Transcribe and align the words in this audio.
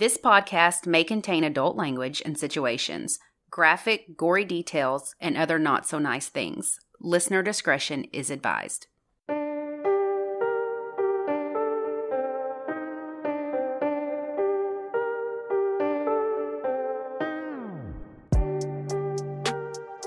This 0.00 0.16
podcast 0.16 0.86
may 0.86 1.04
contain 1.04 1.44
adult 1.44 1.76
language 1.76 2.22
and 2.24 2.38
situations, 2.38 3.18
graphic, 3.50 4.16
gory 4.16 4.46
details, 4.46 5.14
and 5.20 5.36
other 5.36 5.58
not 5.58 5.86
so 5.86 5.98
nice 5.98 6.28
things. 6.28 6.78
Listener 7.02 7.42
discretion 7.42 8.04
is 8.10 8.30
advised. 8.30 8.86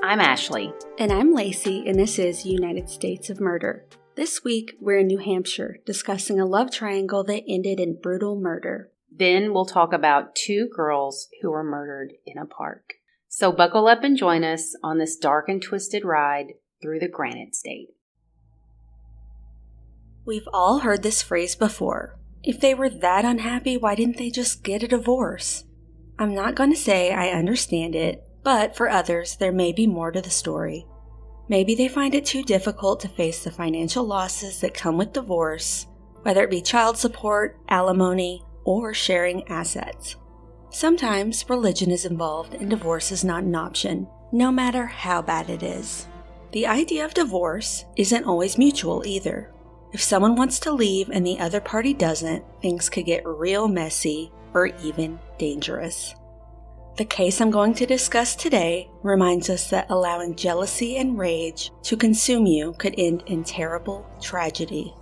I'm 0.02 0.20
Ashley. 0.20 0.74
And 0.98 1.12
I'm 1.12 1.36
Lacey, 1.36 1.88
and 1.88 2.00
this 2.00 2.18
is 2.18 2.48
United 2.48 2.90
States 2.90 3.30
of 3.30 3.40
Murder. 3.40 3.86
This 4.16 4.44
week, 4.44 4.76
we're 4.80 4.98
in 4.98 5.08
New 5.08 5.20
Hampshire 5.20 5.78
discussing 5.86 6.40
a 6.40 6.48
love 6.48 6.72
triangle 6.72 7.24
that 7.26 7.44
ended 7.48 7.80
in 7.80 8.02
brutal 8.02 8.36
murder. 8.36 8.90
Then 9.16 9.54
we'll 9.54 9.66
talk 9.66 9.94
about 9.94 10.36
two 10.36 10.70
girls 10.76 11.28
who 11.42 11.52
were 11.52 11.64
murdered 11.64 12.14
in 12.26 12.38
a 12.38 12.46
park. 12.46 12.94
So 13.28 13.52
buckle 13.52 13.88
up 13.88 14.04
and 14.04 14.18
join 14.18 14.44
us 14.44 14.76
on 14.84 14.98
this 14.98 15.18
dark 15.18 15.50
and 15.50 15.62
twisted 15.62 16.04
ride 16.04 16.54
through 16.82 17.00
the 17.00 17.08
Granite 17.08 17.56
State. 17.56 17.90
We've 20.26 20.48
all 20.54 20.80
heard 20.80 21.04
this 21.04 21.22
phrase 21.22 21.56
before. 21.56 22.18
If 22.44 22.60
they 22.60 22.74
were 22.74 22.90
that 22.90 23.26
unhappy, 23.26 23.78
why 23.78 23.96
didn't 23.96 24.18
they 24.18 24.30
just 24.30 24.64
get 24.64 24.84
a 24.84 24.88
divorce? 24.88 25.64
I'm 26.18 26.34
not 26.34 26.56
going 26.56 26.72
to 26.72 26.78
say 26.78 27.12
I 27.12 27.30
understand 27.30 27.96
it, 27.96 28.24
but 28.44 28.76
for 28.76 28.90
others, 28.90 29.36
there 29.38 29.52
may 29.52 29.72
be 29.72 29.88
more 29.88 30.12
to 30.12 30.22
the 30.22 30.30
story. 30.30 30.86
Maybe 31.50 31.76
they 31.76 31.88
find 31.88 32.16
it 32.16 32.26
too 32.26 32.44
difficult 32.44 33.00
to 33.02 33.10
face 33.10 33.44
the 33.44 33.52
financial 33.52 34.06
losses 34.06 34.62
that 34.62 34.74
come 34.74 34.98
with 34.98 35.14
divorce, 35.14 35.88
whether 36.22 36.44
it 36.44 36.50
be 36.50 36.62
child 36.62 36.98
support, 36.98 37.60
alimony, 37.68 38.44
or 38.66 38.94
sharing 38.94 39.48
assets. 39.48 40.16
Sometimes 40.70 41.50
religion 41.50 41.92
is 41.92 42.06
involved 42.06 42.54
and 42.56 42.70
divorce 42.70 43.12
is 43.12 43.24
not 43.24 43.44
an 43.44 43.56
option, 43.56 44.08
no 44.32 44.52
matter 44.52 44.86
how 44.86 45.22
bad 45.22 45.50
it 45.50 45.62
is. 45.62 46.08
The 46.52 46.68
idea 46.68 47.06
of 47.06 47.14
divorce 47.14 47.86
isn't 47.96 48.26
always 48.26 48.58
mutual 48.58 49.04
either. 49.06 49.52
If 49.92 50.02
someone 50.02 50.36
wants 50.36 50.60
to 50.62 50.72
leave 50.72 51.10
and 51.10 51.26
the 51.26 51.40
other 51.40 51.60
party 51.60 51.94
doesn't, 51.94 52.44
things 52.62 52.90
could 52.90 53.06
get 53.06 53.26
real 53.26 53.68
messy 53.68 54.32
or 54.54 54.68
even 54.82 55.20
dangerous. 55.38 56.16
The 56.98 57.06
case 57.06 57.42
I'm 57.42 57.50
going 57.50 57.74
to 57.76 57.88
discuss 57.88 58.36
today 58.36 58.90
reminds 59.02 59.50
us 59.50 59.70
that 59.72 59.90
allowing 59.90 60.36
jealousy 60.36 60.98
and 60.98 61.18
rage 61.18 61.72
to 61.84 61.98
consume 61.98 62.46
you 62.46 62.74
could 62.78 62.94
end 63.00 63.24
in 63.26 63.44
terrible 63.44 64.06
tragedy. 64.22 64.94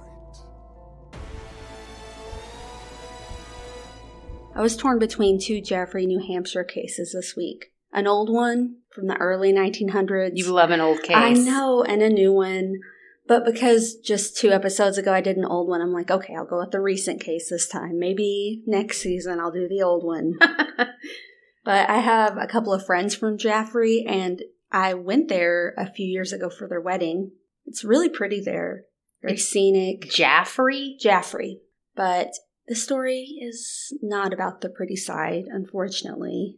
I 4.53 4.61
was 4.61 4.75
torn 4.75 4.99
between 4.99 5.39
two 5.39 5.61
Jaffrey, 5.61 6.05
New 6.05 6.19
Hampshire 6.19 6.63
cases 6.63 7.13
this 7.13 7.35
week. 7.35 7.71
An 7.93 8.07
old 8.07 8.29
one 8.31 8.77
from 8.93 9.07
the 9.07 9.15
early 9.17 9.51
1900s. 9.53 10.31
You 10.33 10.51
love 10.51 10.71
an 10.71 10.81
old 10.81 11.01
case. 11.03 11.15
I 11.15 11.33
know, 11.33 11.83
and 11.83 12.01
a 12.01 12.09
new 12.09 12.31
one. 12.33 12.75
But 13.27 13.45
because 13.45 13.95
just 13.95 14.37
two 14.37 14.51
episodes 14.51 14.97
ago 14.97 15.13
I 15.13 15.21
did 15.21 15.37
an 15.37 15.45
old 15.45 15.69
one, 15.69 15.81
I'm 15.81 15.93
like, 15.93 16.11
okay, 16.11 16.35
I'll 16.35 16.45
go 16.45 16.59
with 16.59 16.71
the 16.71 16.81
recent 16.81 17.21
case 17.21 17.49
this 17.49 17.67
time. 17.67 17.97
Maybe 17.97 18.61
next 18.65 19.01
season 19.01 19.39
I'll 19.39 19.51
do 19.51 19.67
the 19.67 19.81
old 19.81 20.03
one. 20.03 20.33
But 21.63 21.89
I 21.89 21.99
have 21.99 22.37
a 22.37 22.47
couple 22.47 22.73
of 22.73 22.85
friends 22.85 23.15
from 23.15 23.37
Jaffrey, 23.37 24.03
and 24.07 24.41
I 24.71 24.95
went 24.95 25.27
there 25.27 25.75
a 25.77 25.91
few 25.91 26.07
years 26.07 26.33
ago 26.33 26.49
for 26.49 26.67
their 26.67 26.81
wedding. 26.81 27.33
It's 27.65 27.83
really 27.83 28.09
pretty 28.09 28.41
there, 28.41 28.85
very 29.21 29.35
It's 29.35 29.45
scenic. 29.45 30.09
Jaffrey? 30.09 30.97
Jaffrey. 30.99 31.59
But 31.95 32.29
the 32.67 32.75
story 32.75 33.39
is 33.41 33.93
not 34.01 34.33
about 34.33 34.61
the 34.61 34.69
pretty 34.69 34.95
side, 34.95 35.45
unfortunately. 35.47 36.57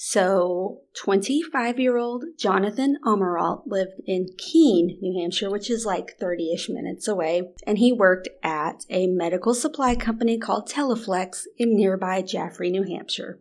So, 0.00 0.82
25 1.02 1.80
year 1.80 1.96
old 1.96 2.24
Jonathan 2.38 2.98
Amerault 3.04 3.62
lived 3.66 4.00
in 4.06 4.28
Keene, 4.38 4.96
New 5.00 5.20
Hampshire, 5.20 5.50
which 5.50 5.68
is 5.68 5.84
like 5.84 6.16
30 6.20 6.52
ish 6.52 6.68
minutes 6.68 7.08
away, 7.08 7.50
and 7.66 7.78
he 7.78 7.92
worked 7.92 8.28
at 8.44 8.86
a 8.88 9.08
medical 9.08 9.54
supply 9.54 9.96
company 9.96 10.38
called 10.38 10.70
Teleflex 10.70 11.46
in 11.56 11.74
nearby 11.74 12.22
Jaffrey, 12.22 12.70
New 12.70 12.84
Hampshire. 12.84 13.40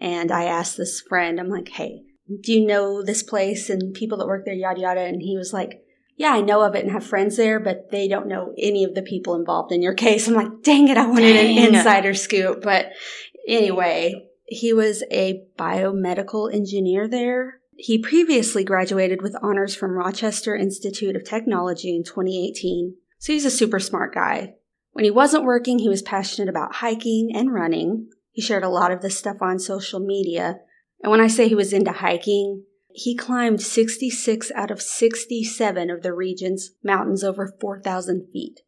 And 0.00 0.32
I 0.32 0.44
asked 0.44 0.78
this 0.78 1.02
friend, 1.02 1.38
I'm 1.38 1.50
like, 1.50 1.68
hey, 1.68 2.04
do 2.40 2.54
you 2.54 2.66
know 2.66 3.02
this 3.02 3.22
place 3.22 3.68
and 3.68 3.92
people 3.92 4.16
that 4.18 4.26
work 4.26 4.46
there, 4.46 4.54
yada 4.54 4.80
yada? 4.80 5.02
And 5.02 5.20
he 5.20 5.36
was 5.36 5.52
like, 5.52 5.83
yeah, 6.16 6.32
I 6.32 6.40
know 6.40 6.62
of 6.62 6.74
it 6.74 6.84
and 6.84 6.92
have 6.92 7.04
friends 7.04 7.36
there, 7.36 7.58
but 7.58 7.90
they 7.90 8.06
don't 8.06 8.28
know 8.28 8.54
any 8.56 8.84
of 8.84 8.94
the 8.94 9.02
people 9.02 9.34
involved 9.34 9.72
in 9.72 9.82
your 9.82 9.94
case. 9.94 10.28
I'm 10.28 10.34
like, 10.34 10.62
dang 10.62 10.88
it, 10.88 10.96
I 10.96 11.06
wanted 11.06 11.32
Dang. 11.34 11.58
an 11.58 11.74
insider 11.74 12.14
scoop. 12.14 12.62
But 12.62 12.86
anyway, 13.48 14.28
he 14.46 14.72
was 14.72 15.02
a 15.10 15.44
biomedical 15.58 16.52
engineer 16.52 17.08
there. 17.08 17.60
He 17.76 17.98
previously 17.98 18.62
graduated 18.62 19.22
with 19.22 19.34
honors 19.42 19.74
from 19.74 19.92
Rochester 19.92 20.54
Institute 20.54 21.16
of 21.16 21.24
Technology 21.24 21.94
in 21.96 22.04
2018. 22.04 22.94
So 23.18 23.32
he's 23.32 23.44
a 23.44 23.50
super 23.50 23.80
smart 23.80 24.14
guy. 24.14 24.54
When 24.92 25.04
he 25.04 25.10
wasn't 25.10 25.44
working, 25.44 25.80
he 25.80 25.88
was 25.88 26.02
passionate 26.02 26.48
about 26.48 26.76
hiking 26.76 27.30
and 27.34 27.52
running. 27.52 28.08
He 28.30 28.40
shared 28.40 28.62
a 28.62 28.68
lot 28.68 28.92
of 28.92 29.02
this 29.02 29.18
stuff 29.18 29.38
on 29.40 29.58
social 29.58 29.98
media. 29.98 30.60
And 31.02 31.10
when 31.10 31.20
I 31.20 31.26
say 31.26 31.48
he 31.48 31.56
was 31.56 31.72
into 31.72 31.90
hiking, 31.90 32.62
he 32.96 33.16
climbed 33.16 33.60
66 33.60 34.52
out 34.54 34.70
of 34.70 34.80
67 34.80 35.90
of 35.90 36.02
the 36.02 36.12
region's 36.12 36.70
mountains 36.84 37.24
over 37.24 37.52
4,000 37.60 38.28
feet. 38.32 38.60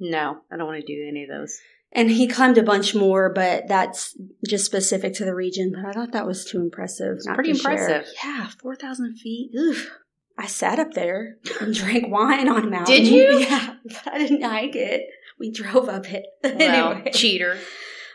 No, 0.00 0.38
I 0.50 0.56
don't 0.56 0.66
want 0.66 0.80
to 0.80 0.86
do 0.86 1.06
any 1.06 1.24
of 1.24 1.28
those. 1.28 1.58
And 1.92 2.10
he 2.10 2.26
climbed 2.26 2.56
a 2.56 2.62
bunch 2.62 2.94
more, 2.94 3.30
but 3.30 3.68
that's 3.68 4.16
just 4.46 4.64
specific 4.64 5.12
to 5.14 5.26
the 5.26 5.34
region. 5.34 5.70
But 5.74 5.84
I 5.84 5.92
thought 5.92 6.12
that 6.12 6.26
was 6.26 6.46
too 6.46 6.60
impressive. 6.60 7.16
It's 7.16 7.26
pretty 7.26 7.52
to 7.52 7.58
share. 7.58 7.72
impressive. 7.72 8.14
Yeah, 8.24 8.48
4,000 8.62 9.16
feet. 9.18 9.50
Oof. 9.54 9.90
I 10.38 10.46
sat 10.46 10.78
up 10.78 10.94
there 10.94 11.36
and 11.60 11.74
drank 11.74 12.08
wine 12.08 12.48
on 12.48 12.64
a 12.64 12.70
mountain. 12.70 12.94
Did 12.94 13.06
you? 13.06 13.38
Yeah, 13.40 13.74
but 13.84 14.14
I 14.14 14.18
didn't 14.18 14.42
hike 14.42 14.76
it. 14.76 15.02
We 15.38 15.50
drove 15.50 15.90
up 15.90 16.10
it. 16.10 16.24
Well, 16.42 16.92
anyway. 16.92 17.10
cheater. 17.12 17.58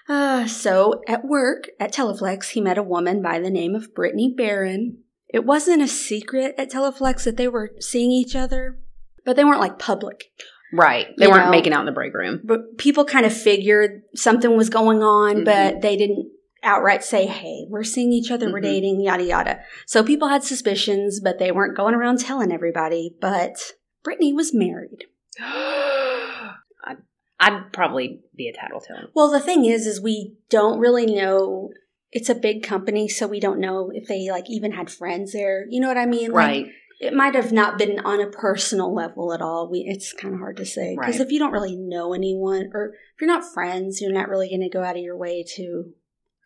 Uh, 0.09 0.47
so 0.47 1.01
at 1.07 1.23
work 1.23 1.65
at 1.79 1.93
Teleflex, 1.93 2.49
he 2.49 2.61
met 2.61 2.79
a 2.79 2.83
woman 2.83 3.21
by 3.21 3.39
the 3.39 3.51
name 3.51 3.75
of 3.75 3.93
Brittany 3.93 4.33
Barron. 4.35 5.02
It 5.33 5.43
wasn't 5.45 5.81
a 5.81 5.87
secret 5.87 6.55
at 6.57 6.71
Teleflex 6.71 7.23
that 7.25 7.35
they 7.37 7.47
were 7.47 7.71
seeing 7.79 8.11
each 8.11 8.35
other, 8.35 8.77
but 9.25 9.35
they 9.35 9.43
weren't 9.43 9.59
like 9.59 9.79
public. 9.79 10.31
Right. 10.71 11.07
They 11.17 11.27
weren't 11.27 11.45
know. 11.45 11.51
making 11.51 11.73
out 11.73 11.81
in 11.81 11.85
the 11.87 11.91
break 11.91 12.13
room. 12.13 12.39
But 12.43 12.77
people 12.77 13.03
kind 13.03 13.25
of 13.25 13.33
figured 13.33 14.03
something 14.15 14.55
was 14.55 14.69
going 14.69 15.01
on, 15.03 15.37
Mhm. 15.37 15.45
but 15.45 15.81
they 15.81 15.97
didn't 15.97 16.31
outright 16.63 17.03
say, 17.03 17.25
hey, 17.25 17.65
we're 17.69 17.83
seeing 17.83 18.13
each 18.13 18.31
other, 18.31 18.51
we're 18.51 18.59
Mhm. 18.59 18.63
dating, 18.63 19.01
yada, 19.01 19.23
yada. 19.23 19.59
So 19.85 20.03
people 20.03 20.29
had 20.29 20.43
suspicions, 20.43 21.19
but 21.19 21.37
they 21.39 21.51
weren't 21.51 21.75
going 21.75 21.93
around 21.95 22.19
telling 22.19 22.51
everybody. 22.51 23.15
But 23.19 23.73
Brittany 24.03 24.33
was 24.33 24.53
married. 24.53 25.05
I'd, 25.39 26.97
I'd 27.39 27.73
probably 27.73 28.21
be 28.35 28.47
a 28.47 28.53
tattletale. 28.53 29.09
Well, 29.13 29.29
the 29.31 29.39
thing 29.39 29.65
is, 29.65 29.85
is 29.87 29.99
we 30.01 30.35
don't 30.49 30.79
really 30.79 31.05
know. 31.05 31.69
It's 32.15 32.29
a 32.29 32.35
big 32.35 32.61
company, 32.63 33.07
so 33.07 33.27
we 33.27 33.39
don't 33.39 33.59
know 33.59 33.91
if 33.93 34.07
they 34.07 34.29
like 34.29 34.45
even 34.47 34.71
had 34.71 34.89
friends 34.91 35.33
there. 35.33 35.65
You 35.69 35.81
know 35.81 35.87
what 35.87 35.97
I 35.97 36.05
mean? 36.05 36.31
Like, 36.31 36.35
Right. 36.47 36.65
it 36.99 37.13
might 37.13 37.33
have 37.35 37.51
not 37.51 37.77
been 37.79 37.99
on 38.01 38.21
a 38.21 38.29
personal 38.29 38.93
level 38.93 39.33
at 39.33 39.41
all. 39.41 39.67
We 39.69 39.79
it's 39.79 40.13
kind 40.13 40.33
of 40.33 40.39
hard 40.39 40.57
to 40.57 40.65
say 40.65 40.95
because 40.99 41.17
Right. 41.17 41.25
if 41.25 41.31
you 41.31 41.39
don't 41.39 41.51
really 41.51 41.75
know 41.75 42.13
anyone 42.13 42.69
or 42.73 42.93
if 43.15 43.21
you're 43.21 43.27
not 43.27 43.51
friends, 43.51 43.99
you're 43.99 44.11
not 44.13 44.29
really 44.29 44.47
going 44.47 44.61
to 44.61 44.69
go 44.69 44.83
out 44.83 44.95
of 44.95 45.01
your 45.01 45.17
way 45.17 45.43
to. 45.55 45.85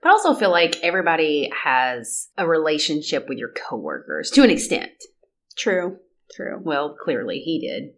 But 0.02 0.10
I 0.10 0.12
also 0.14 0.34
feel 0.36 0.52
like 0.52 0.82
everybody 0.84 1.52
has 1.64 2.30
a 2.38 2.48
relationship 2.48 3.28
with 3.28 3.38
your 3.38 3.52
coworkers 3.52 4.32
to 4.32 4.44
an 4.44 4.50
extent. 4.50 4.92
True, 5.58 5.98
true. 6.34 6.62
Well, 6.64 6.96
clearly 6.96 7.40
he 7.40 7.60
did. 7.60 7.94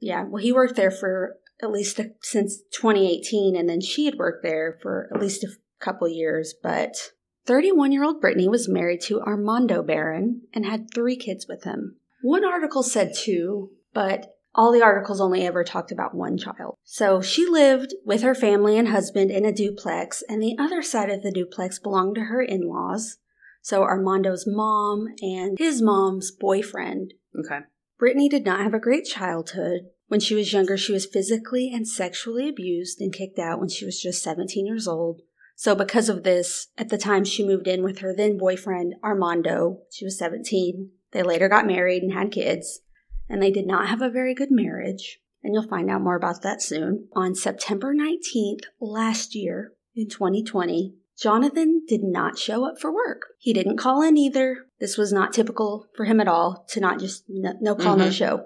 Yeah. 0.00 0.24
Well, 0.24 0.42
he 0.42 0.50
worked 0.50 0.74
there 0.76 0.90
for 0.90 1.36
at 1.62 1.70
least 1.70 1.98
a, 2.00 2.10
since 2.22 2.58
2018, 2.72 3.54
and 3.54 3.68
then 3.68 3.80
she 3.80 4.06
had 4.06 4.16
worked 4.16 4.42
there 4.42 4.78
for 4.82 5.08
at 5.14 5.20
least 5.20 5.44
a 5.44 5.48
couple 5.82 6.08
years. 6.08 6.54
But 6.62 7.12
31 7.46 7.92
year 7.92 8.04
old 8.04 8.20
Brittany 8.20 8.48
was 8.48 8.68
married 8.68 9.00
to 9.02 9.20
Armando 9.20 9.82
Barron 9.82 10.42
and 10.52 10.64
had 10.64 10.92
three 10.92 11.16
kids 11.16 11.46
with 11.48 11.64
him. 11.64 11.96
One 12.22 12.44
article 12.44 12.82
said 12.82 13.12
two, 13.14 13.70
but 13.92 14.36
all 14.54 14.70
the 14.70 14.82
articles 14.82 15.20
only 15.20 15.46
ever 15.46 15.64
talked 15.64 15.90
about 15.90 16.14
one 16.14 16.38
child. 16.38 16.76
So 16.84 17.20
she 17.20 17.46
lived 17.46 17.94
with 18.04 18.22
her 18.22 18.34
family 18.34 18.78
and 18.78 18.88
husband 18.88 19.30
in 19.30 19.44
a 19.44 19.52
duplex, 19.52 20.22
and 20.28 20.42
the 20.42 20.56
other 20.58 20.82
side 20.82 21.10
of 21.10 21.22
the 21.22 21.32
duplex 21.32 21.78
belonged 21.78 22.16
to 22.16 22.24
her 22.24 22.42
in 22.42 22.68
laws. 22.68 23.16
So 23.62 23.82
Armando's 23.82 24.44
mom 24.46 25.06
and 25.20 25.58
his 25.58 25.80
mom's 25.80 26.30
boyfriend 26.30 27.14
Okay. 27.38 27.60
Brittany 27.98 28.28
did 28.28 28.44
not 28.44 28.60
have 28.60 28.74
a 28.74 28.80
great 28.80 29.04
childhood. 29.04 29.90
When 30.08 30.20
she 30.20 30.34
was 30.34 30.52
younger, 30.52 30.76
she 30.76 30.92
was 30.92 31.06
physically 31.06 31.70
and 31.72 31.88
sexually 31.88 32.48
abused 32.48 33.00
and 33.00 33.12
kicked 33.12 33.38
out 33.38 33.58
when 33.58 33.68
she 33.68 33.84
was 33.84 34.00
just 34.00 34.22
17 34.22 34.66
years 34.66 34.86
old. 34.86 35.22
So, 35.54 35.74
because 35.74 36.08
of 36.08 36.22
this, 36.22 36.68
at 36.76 36.88
the 36.88 36.98
time 36.98 37.24
she 37.24 37.46
moved 37.46 37.68
in 37.68 37.82
with 37.82 37.98
her 37.98 38.14
then 38.14 38.38
boyfriend, 38.38 38.94
Armando, 39.04 39.78
she 39.90 40.04
was 40.04 40.18
17. 40.18 40.90
They 41.12 41.22
later 41.22 41.48
got 41.48 41.66
married 41.66 42.02
and 42.02 42.12
had 42.12 42.32
kids, 42.32 42.80
and 43.28 43.42
they 43.42 43.50
did 43.50 43.66
not 43.66 43.88
have 43.88 44.02
a 44.02 44.10
very 44.10 44.34
good 44.34 44.50
marriage. 44.50 45.20
And 45.44 45.54
you'll 45.54 45.68
find 45.68 45.90
out 45.90 46.02
more 46.02 46.16
about 46.16 46.42
that 46.42 46.62
soon. 46.62 47.08
On 47.14 47.34
September 47.34 47.94
19th 47.94 48.64
last 48.80 49.34
year, 49.34 49.72
in 49.94 50.08
2020, 50.08 50.94
Jonathan 51.20 51.82
did 51.86 52.02
not 52.02 52.38
show 52.38 52.64
up 52.64 52.80
for 52.80 52.92
work. 52.92 53.22
He 53.38 53.52
didn't 53.52 53.76
call 53.76 54.02
in 54.02 54.16
either. 54.16 54.66
This 54.80 54.96
was 54.96 55.12
not 55.12 55.32
typical 55.32 55.86
for 55.96 56.04
him 56.04 56.20
at 56.20 56.28
all 56.28 56.64
to 56.70 56.80
not 56.80 56.98
just 56.98 57.24
no, 57.28 57.52
no 57.60 57.74
call, 57.74 57.96
mm-hmm. 57.96 58.06
no 58.06 58.10
show. 58.10 58.44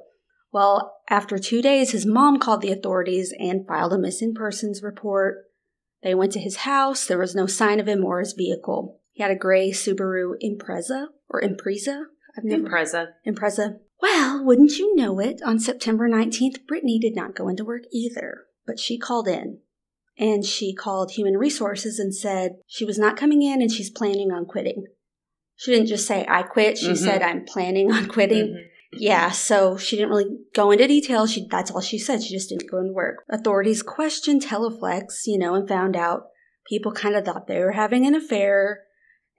Well, 0.53 0.95
after 1.09 1.39
two 1.39 1.63
days, 1.63 1.93
his 1.93 2.07
mom 2.07 2.39
called 2.39 2.63
the 2.63 2.73
authorities 2.73 3.33
and 3.39 3.67
filed 3.67 3.93
a 3.93 3.99
missing 3.99 4.35
persons 4.35 4.83
report. 4.83 5.45
They 6.03 6.15
went 6.15 6.33
to 6.33 6.41
his 6.41 6.57
house. 6.57 7.07
There 7.07 7.19
was 7.19 7.35
no 7.35 7.47
sign 7.47 7.81
of 7.81 7.89
him 7.89 8.05
or 8.05 8.21
his 8.21 8.33
vehicle. 8.33 9.01
He 9.13 9.23
had 9.23 9.33
a 9.33 9.37
gray 9.37 9.71
Subaru 9.71 10.35
Impreza 10.45 11.07
or 11.29 11.41
Impreza. 11.41 12.05
I've 12.37 12.45
never 12.45 12.69
Impreza. 12.69 13.09
Impreza. 13.27 13.79
Well, 14.01 14.45
wouldn't 14.45 14.79
you 14.79 14.95
know 14.95 15.19
it? 15.21 15.41
On 15.45 15.59
September 15.59 16.09
19th, 16.09 16.67
Brittany 16.67 16.99
did 16.99 17.17
not 17.17 17.35
go 17.35 17.49
into 17.49 17.65
work 17.65 17.85
either, 17.91 18.45
but 18.67 18.79
she 18.79 18.99
called 18.99 19.27
in 19.27 19.61
and 20.19 20.45
she 20.45 20.75
called 20.75 21.13
human 21.13 21.37
resources 21.37 21.99
and 21.99 22.15
said 22.15 22.57
she 22.67 22.85
was 22.85 22.99
not 22.99 23.17
coming 23.17 23.43
in 23.43 23.61
and 23.61 23.71
she's 23.71 23.91
planning 23.91 24.31
on 24.31 24.45
quitting. 24.47 24.85
She 25.57 25.73
didn't 25.73 25.89
just 25.89 26.07
say, 26.07 26.27
I 26.29 26.43
quit. 26.43 26.79
She 26.79 26.89
mm-hmm. 26.89 26.95
said, 27.05 27.23
I'm 27.23 27.45
planning 27.45 27.91
on 27.91 28.07
quitting. 28.09 28.49
Mm-hmm. 28.49 28.69
Yeah, 28.99 29.31
so 29.31 29.77
she 29.77 29.97
didn't 29.97 30.11
really 30.11 30.39
go 30.55 30.71
into 30.71 30.87
detail. 30.87 31.27
She 31.27 31.47
that's 31.51 31.71
all 31.71 31.81
she 31.81 31.99
said. 31.99 32.23
She 32.23 32.35
just 32.35 32.49
didn't 32.49 32.71
go 32.71 32.79
into 32.79 32.93
work. 32.93 33.25
Authorities 33.31 33.83
questioned 33.83 34.43
Teleflex, 34.43 35.27
you 35.27 35.39
know, 35.39 35.55
and 35.55 35.69
found 35.69 35.97
out 35.97 36.29
people 36.69 36.93
kind 36.93 37.15
of 37.15 37.25
thought 37.25 37.47
they 37.47 37.61
were 37.61 37.73
having 37.73 38.07
an 38.07 38.15
affair, 38.15 38.85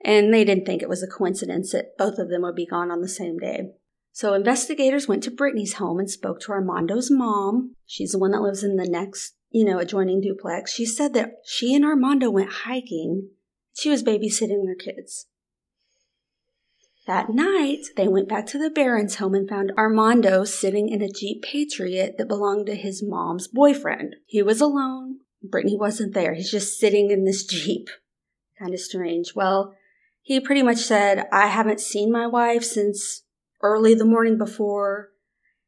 and 0.04 0.32
they 0.32 0.44
didn't 0.44 0.64
think 0.64 0.82
it 0.82 0.88
was 0.88 1.02
a 1.02 1.06
coincidence 1.06 1.72
that 1.72 1.96
both 1.98 2.18
of 2.18 2.28
them 2.28 2.42
would 2.42 2.54
be 2.54 2.66
gone 2.66 2.90
on 2.90 3.00
the 3.00 3.08
same 3.08 3.38
day. 3.38 3.70
So 4.12 4.34
investigators 4.34 5.06
went 5.06 5.22
to 5.24 5.30
Brittany's 5.30 5.74
home 5.74 5.98
and 5.98 6.10
spoke 6.10 6.40
to 6.40 6.52
Armando's 6.52 7.10
mom. 7.10 7.74
She's 7.86 8.12
the 8.12 8.18
one 8.18 8.32
that 8.32 8.40
lives 8.42 8.64
in 8.64 8.76
the 8.76 8.88
next 8.88 9.34
you 9.50 9.64
know, 9.64 9.78
adjoining 9.78 10.20
duplex, 10.20 10.72
she 10.72 10.84
said 10.84 11.14
that 11.14 11.36
she 11.44 11.74
and 11.74 11.84
Armando 11.84 12.30
went 12.30 12.50
hiking. 12.50 13.30
She 13.74 13.90
was 13.90 14.02
babysitting 14.02 14.64
their 14.64 14.74
kids. 14.74 15.26
That 17.08 17.30
night, 17.30 17.86
they 17.96 18.06
went 18.06 18.28
back 18.28 18.44
to 18.48 18.58
the 18.58 18.68
Barrons' 18.68 19.14
home 19.14 19.34
and 19.34 19.48
found 19.48 19.72
Armando 19.78 20.44
sitting 20.44 20.90
in 20.90 21.00
a 21.00 21.08
Jeep 21.08 21.42
Patriot 21.42 22.16
that 22.18 22.28
belonged 22.28 22.66
to 22.66 22.74
his 22.74 23.02
mom's 23.02 23.48
boyfriend. 23.48 24.16
He 24.26 24.42
was 24.42 24.60
alone. 24.60 25.20
Brittany 25.42 25.74
wasn't 25.74 26.12
there. 26.12 26.34
He's 26.34 26.50
just 26.50 26.78
sitting 26.78 27.10
in 27.10 27.24
this 27.24 27.46
Jeep. 27.46 27.88
Kind 28.58 28.74
of 28.74 28.80
strange. 28.80 29.34
Well, 29.34 29.74
he 30.20 30.38
pretty 30.38 30.62
much 30.62 30.76
said, 30.76 31.26
I 31.32 31.46
haven't 31.46 31.80
seen 31.80 32.12
my 32.12 32.26
wife 32.26 32.62
since 32.62 33.22
early 33.62 33.94
the 33.94 34.04
morning 34.04 34.36
before. 34.36 35.08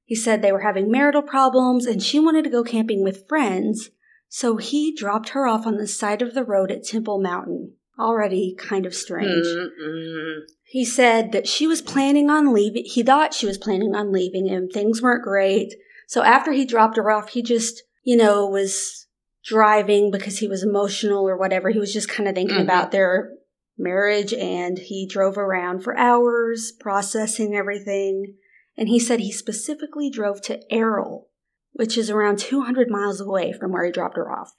He 0.04 0.14
said 0.14 0.42
they 0.42 0.52
were 0.52 0.60
having 0.60 0.90
marital 0.90 1.22
problems 1.22 1.86
and 1.86 2.02
she 2.02 2.20
wanted 2.20 2.44
to 2.44 2.50
go 2.50 2.62
camping 2.62 3.02
with 3.02 3.26
friends, 3.26 3.88
so 4.28 4.58
he 4.58 4.94
dropped 4.94 5.30
her 5.30 5.46
off 5.46 5.66
on 5.66 5.78
the 5.78 5.88
side 5.88 6.20
of 6.20 6.34
the 6.34 6.44
road 6.44 6.70
at 6.70 6.84
Temple 6.84 7.18
Mountain. 7.18 7.76
Already 8.00 8.54
kind 8.58 8.86
of 8.86 8.94
strange. 8.94 9.46
Mm-mm. 9.46 10.40
He 10.64 10.84
said 10.84 11.32
that 11.32 11.46
she 11.46 11.66
was 11.66 11.82
planning 11.82 12.30
on 12.30 12.52
leaving. 12.52 12.84
He 12.86 13.02
thought 13.02 13.34
she 13.34 13.46
was 13.46 13.58
planning 13.58 13.94
on 13.94 14.12
leaving 14.12 14.46
him. 14.46 14.68
Things 14.68 15.02
weren't 15.02 15.24
great. 15.24 15.74
So 16.06 16.22
after 16.22 16.52
he 16.52 16.64
dropped 16.64 16.96
her 16.96 17.10
off, 17.10 17.30
he 17.30 17.42
just, 17.42 17.82
you 18.04 18.16
know, 18.16 18.46
was 18.46 19.06
driving 19.44 20.10
because 20.10 20.38
he 20.38 20.48
was 20.48 20.62
emotional 20.62 21.28
or 21.28 21.36
whatever. 21.36 21.70
He 21.70 21.78
was 21.78 21.92
just 21.92 22.08
kind 22.08 22.28
of 22.28 22.34
thinking 22.34 22.56
mm-hmm. 22.56 22.64
about 22.64 22.90
their 22.90 23.30
marriage 23.78 24.32
and 24.32 24.78
he 24.78 25.06
drove 25.06 25.38
around 25.38 25.82
for 25.82 25.96
hours 25.96 26.72
processing 26.80 27.54
everything 27.54 28.34
and 28.76 28.88
he 28.88 28.98
said 28.98 29.20
he 29.20 29.30
specifically 29.30 30.10
drove 30.10 30.40
to 30.42 30.60
Errol, 30.72 31.28
which 31.72 31.98
is 31.98 32.10
around 32.10 32.38
200 32.38 32.88
miles 32.90 33.20
away 33.20 33.52
from 33.52 33.72
where 33.72 33.84
he 33.84 33.92
dropped 33.92 34.16
her 34.16 34.30
off. 34.30 34.52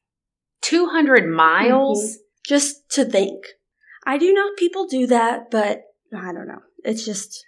200 0.61 1.27
miles? 1.27 2.03
Mm-hmm. 2.03 2.21
Just 2.45 2.89
to 2.91 3.05
think. 3.05 3.45
I 4.05 4.17
do 4.17 4.33
know 4.33 4.49
people 4.57 4.87
do 4.87 5.07
that, 5.07 5.51
but 5.51 5.83
I 6.13 6.33
don't 6.33 6.47
know. 6.47 6.61
It's 6.83 7.05
just. 7.05 7.45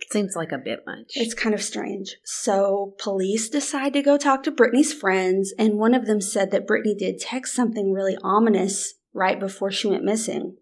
It 0.00 0.12
seems 0.12 0.36
like 0.36 0.52
a 0.52 0.58
bit 0.58 0.80
much. 0.86 1.12
It's 1.14 1.32
kind 1.34 1.54
of 1.54 1.62
strange. 1.62 2.16
So, 2.24 2.94
police 2.98 3.48
decide 3.48 3.94
to 3.94 4.02
go 4.02 4.18
talk 4.18 4.42
to 4.42 4.50
Brittany's 4.50 4.92
friends, 4.92 5.54
and 5.58 5.78
one 5.78 5.94
of 5.94 6.06
them 6.06 6.20
said 6.20 6.50
that 6.50 6.66
Brittany 6.66 6.94
did 6.94 7.18
text 7.18 7.54
something 7.54 7.92
really 7.92 8.16
ominous 8.22 8.94
right 9.14 9.40
before 9.40 9.70
she 9.70 9.88
went 9.88 10.04
missing. 10.04 10.56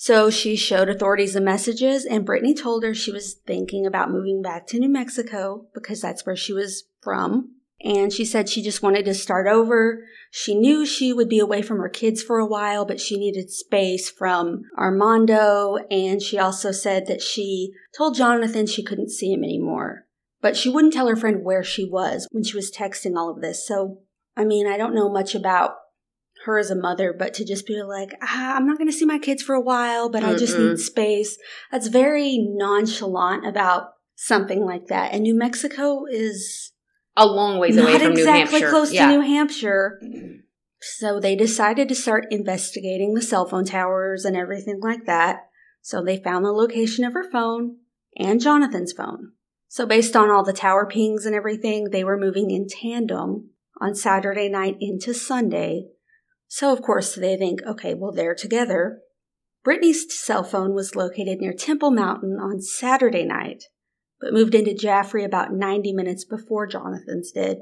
So 0.00 0.30
she 0.30 0.54
showed 0.54 0.88
authorities 0.88 1.34
the 1.34 1.40
messages, 1.40 2.04
and 2.04 2.24
Brittany 2.24 2.54
told 2.54 2.84
her 2.84 2.94
she 2.94 3.10
was 3.10 3.34
thinking 3.34 3.84
about 3.84 4.12
moving 4.12 4.40
back 4.40 4.68
to 4.68 4.78
New 4.78 4.88
Mexico 4.88 5.66
because 5.74 6.00
that's 6.00 6.24
where 6.24 6.36
she 6.36 6.52
was 6.52 6.84
from. 7.02 7.56
And 7.84 8.12
she 8.12 8.24
said 8.24 8.48
she 8.48 8.62
just 8.62 8.82
wanted 8.82 9.04
to 9.04 9.14
start 9.14 9.46
over. 9.46 10.04
She 10.30 10.54
knew 10.54 10.84
she 10.84 11.12
would 11.12 11.28
be 11.28 11.38
away 11.38 11.62
from 11.62 11.78
her 11.78 11.88
kids 11.88 12.22
for 12.22 12.38
a 12.38 12.46
while, 12.46 12.84
but 12.84 13.00
she 13.00 13.18
needed 13.18 13.50
space 13.50 14.10
from 14.10 14.62
Armando. 14.76 15.76
And 15.90 16.20
she 16.20 16.38
also 16.38 16.72
said 16.72 17.06
that 17.06 17.22
she 17.22 17.72
told 17.96 18.16
Jonathan 18.16 18.66
she 18.66 18.82
couldn't 18.82 19.10
see 19.10 19.32
him 19.32 19.44
anymore. 19.44 20.06
But 20.40 20.56
she 20.56 20.68
wouldn't 20.68 20.92
tell 20.92 21.08
her 21.08 21.16
friend 21.16 21.44
where 21.44 21.62
she 21.62 21.84
was 21.84 22.26
when 22.30 22.44
she 22.44 22.56
was 22.56 22.70
texting 22.70 23.16
all 23.16 23.30
of 23.30 23.40
this. 23.40 23.66
So, 23.66 24.00
I 24.36 24.44
mean, 24.44 24.66
I 24.66 24.76
don't 24.76 24.94
know 24.94 25.08
much 25.08 25.34
about 25.34 25.72
her 26.44 26.58
as 26.58 26.70
a 26.70 26.76
mother, 26.76 27.14
but 27.16 27.34
to 27.34 27.44
just 27.44 27.66
be 27.66 27.82
like, 27.82 28.10
ah, 28.22 28.56
I'm 28.56 28.66
not 28.66 28.78
going 28.78 28.90
to 28.90 28.96
see 28.96 29.04
my 29.04 29.18
kids 29.18 29.42
for 29.42 29.54
a 29.54 29.60
while, 29.60 30.08
but 30.08 30.22
Mm-mm. 30.22 30.34
I 30.34 30.36
just 30.36 30.58
need 30.58 30.78
space. 30.78 31.36
That's 31.72 31.88
very 31.88 32.38
nonchalant 32.38 33.46
about 33.46 33.90
something 34.14 34.64
like 34.64 34.86
that. 34.86 35.12
And 35.12 35.22
New 35.22 35.36
Mexico 35.36 36.04
is 36.08 36.72
a 37.18 37.26
long 37.26 37.58
ways 37.58 37.76
away 37.76 37.98
from 37.98 38.14
New 38.14 38.24
Hampshire. 38.24 38.24
Not 38.24 38.40
exactly 38.40 38.68
close 38.68 38.92
yeah. 38.92 39.06
to 39.06 39.12
New 39.12 39.20
Hampshire. 39.20 40.00
So 40.80 41.20
they 41.20 41.36
decided 41.36 41.88
to 41.88 41.94
start 41.94 42.26
investigating 42.30 43.14
the 43.14 43.22
cell 43.22 43.46
phone 43.46 43.64
towers 43.64 44.24
and 44.24 44.36
everything 44.36 44.80
like 44.80 45.04
that. 45.06 45.48
So 45.82 46.02
they 46.02 46.16
found 46.16 46.44
the 46.44 46.52
location 46.52 47.04
of 47.04 47.14
her 47.14 47.28
phone 47.30 47.78
and 48.16 48.40
Jonathan's 48.40 48.92
phone. 48.92 49.32
So 49.68 49.84
based 49.84 50.16
on 50.16 50.30
all 50.30 50.44
the 50.44 50.52
tower 50.52 50.86
pings 50.86 51.26
and 51.26 51.34
everything, 51.34 51.90
they 51.90 52.04
were 52.04 52.18
moving 52.18 52.50
in 52.50 52.66
tandem 52.68 53.50
on 53.80 53.94
Saturday 53.94 54.48
night 54.48 54.76
into 54.80 55.12
Sunday 55.12 55.88
so, 56.48 56.72
of 56.72 56.80
course, 56.80 57.14
they 57.14 57.36
think, 57.36 57.60
okay, 57.66 57.94
well, 57.94 58.10
they're 58.10 58.34
together. 58.34 59.00
Brittany's 59.62 60.06
cell 60.18 60.42
phone 60.42 60.72
was 60.72 60.96
located 60.96 61.40
near 61.40 61.52
Temple 61.52 61.90
Mountain 61.90 62.38
on 62.40 62.62
Saturday 62.62 63.24
night, 63.24 63.64
but 64.20 64.32
moved 64.32 64.54
into 64.54 64.74
Jaffrey 64.74 65.24
about 65.24 65.52
90 65.52 65.92
minutes 65.92 66.24
before 66.24 66.66
Jonathan's 66.66 67.32
did. 67.32 67.58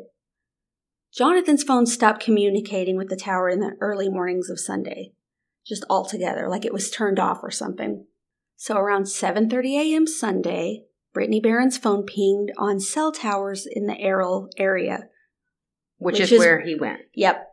Jonathan's 1.12 1.62
phone 1.62 1.86
stopped 1.86 2.22
communicating 2.22 2.96
with 2.96 3.08
the 3.08 3.16
tower 3.16 3.48
in 3.48 3.60
the 3.60 3.76
early 3.80 4.08
mornings 4.08 4.50
of 4.50 4.60
Sunday, 4.60 5.12
just 5.66 5.84
altogether, 5.88 6.48
like 6.48 6.64
it 6.64 6.72
was 6.72 6.90
turned 6.90 7.18
off 7.18 7.40
or 7.42 7.50
something. 7.50 8.06
So 8.56 8.76
around 8.76 9.04
7:30 9.04 9.78
a.m. 9.78 10.06
Sunday, 10.06 10.84
Brittany 11.12 11.40
Barron's 11.40 11.78
phone 11.78 12.04
pinged 12.04 12.52
on 12.56 12.80
cell 12.80 13.12
towers 13.12 13.66
in 13.70 13.86
the 13.86 13.98
Errol 13.98 14.48
area, 14.58 15.08
which, 15.98 16.14
which 16.14 16.20
is, 16.20 16.32
is 16.32 16.38
where 16.38 16.60
he 16.60 16.74
went. 16.74 17.00
Yep, 17.14 17.46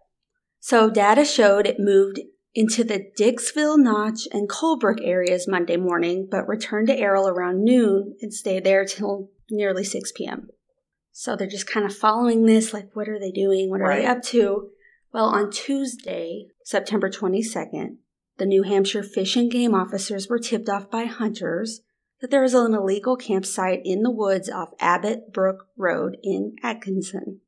so 0.65 0.89
data 0.89 1.25
showed 1.25 1.67
it 1.67 1.77
moved 1.77 2.21
into 2.55 2.83
the 2.83 3.05
Dixville, 3.17 3.79
Notch, 3.79 4.27
and 4.31 4.49
Colebrook 4.49 4.99
areas 5.01 5.47
Monday 5.47 5.77
morning, 5.77 6.27
but 6.29 6.47
returned 6.47 6.87
to 6.87 6.97
Errol 6.97 7.27
around 7.27 7.63
noon 7.63 8.15
and 8.21 8.33
stayed 8.33 8.63
there 8.63 8.85
till 8.85 9.29
nearly 9.49 9.83
6 9.83 10.11
p.m. 10.13 10.49
So 11.11 11.35
they're 11.35 11.47
just 11.47 11.67
kind 11.67 11.85
of 11.85 11.95
following 11.95 12.45
this, 12.45 12.73
like, 12.73 12.89
what 12.95 13.09
are 13.09 13.19
they 13.19 13.31
doing? 13.31 13.69
What 13.69 13.81
are 13.81 13.87
right. 13.87 14.01
they 14.01 14.07
up 14.07 14.21
to? 14.23 14.69
Well, 15.13 15.25
on 15.25 15.51
Tuesday, 15.51 16.47
September 16.63 17.09
22nd, 17.09 17.97
the 18.37 18.45
New 18.45 18.63
Hampshire 18.63 19.03
Fish 19.03 19.35
and 19.35 19.51
Game 19.51 19.75
officers 19.75 20.27
were 20.27 20.39
tipped 20.39 20.69
off 20.69 20.89
by 20.89 21.05
hunters 21.05 21.81
that 22.19 22.31
there 22.31 22.41
was 22.41 22.53
an 22.53 22.73
illegal 22.73 23.15
campsite 23.15 23.81
in 23.83 24.01
the 24.01 24.09
woods 24.09 24.49
off 24.49 24.69
Abbott 24.79 25.31
Brook 25.31 25.67
Road 25.77 26.17
in 26.23 26.55
Atkinson. 26.63 27.41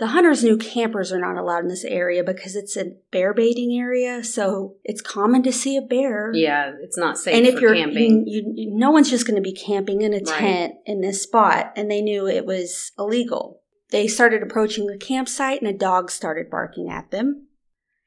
The 0.00 0.06
hunters 0.06 0.42
knew 0.42 0.56
campers 0.56 1.12
are 1.12 1.20
not 1.20 1.36
allowed 1.36 1.64
in 1.64 1.68
this 1.68 1.84
area 1.84 2.24
because 2.24 2.56
it's 2.56 2.74
a 2.74 2.92
bear 3.12 3.34
baiting 3.34 3.78
area, 3.78 4.24
so 4.24 4.76
it's 4.82 5.02
common 5.02 5.42
to 5.42 5.52
see 5.52 5.76
a 5.76 5.82
bear. 5.82 6.32
Yeah, 6.32 6.72
it's 6.80 6.96
not 6.96 7.18
safe 7.18 7.34
and 7.34 7.46
if 7.46 7.60
you're, 7.60 7.74
camping. 7.74 8.24
You, 8.26 8.50
you, 8.54 8.74
no 8.74 8.90
one's 8.90 9.10
just 9.10 9.26
going 9.26 9.36
to 9.36 9.42
be 9.42 9.52
camping 9.52 10.00
in 10.00 10.14
a 10.14 10.20
tent 10.20 10.72
right. 10.72 10.80
in 10.86 11.02
this 11.02 11.22
spot, 11.22 11.74
and 11.76 11.90
they 11.90 12.00
knew 12.00 12.26
it 12.26 12.46
was 12.46 12.92
illegal. 12.98 13.60
They 13.90 14.06
started 14.06 14.42
approaching 14.42 14.86
the 14.86 14.96
campsite, 14.96 15.60
and 15.60 15.68
a 15.68 15.76
dog 15.76 16.10
started 16.10 16.48
barking 16.48 16.88
at 16.88 17.10
them. 17.10 17.48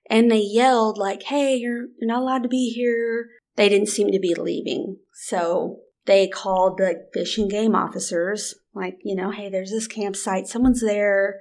And 0.10 0.32
they 0.32 0.42
yelled 0.42 0.98
like, 0.98 1.22
"Hey, 1.22 1.58
you're 1.58 1.90
you're 2.00 2.08
not 2.08 2.24
allowed 2.24 2.42
to 2.42 2.50
be 2.50 2.72
here." 2.72 3.30
They 3.56 3.70
didn't 3.70 3.90
seem 3.90 4.12
to 4.12 4.20
be 4.20 4.34
leaving, 4.34 4.98
so 5.14 5.82
they 6.06 6.28
called 6.28 6.80
the 6.80 7.06
fish 7.14 7.38
and 7.38 7.52
game 7.52 7.76
officers, 7.76 8.56
like, 8.74 8.98
you 9.04 9.16
know, 9.16 9.30
"Hey, 9.30 9.48
there's 9.52 9.70
this 9.70 9.86
campsite. 9.86 10.48
Someone's 10.48 10.82
there." 10.82 11.40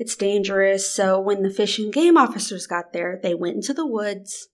It's 0.00 0.16
dangerous. 0.16 0.90
So 0.90 1.20
when 1.20 1.42
the 1.42 1.50
fish 1.50 1.78
and 1.78 1.92
game 1.92 2.16
officers 2.16 2.66
got 2.66 2.94
there, 2.94 3.20
they 3.22 3.34
went 3.34 3.56
into 3.56 3.74
the 3.74 3.86
woods 3.86 4.48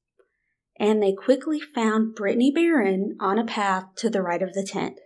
and 0.77 1.01
they 1.01 1.13
quickly 1.13 1.61
found 1.61 2.17
Brittany 2.17 2.51
Barron 2.51 3.17
on 3.21 3.39
a 3.39 3.45
path 3.45 3.85
to 3.99 4.11
the 4.11 4.23
right 4.23 4.43
of 4.43 4.55
the 4.55 4.65
tent. 4.65 4.99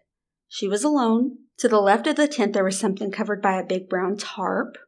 She 0.48 0.66
was 0.66 0.82
alone. 0.82 1.36
To 1.58 1.68
the 1.68 1.78
left 1.78 2.06
of 2.06 2.16
the 2.16 2.26
tent, 2.26 2.54
there 2.54 2.64
was 2.64 2.78
something 2.78 3.10
covered 3.10 3.42
by 3.42 3.60
a 3.60 3.66
big 3.66 3.90
brown 3.90 4.16
tarp. 4.16 4.78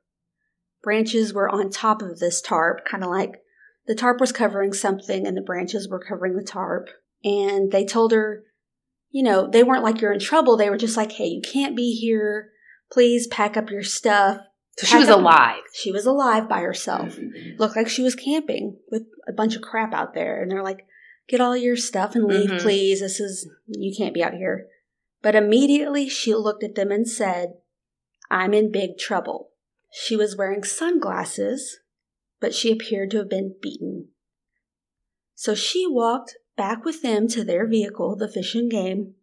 Branches 0.82 1.34
were 1.34 1.50
on 1.50 1.68
top 1.68 2.00
of 2.00 2.18
this 2.18 2.40
tarp, 2.40 2.86
kind 2.86 3.04
of 3.04 3.10
like 3.10 3.42
The 3.86 3.94
tarp 3.94 4.20
was 4.20 4.32
covering 4.32 4.72
something 4.72 5.26
and 5.26 5.36
the 5.36 5.42
branches 5.42 5.86
were 5.86 6.02
covering 6.02 6.34
the 6.34 6.42
tarp. 6.42 6.88
And 7.22 7.70
they 7.70 7.84
told 7.84 8.12
her, 8.12 8.44
you 9.10 9.22
know, 9.22 9.46
they 9.46 9.62
weren't 9.62 9.84
like 9.84 10.00
you're 10.00 10.14
in 10.14 10.18
trouble. 10.18 10.56
They 10.56 10.70
were 10.70 10.78
just 10.78 10.96
like, 10.96 11.12
hey, 11.12 11.26
you 11.26 11.42
can't 11.42 11.76
be 11.76 11.92
here. 11.92 12.52
Please 12.90 13.26
pack 13.26 13.58
up 13.58 13.70
your 13.70 13.82
stuff. 13.82 14.40
So 14.78 14.86
she 14.86 14.96
was 14.96 15.08
alive. 15.08 15.62
She 15.74 15.92
was 15.92 16.06
alive 16.06 16.48
by 16.48 16.60
herself. 16.60 17.18
Looked 17.58 17.76
like 17.76 17.88
she 17.88 18.02
was 18.02 18.14
camping 18.14 18.78
with 18.90 19.02
a 19.28 19.32
bunch 19.32 19.54
of 19.54 19.62
crap 19.62 19.92
out 19.92 20.14
there. 20.14 20.40
And 20.40 20.50
they're 20.50 20.62
like, 20.62 20.86
get 21.28 21.40
all 21.40 21.56
your 21.56 21.76
stuff 21.76 22.14
and 22.14 22.24
leave, 22.24 22.50
Mhm. 22.50 22.60
please. 22.60 23.00
This 23.00 23.20
is, 23.20 23.48
you 23.66 23.94
can't 23.96 24.14
be 24.14 24.22
out 24.24 24.34
here. 24.34 24.68
But 25.20 25.34
immediately 25.34 26.08
she 26.08 26.34
looked 26.34 26.64
at 26.64 26.74
them 26.74 26.90
and 26.90 27.08
said, 27.08 27.54
I'm 28.30 28.54
in 28.54 28.72
big 28.72 28.98
trouble. 28.98 29.50
She 29.90 30.16
was 30.16 30.36
wearing 30.36 30.64
sunglasses, 30.64 31.80
but 32.40 32.54
she 32.54 32.72
appeared 32.72 33.10
to 33.10 33.18
have 33.18 33.28
been 33.28 33.54
beaten. 33.60 34.08
So 35.34 35.54
she 35.54 35.86
walked 35.86 36.38
back 36.56 36.84
with 36.84 37.02
them 37.02 37.28
to 37.28 37.44
their 37.44 37.66
vehicle, 37.66 38.16
the 38.16 38.28
fish 38.28 38.54
and 38.54 38.70
game. 38.70 39.14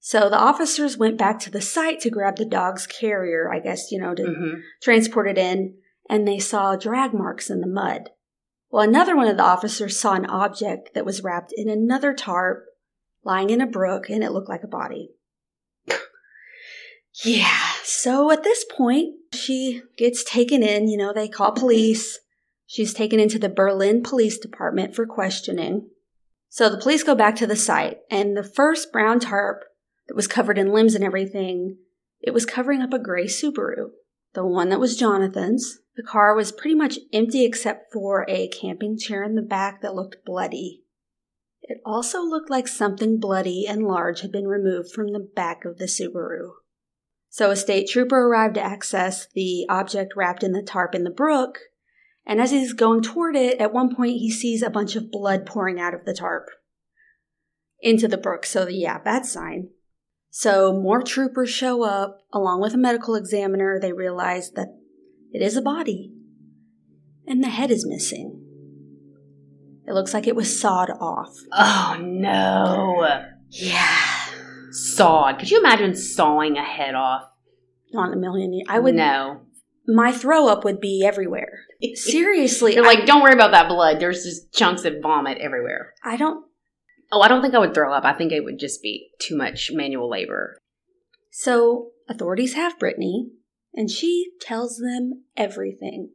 So 0.00 0.30
the 0.30 0.38
officers 0.38 0.96
went 0.96 1.18
back 1.18 1.38
to 1.40 1.50
the 1.50 1.60
site 1.60 2.00
to 2.00 2.10
grab 2.10 2.36
the 2.36 2.46
dog's 2.46 2.86
carrier, 2.86 3.52
I 3.52 3.60
guess, 3.60 3.92
you 3.92 4.00
know, 4.00 4.14
to 4.14 4.22
Mhm. 4.22 4.62
transport 4.82 5.28
it 5.28 5.36
in, 5.36 5.76
and 6.08 6.26
they 6.26 6.38
saw 6.38 6.74
drag 6.74 7.12
marks 7.12 7.50
in 7.50 7.60
the 7.60 7.66
mud. 7.66 8.10
Well, 8.70 8.82
another 8.82 9.14
one 9.14 9.28
of 9.28 9.36
the 9.36 9.42
officers 9.42 9.98
saw 9.98 10.14
an 10.14 10.24
object 10.26 10.94
that 10.94 11.04
was 11.04 11.22
wrapped 11.22 11.52
in 11.54 11.68
another 11.68 12.14
tarp 12.14 12.64
lying 13.24 13.50
in 13.50 13.60
a 13.60 13.66
brook, 13.66 14.08
and 14.08 14.24
it 14.24 14.32
looked 14.32 14.48
like 14.48 14.64
a 14.64 14.68
body. 14.68 15.12
Yeah, 17.24 17.58
so 17.82 18.30
at 18.30 18.44
this 18.44 18.64
point, 18.64 19.16
she 19.34 19.82
gets 19.98 20.24
taken 20.24 20.62
in. 20.62 20.88
You 20.88 20.96
know, 20.96 21.12
they 21.12 21.28
call 21.28 21.52
police. 21.52 22.20
She's 22.66 22.94
taken 22.94 23.18
into 23.18 23.38
the 23.38 23.48
Berlin 23.48 24.02
Police 24.02 24.38
Department 24.38 24.94
for 24.94 25.04
questioning. 25.04 25.90
So 26.48 26.70
the 26.70 26.78
police 26.78 27.02
go 27.02 27.14
back 27.14 27.36
to 27.36 27.46
the 27.46 27.56
site, 27.56 27.98
and 28.10 28.36
the 28.36 28.44
first 28.44 28.92
brown 28.92 29.20
tarp 29.20 29.64
that 30.10 30.16
was 30.16 30.26
covered 30.26 30.58
in 30.58 30.72
limbs 30.72 30.96
and 30.96 31.04
everything, 31.04 31.76
it 32.20 32.34
was 32.34 32.44
covering 32.44 32.82
up 32.82 32.92
a 32.92 32.98
gray 32.98 33.26
Subaru 33.26 33.90
the 34.34 34.44
one 34.44 34.68
that 34.70 34.80
was 34.80 34.96
Jonathan's. 34.96 35.78
The 35.94 36.02
car 36.02 36.34
was 36.34 36.50
pretty 36.50 36.74
much 36.74 36.98
empty 37.12 37.44
except 37.44 37.92
for 37.92 38.24
a 38.28 38.48
camping 38.48 38.98
chair 38.98 39.22
in 39.22 39.36
the 39.36 39.42
back 39.42 39.82
that 39.82 39.94
looked 39.94 40.24
bloody. 40.24 40.82
It 41.62 41.80
also 41.86 42.22
looked 42.22 42.50
like 42.50 42.66
something 42.66 43.20
bloody 43.20 43.66
and 43.68 43.84
large 43.84 44.22
had 44.22 44.32
been 44.32 44.48
removed 44.48 44.90
from 44.90 45.12
the 45.12 45.28
back 45.34 45.64
of 45.64 45.78
the 45.78 45.84
Subaru. 45.84 46.50
So 47.28 47.52
a 47.52 47.56
state 47.56 47.88
trooper 47.88 48.26
arrived 48.26 48.54
to 48.54 48.62
access 48.62 49.28
the 49.32 49.64
object 49.68 50.14
wrapped 50.16 50.42
in 50.42 50.52
the 50.52 50.62
tarp 50.62 50.92
in 50.96 51.04
the 51.04 51.10
brook, 51.10 51.58
and 52.26 52.40
as 52.40 52.50
he's 52.50 52.72
going 52.72 53.02
toward 53.02 53.36
it, 53.36 53.60
at 53.60 53.72
one 53.72 53.94
point 53.94 54.18
he 54.18 54.30
sees 54.30 54.62
a 54.62 54.70
bunch 54.70 54.96
of 54.96 55.12
blood 55.12 55.46
pouring 55.46 55.80
out 55.80 55.94
of 55.94 56.04
the 56.04 56.14
tarp 56.14 56.48
into 57.80 58.08
the 58.08 58.18
brook. 58.18 58.44
So, 58.44 58.66
yeah, 58.66 58.98
bad 58.98 59.24
sign. 59.24 59.70
So 60.30 60.72
more 60.72 61.02
troopers 61.02 61.50
show 61.50 61.82
up 61.82 62.18
along 62.32 62.60
with 62.60 62.72
a 62.74 62.78
medical 62.78 63.14
examiner. 63.14 63.78
They 63.80 63.92
realize 63.92 64.50
that 64.52 64.68
it 65.32 65.42
is 65.42 65.56
a 65.56 65.62
body 65.62 66.12
and 67.26 67.42
the 67.42 67.48
head 67.48 67.70
is 67.70 67.86
missing. 67.86 68.40
It 69.86 69.92
looks 69.94 70.14
like 70.14 70.26
it 70.28 70.36
was 70.36 70.60
sawed 70.60 70.90
off. 70.90 71.34
Oh 71.52 71.96
no. 72.00 73.22
Yeah. 73.48 73.96
Sawed. 74.70 75.38
Could 75.40 75.50
you 75.50 75.58
imagine 75.58 75.96
sawing 75.96 76.56
a 76.56 76.64
head 76.64 76.94
off? 76.94 77.22
Not 77.92 78.12
in 78.12 78.18
a 78.18 78.20
million 78.20 78.52
years. 78.52 78.66
I 78.70 78.78
would 78.78 78.94
No. 78.94 79.40
my 79.88 80.12
throw 80.12 80.46
up 80.46 80.62
would 80.64 80.78
be 80.80 81.04
everywhere. 81.04 81.64
Seriously. 81.94 82.78
I- 82.78 82.82
like, 82.82 83.04
don't 83.06 83.20
worry 83.22 83.32
about 83.32 83.50
that 83.50 83.68
blood. 83.68 83.98
There's 83.98 84.22
just 84.22 84.52
chunks 84.52 84.84
of 84.84 84.94
vomit 85.02 85.38
everywhere. 85.38 85.94
I 86.04 86.16
don't 86.16 86.44
Oh, 87.12 87.20
I 87.20 87.28
don't 87.28 87.42
think 87.42 87.54
I 87.54 87.58
would 87.58 87.74
throw 87.74 87.92
up. 87.92 88.04
I 88.04 88.12
think 88.12 88.32
it 88.32 88.44
would 88.44 88.58
just 88.58 88.82
be 88.82 89.10
too 89.20 89.36
much 89.36 89.70
manual 89.72 90.08
labor. 90.08 90.58
so 91.30 91.90
authorities 92.08 92.54
have 92.54 92.78
Brittany 92.78 93.30
and 93.72 93.88
she 93.90 94.30
tells 94.40 94.78
them 94.78 95.24
everything. 95.36 96.10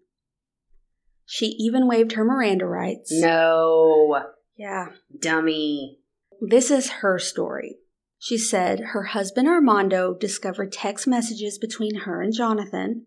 She 1.25 1.47
even 1.57 1.87
waived 1.87 2.13
her 2.13 2.23
Miranda 2.25 2.65
rights. 2.65 3.11
No. 3.11 4.25
Yeah. 4.57 4.89
Dummy. 5.17 5.99
This 6.41 6.69
is 6.69 6.91
her 7.01 7.17
story. 7.17 7.77
She 8.19 8.37
said 8.37 8.79
her 8.91 9.03
husband 9.03 9.47
Armando 9.47 10.13
discovered 10.13 10.71
text 10.71 11.07
messages 11.07 11.57
between 11.57 12.01
her 12.01 12.21
and 12.21 12.33
Jonathan, 12.33 13.05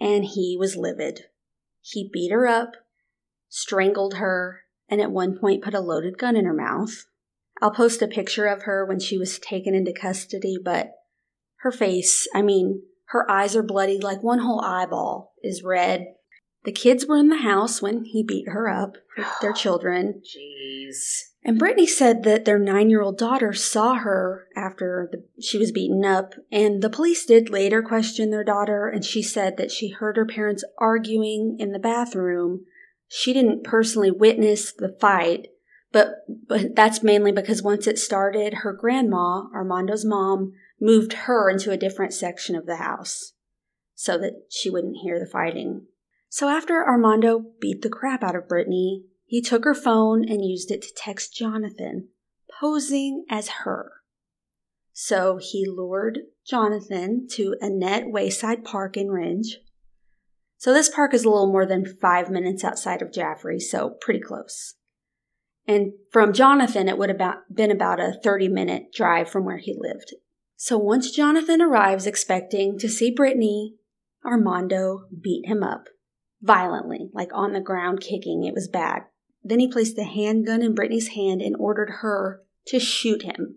and 0.00 0.24
he 0.24 0.56
was 0.58 0.76
livid. 0.76 1.24
He 1.80 2.08
beat 2.12 2.32
her 2.32 2.46
up, 2.46 2.72
strangled 3.48 4.14
her, 4.14 4.62
and 4.88 5.00
at 5.00 5.10
one 5.10 5.38
point 5.38 5.62
put 5.62 5.74
a 5.74 5.80
loaded 5.80 6.16
gun 6.18 6.36
in 6.36 6.44
her 6.44 6.54
mouth. 6.54 7.06
I'll 7.62 7.70
post 7.70 8.02
a 8.02 8.08
picture 8.08 8.46
of 8.46 8.62
her 8.62 8.84
when 8.84 8.98
she 8.98 9.16
was 9.16 9.38
taken 9.38 9.72
into 9.72 9.92
custody, 9.92 10.56
but 10.62 10.90
her 11.60 11.70
face, 11.70 12.26
I 12.34 12.42
mean, 12.42 12.82
her 13.10 13.30
eyes 13.30 13.54
are 13.54 13.62
bloody, 13.62 14.00
like 14.00 14.20
one 14.20 14.40
whole 14.40 14.60
eyeball 14.60 15.32
is 15.44 15.62
red. 15.62 16.06
The 16.64 16.72
kids 16.72 17.06
were 17.06 17.16
in 17.16 17.28
the 17.28 17.36
house 17.36 17.80
when 17.80 18.04
he 18.04 18.24
beat 18.24 18.48
her 18.48 18.68
up, 18.68 18.96
their 19.40 19.52
children. 19.54 20.22
Jeez. 20.24 21.20
And 21.44 21.56
Brittany 21.56 21.86
said 21.86 22.24
that 22.24 22.44
their 22.44 22.58
nine 22.58 22.90
year 22.90 23.00
old 23.00 23.16
daughter 23.16 23.52
saw 23.52 23.94
her 23.94 24.48
after 24.56 25.08
the, 25.12 25.24
she 25.40 25.56
was 25.56 25.70
beaten 25.70 26.04
up, 26.04 26.34
and 26.50 26.82
the 26.82 26.90
police 26.90 27.24
did 27.24 27.48
later 27.48 27.80
question 27.80 28.30
their 28.30 28.44
daughter, 28.44 28.88
and 28.88 29.04
she 29.04 29.22
said 29.22 29.56
that 29.56 29.70
she 29.70 29.90
heard 29.90 30.16
her 30.16 30.26
parents 30.26 30.64
arguing 30.78 31.58
in 31.60 31.70
the 31.70 31.78
bathroom. 31.78 32.64
She 33.06 33.32
didn't 33.32 33.62
personally 33.62 34.10
witness 34.10 34.72
the 34.72 34.96
fight, 35.00 35.46
but, 35.92 36.24
but 36.48 36.74
that's 36.74 37.02
mainly 37.02 37.32
because 37.32 37.62
once 37.62 37.86
it 37.86 37.98
started, 37.98 38.54
her 38.54 38.72
grandma, 38.72 39.42
Armando's 39.54 40.04
mom, 40.04 40.52
moved 40.80 41.12
her 41.12 41.48
into 41.48 41.70
a 41.70 41.76
different 41.76 42.12
section 42.12 42.56
of 42.56 42.66
the 42.66 42.76
house 42.76 43.34
so 43.94 44.18
that 44.18 44.44
she 44.50 44.70
wouldn't 44.70 44.96
hear 45.02 45.18
the 45.18 45.30
fighting. 45.30 45.86
So 46.28 46.48
after 46.48 46.84
Armando 46.84 47.44
beat 47.60 47.82
the 47.82 47.90
crap 47.90 48.22
out 48.24 48.34
of 48.34 48.48
Brittany, 48.48 49.04
he 49.26 49.40
took 49.42 49.64
her 49.64 49.74
phone 49.74 50.28
and 50.28 50.44
used 50.44 50.70
it 50.70 50.82
to 50.82 50.88
text 50.96 51.34
Jonathan, 51.36 52.08
posing 52.60 53.24
as 53.30 53.48
her. 53.64 53.92
So 54.92 55.38
he 55.40 55.66
lured 55.66 56.20
Jonathan 56.46 57.26
to 57.32 57.54
Annett 57.62 58.10
Wayside 58.10 58.64
Park 58.64 58.96
in 58.96 59.08
Rindge. 59.08 59.56
So 60.58 60.72
this 60.72 60.88
park 60.88 61.14
is 61.14 61.24
a 61.24 61.30
little 61.30 61.50
more 61.50 61.66
than 61.66 61.84
five 61.84 62.30
minutes 62.30 62.62
outside 62.62 63.02
of 63.02 63.12
Jaffrey, 63.12 63.58
so 63.58 63.96
pretty 64.00 64.20
close. 64.20 64.74
And 65.66 65.92
from 66.10 66.32
Jonathan, 66.32 66.88
it 66.88 66.98
would 66.98 67.08
have 67.08 67.36
been 67.52 67.70
about 67.70 68.00
a 68.00 68.18
30 68.22 68.48
minute 68.48 68.92
drive 68.92 69.30
from 69.30 69.44
where 69.44 69.58
he 69.58 69.76
lived. 69.78 70.14
So 70.56 70.78
once 70.78 71.10
Jonathan 71.10 71.60
arrives 71.60 72.06
expecting 72.06 72.78
to 72.78 72.88
see 72.88 73.10
Brittany, 73.10 73.74
Armando 74.24 75.06
beat 75.20 75.46
him 75.46 75.62
up 75.62 75.88
violently, 76.40 77.10
like 77.12 77.30
on 77.32 77.52
the 77.52 77.60
ground 77.60 78.00
kicking. 78.00 78.44
It 78.44 78.54
was 78.54 78.68
bad. 78.68 79.02
Then 79.42 79.58
he 79.58 79.68
placed 79.68 79.96
the 79.96 80.04
handgun 80.04 80.62
in 80.62 80.74
Brittany's 80.74 81.08
hand 81.08 81.42
and 81.42 81.56
ordered 81.56 81.90
her 82.00 82.42
to 82.66 82.78
shoot 82.78 83.22
him. 83.22 83.56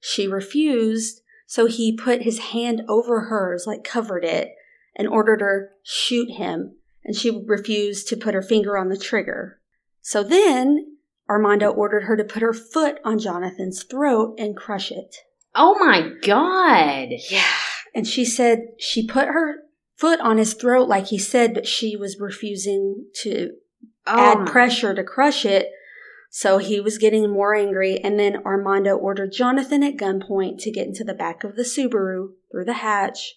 She 0.00 0.26
refused, 0.26 1.20
so 1.46 1.66
he 1.66 1.96
put 1.96 2.22
his 2.22 2.38
hand 2.38 2.82
over 2.88 3.22
hers, 3.22 3.64
like 3.66 3.84
covered 3.84 4.24
it, 4.24 4.50
and 4.96 5.08
ordered 5.08 5.40
her 5.40 5.72
shoot 5.82 6.30
him. 6.30 6.76
And 7.04 7.16
she 7.16 7.42
refused 7.46 8.08
to 8.08 8.16
put 8.16 8.34
her 8.34 8.42
finger 8.42 8.76
on 8.76 8.88
the 8.88 8.98
trigger. 8.98 9.60
So 10.00 10.22
then 10.22 10.98
Armando 11.30 11.70
ordered 11.70 12.04
her 12.04 12.16
to 12.16 12.24
put 12.24 12.42
her 12.42 12.52
foot 12.52 12.98
on 13.04 13.20
Jonathan's 13.20 13.84
throat 13.84 14.34
and 14.36 14.56
crush 14.56 14.90
it. 14.90 15.14
Oh 15.54 15.78
my 15.78 16.10
god. 16.22 17.08
Yeah. 17.30 17.44
And 17.94 18.06
she 18.06 18.24
said 18.24 18.72
she 18.78 19.06
put 19.06 19.28
her 19.28 19.60
foot 19.96 20.20
on 20.20 20.38
his 20.38 20.54
throat 20.54 20.88
like 20.88 21.06
he 21.06 21.18
said, 21.18 21.54
but 21.54 21.68
she 21.68 21.96
was 21.96 22.18
refusing 22.18 23.06
to 23.22 23.52
Oh 24.06 24.16
add 24.16 24.46
pressure 24.46 24.92
to 24.92 25.04
crush 25.04 25.44
it. 25.44 25.68
So 26.32 26.58
he 26.58 26.80
was 26.80 26.98
getting 26.98 27.28
more 27.30 27.56
angry, 27.56 27.98
and 27.98 28.18
then 28.18 28.42
Armando 28.46 28.96
ordered 28.96 29.32
Jonathan 29.32 29.82
at 29.82 29.96
gunpoint 29.96 30.58
to 30.58 30.70
get 30.70 30.86
into 30.86 31.02
the 31.02 31.14
back 31.14 31.42
of 31.42 31.56
the 31.56 31.62
Subaru 31.62 32.34
through 32.50 32.66
the 32.66 32.74
hatch. 32.74 33.34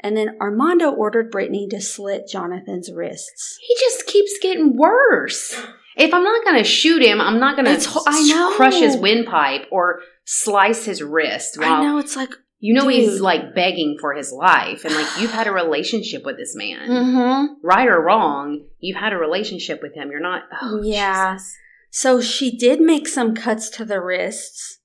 And 0.00 0.16
then 0.16 0.36
Armando 0.40 0.90
ordered 0.92 1.32
Brittany 1.32 1.66
to 1.70 1.80
slit 1.80 2.28
Jonathan's 2.30 2.92
wrists. 2.92 3.58
He 3.60 3.74
just 3.80 4.06
keeps 4.06 4.38
getting 4.40 4.76
worse. 4.76 5.60
If 5.98 6.14
I'm 6.14 6.22
not 6.22 6.44
going 6.44 6.58
to 6.58 6.64
shoot 6.64 7.02
him, 7.02 7.20
I'm 7.20 7.40
not 7.40 7.56
going 7.56 7.76
to 7.76 8.02
I 8.06 8.22
know. 8.22 8.54
crush 8.56 8.78
his 8.78 8.96
windpipe 8.96 9.66
or 9.72 10.00
slice 10.24 10.84
his 10.84 11.02
wrist. 11.02 11.58
While 11.58 11.72
I 11.72 11.82
know 11.82 11.98
it's 11.98 12.14
like, 12.14 12.30
You 12.60 12.74
know 12.74 12.86
he's 12.86 13.20
like 13.20 13.54
begging 13.54 13.96
for 14.00 14.14
his 14.14 14.32
life, 14.32 14.84
and 14.84 14.94
like 14.94 15.06
you've 15.18 15.32
had 15.32 15.48
a 15.48 15.52
relationship 15.64 16.24
with 16.24 16.36
this 16.36 16.54
man, 16.54 16.88
mm-hmm. 16.88 17.66
right 17.66 17.88
or 17.88 18.00
wrong. 18.00 18.64
You've 18.78 19.00
had 19.00 19.12
a 19.12 19.18
relationship 19.18 19.80
with 19.82 19.94
him. 19.94 20.10
You're 20.10 20.20
not. 20.20 20.42
Oh, 20.62 20.80
Yeah. 20.82 21.34
Jesus. 21.34 21.56
So 21.90 22.20
she 22.20 22.56
did 22.56 22.80
make 22.80 23.08
some 23.08 23.34
cuts 23.34 23.70
to 23.70 23.84
the 23.84 24.00
wrists. 24.00 24.78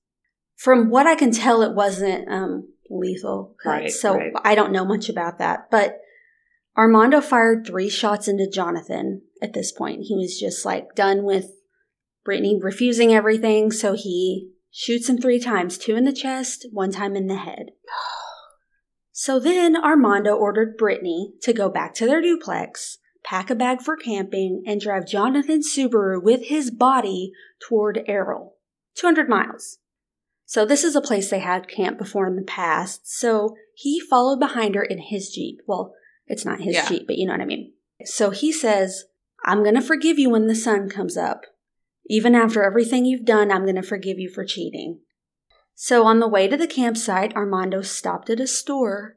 From 0.56 0.88
what 0.88 1.06
I 1.06 1.14
can 1.14 1.30
tell, 1.30 1.62
it 1.62 1.74
wasn't 1.74 2.28
um, 2.28 2.68
lethal 2.90 3.54
cuts. 3.62 3.66
Right, 3.66 3.90
so 3.90 4.16
right. 4.16 4.32
I 4.42 4.54
don't 4.54 4.72
know 4.72 4.84
much 4.84 5.08
about 5.08 5.38
that. 5.38 5.70
But 5.70 6.00
Armando 6.76 7.20
fired 7.20 7.66
three 7.66 7.88
shots 7.88 8.26
into 8.26 8.50
Jonathan 8.50 9.22
at 9.44 9.52
this 9.52 9.70
point. 9.70 10.00
He 10.04 10.16
was 10.16 10.38
just 10.40 10.64
like 10.64 10.94
done 10.94 11.22
with 11.22 11.52
Brittany 12.24 12.58
refusing 12.60 13.12
everything, 13.12 13.70
so 13.70 13.92
he 13.94 14.50
shoots 14.70 15.08
him 15.08 15.18
three 15.18 15.38
times 15.38 15.78
two 15.78 15.94
in 15.94 16.04
the 16.04 16.12
chest, 16.12 16.66
one 16.72 16.90
time 16.90 17.14
in 17.14 17.28
the 17.28 17.36
head. 17.36 17.70
So 19.16 19.38
then 19.38 19.76
Armando 19.76 20.34
ordered 20.34 20.76
Brittany 20.76 21.34
to 21.42 21.52
go 21.52 21.68
back 21.68 21.94
to 21.94 22.04
their 22.04 22.20
duplex, 22.20 22.98
pack 23.24 23.48
a 23.48 23.54
bag 23.54 23.80
for 23.80 23.96
camping, 23.96 24.64
and 24.66 24.80
drive 24.80 25.06
Jonathan's 25.06 25.72
Subaru 25.72 26.20
with 26.20 26.46
his 26.46 26.72
body 26.72 27.30
toward 27.60 28.02
Errol. 28.08 28.56
200 28.96 29.28
miles. 29.28 29.78
So 30.46 30.66
this 30.66 30.82
is 30.82 30.96
a 30.96 31.00
place 31.00 31.30
they 31.30 31.38
had 31.38 31.68
camped 31.68 32.00
before 32.00 32.26
in 32.26 32.34
the 32.34 32.42
past. 32.42 33.02
So 33.04 33.54
he 33.76 34.00
followed 34.00 34.40
behind 34.40 34.74
her 34.74 34.82
in 34.82 34.98
his 34.98 35.30
Jeep. 35.30 35.58
Well, 35.64 35.94
it's 36.26 36.44
not 36.44 36.60
his 36.60 36.74
Yeah. 36.74 36.88
Jeep, 36.88 37.06
but 37.06 37.16
you 37.16 37.26
know 37.26 37.34
what 37.34 37.40
I 37.40 37.46
mean. 37.46 37.72
So 38.04 38.30
he 38.30 38.52
says, 38.52 39.04
I'm 39.44 39.62
going 39.62 39.74
to 39.74 39.82
forgive 39.82 40.18
you 40.18 40.30
when 40.30 40.46
the 40.46 40.54
sun 40.54 40.88
comes 40.88 41.16
up. 41.16 41.42
Even 42.08 42.34
after 42.34 42.62
everything 42.62 43.04
you've 43.04 43.24
done, 43.24 43.50
I'm 43.50 43.64
going 43.64 43.76
to 43.76 43.82
forgive 43.82 44.18
you 44.18 44.28
for 44.28 44.44
cheating. 44.44 45.00
So 45.74 46.04
on 46.04 46.20
the 46.20 46.28
way 46.28 46.48
to 46.48 46.56
the 46.56 46.66
campsite, 46.66 47.34
Armando 47.34 47.82
stopped 47.82 48.30
at 48.30 48.40
a 48.40 48.46
store, 48.46 49.16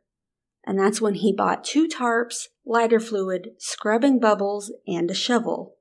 and 0.66 0.80
that's 0.80 1.00
when 1.00 1.16
he 1.16 1.34
bought 1.34 1.64
two 1.64 1.88
tarps, 1.88 2.48
lighter 2.66 3.00
fluid, 3.00 3.52
scrubbing 3.58 4.20
bubbles, 4.20 4.74
and 4.88 5.10
a 5.10 5.14
shovel. 5.14 5.76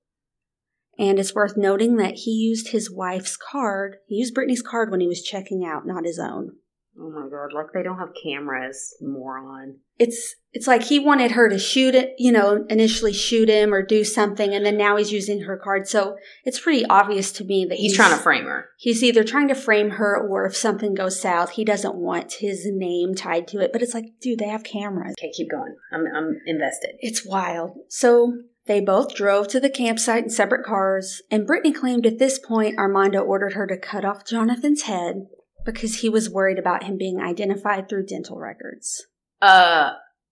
And 0.99 1.19
it's 1.19 1.35
worth 1.35 1.57
noting 1.57 1.97
that 1.97 2.15
he 2.25 2.31
used 2.31 2.69
his 2.69 2.91
wife's 2.91 3.37
card. 3.37 3.97
He 4.07 4.17
used 4.17 4.35
Brittany's 4.35 4.63
card 4.63 4.91
when 4.91 5.01
he 5.01 5.09
was 5.09 5.23
checking 5.23 5.65
out, 5.65 5.87
not 5.87 6.05
his 6.05 6.19
own. 6.19 6.53
Oh 6.99 7.11
my 7.11 7.29
god, 7.29 7.53
like 7.55 7.73
they 7.75 7.83
don't 7.83 7.99
have 7.99 8.13
cameras, 8.23 8.97
moron. 9.01 9.77
It's 9.99 10.35
it's 10.53 10.67
like 10.67 10.83
he 10.83 10.99
wanted 10.99 11.33
her 11.33 11.49
to 11.49 11.59
shoot 11.59 11.95
it, 11.95 12.15
you 12.19 12.33
know, 12.33 12.65
initially 12.71 13.13
shoot 13.13 13.49
him 13.49 13.75
or 13.75 13.83
do 13.85 14.03
something, 14.05 14.55
and 14.55 14.65
then 14.65 14.79
now 14.79 14.97
he's 14.97 15.13
using 15.13 15.43
her 15.43 15.59
card. 15.63 15.87
So 15.87 16.17
it's 16.45 16.59
pretty 16.61 16.87
obvious 16.87 17.33
to 17.33 17.45
me 17.45 17.67
that 17.69 17.79
He's, 17.79 17.95
trying 17.95 18.17
to 18.17 18.23
frame 18.23 18.45
her. 18.45 18.71
he's 18.79 19.03
either 19.05 19.25
trying 19.25 19.49
to 19.49 19.55
frame 19.55 19.91
her 19.91 20.17
or 20.17 20.47
if 20.47 20.57
something 20.57 20.95
goes 20.95 21.21
south, 21.21 21.51
he 21.51 21.65
doesn't 21.65 21.95
want 21.97 22.35
his 22.35 22.67
name 22.67 23.15
tied 23.15 23.47
to 23.49 23.61
it. 23.61 23.73
But 23.73 23.83
it's 23.83 23.95
like, 23.95 24.07
dude, 24.21 24.39
they 24.39 24.49
have 24.49 24.65
cameras. 24.65 25.15
Okay, 25.19 25.33
keep 25.37 25.51
going. 25.51 25.77
I'm 25.93 26.05
I'm 26.15 26.39
invested. 26.47 26.93
It's 27.01 27.27
wild. 27.27 27.73
So 27.89 28.33
they 28.67 28.81
both 28.81 29.15
drove 29.15 29.49
to 29.49 29.61
the 29.61 29.71
campsite 29.71 30.25
in 30.25 30.31
separate 30.31 30.65
cars, 30.65 31.23
and 31.31 31.47
Brittany 31.47 31.73
claimed 31.73 32.07
at 32.07 32.19
this 32.19 32.39
point 32.39 32.79
Armando 32.79 33.21
ordered 33.21 33.53
her 33.53 33.67
to 33.67 33.77
cut 33.77 34.05
off 34.05 34.27
Jonathan's 34.27 34.83
head 34.83 35.27
because 35.67 35.97
he 36.01 36.09
was 36.09 36.31
worried 36.31 36.59
about 36.59 36.85
him 36.85 36.97
being 36.97 37.21
identified 37.21 37.89
through 37.89 38.07
dental 38.07 38.39
records. 38.39 39.07
Uh 39.43 39.91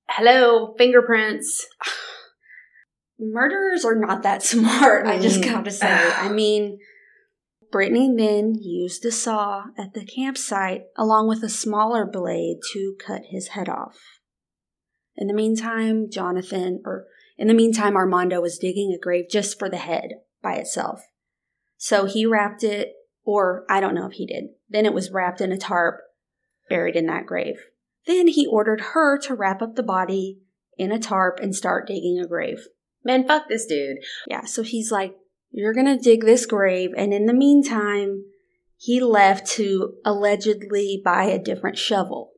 hello, 0.09 0.75
fingerprints. 0.79 1.67
Murderers 3.19 3.85
are 3.85 3.95
not 3.95 4.23
that 4.23 4.43
smart, 4.53 5.07
I 5.07 5.19
just 5.19 5.41
Mm. 5.41 5.45
gotta 5.53 5.71
say. 5.71 5.89
I 6.17 6.29
mean, 6.31 6.79
Brittany 7.71 8.13
then 8.17 8.55
used 8.61 9.05
a 9.05 9.11
saw 9.11 9.65
at 9.77 9.95
the 9.95 10.05
campsite 10.05 10.85
along 10.97 11.29
with 11.29 11.43
a 11.43 11.49
smaller 11.49 12.07
blade 12.07 12.59
to 12.73 12.95
cut 13.05 13.23
his 13.31 13.49
head 13.49 13.69
off. 13.69 13.99
In 15.17 15.27
the 15.27 15.35
meantime, 15.35 16.09
Jonathan, 16.11 16.83
or 16.85 17.07
in 17.37 17.49
the 17.49 17.55
meantime, 17.55 17.97
Armando 17.97 18.41
was 18.41 18.59
digging 18.59 18.93
a 18.93 19.03
grave 19.03 19.27
just 19.31 19.59
for 19.59 19.69
the 19.69 19.77
head 19.77 20.11
by 20.43 20.55
itself. 20.55 21.03
So 21.77 22.07
he 22.07 22.27
wrapped 22.27 22.63
it, 22.65 22.93
or 23.25 23.65
I 23.69 23.81
don't 23.81 23.95
know 23.95 24.07
if 24.07 24.13
he 24.15 24.27
did. 24.27 24.45
Then 24.75 24.87
it 24.87 24.93
was 24.93 25.13
wrapped 25.13 25.41
in 25.41 25.53
a 25.53 25.57
tarp, 25.57 26.01
buried 26.69 26.97
in 26.97 27.07
that 27.07 27.27
grave. 27.27 27.55
Then 28.09 28.27
he 28.27 28.45
ordered 28.45 28.81
her 28.93 29.17
to 29.19 29.35
wrap 29.37 29.63
up 29.63 29.77
the 29.77 29.85
body 29.85 30.41
in 30.77 30.91
a 30.91 30.99
tarp 30.99 31.39
and 31.41 31.55
start 31.55 31.87
digging 31.87 32.19
a 32.19 32.27
grave. 32.27 32.67
Man, 33.05 33.25
fuck 33.25 33.49
this 33.49 33.67
dude. 33.67 33.99
Yeah, 34.29 34.47
so 34.47 34.65
he's 34.65 34.91
like, 34.91 35.15
You're 35.53 35.75
gonna 35.75 35.97
dig 35.97 36.25
this 36.25 36.45
grave. 36.45 36.91
And 36.97 37.15
in 37.15 37.27
the 37.27 37.33
meantime, 37.33 38.25
he 38.77 39.01
left 39.01 39.47
to 39.53 39.95
allegedly 40.05 41.01
buy 41.05 41.27
a 41.27 41.39
different 41.39 41.79
shovel. 41.79 42.33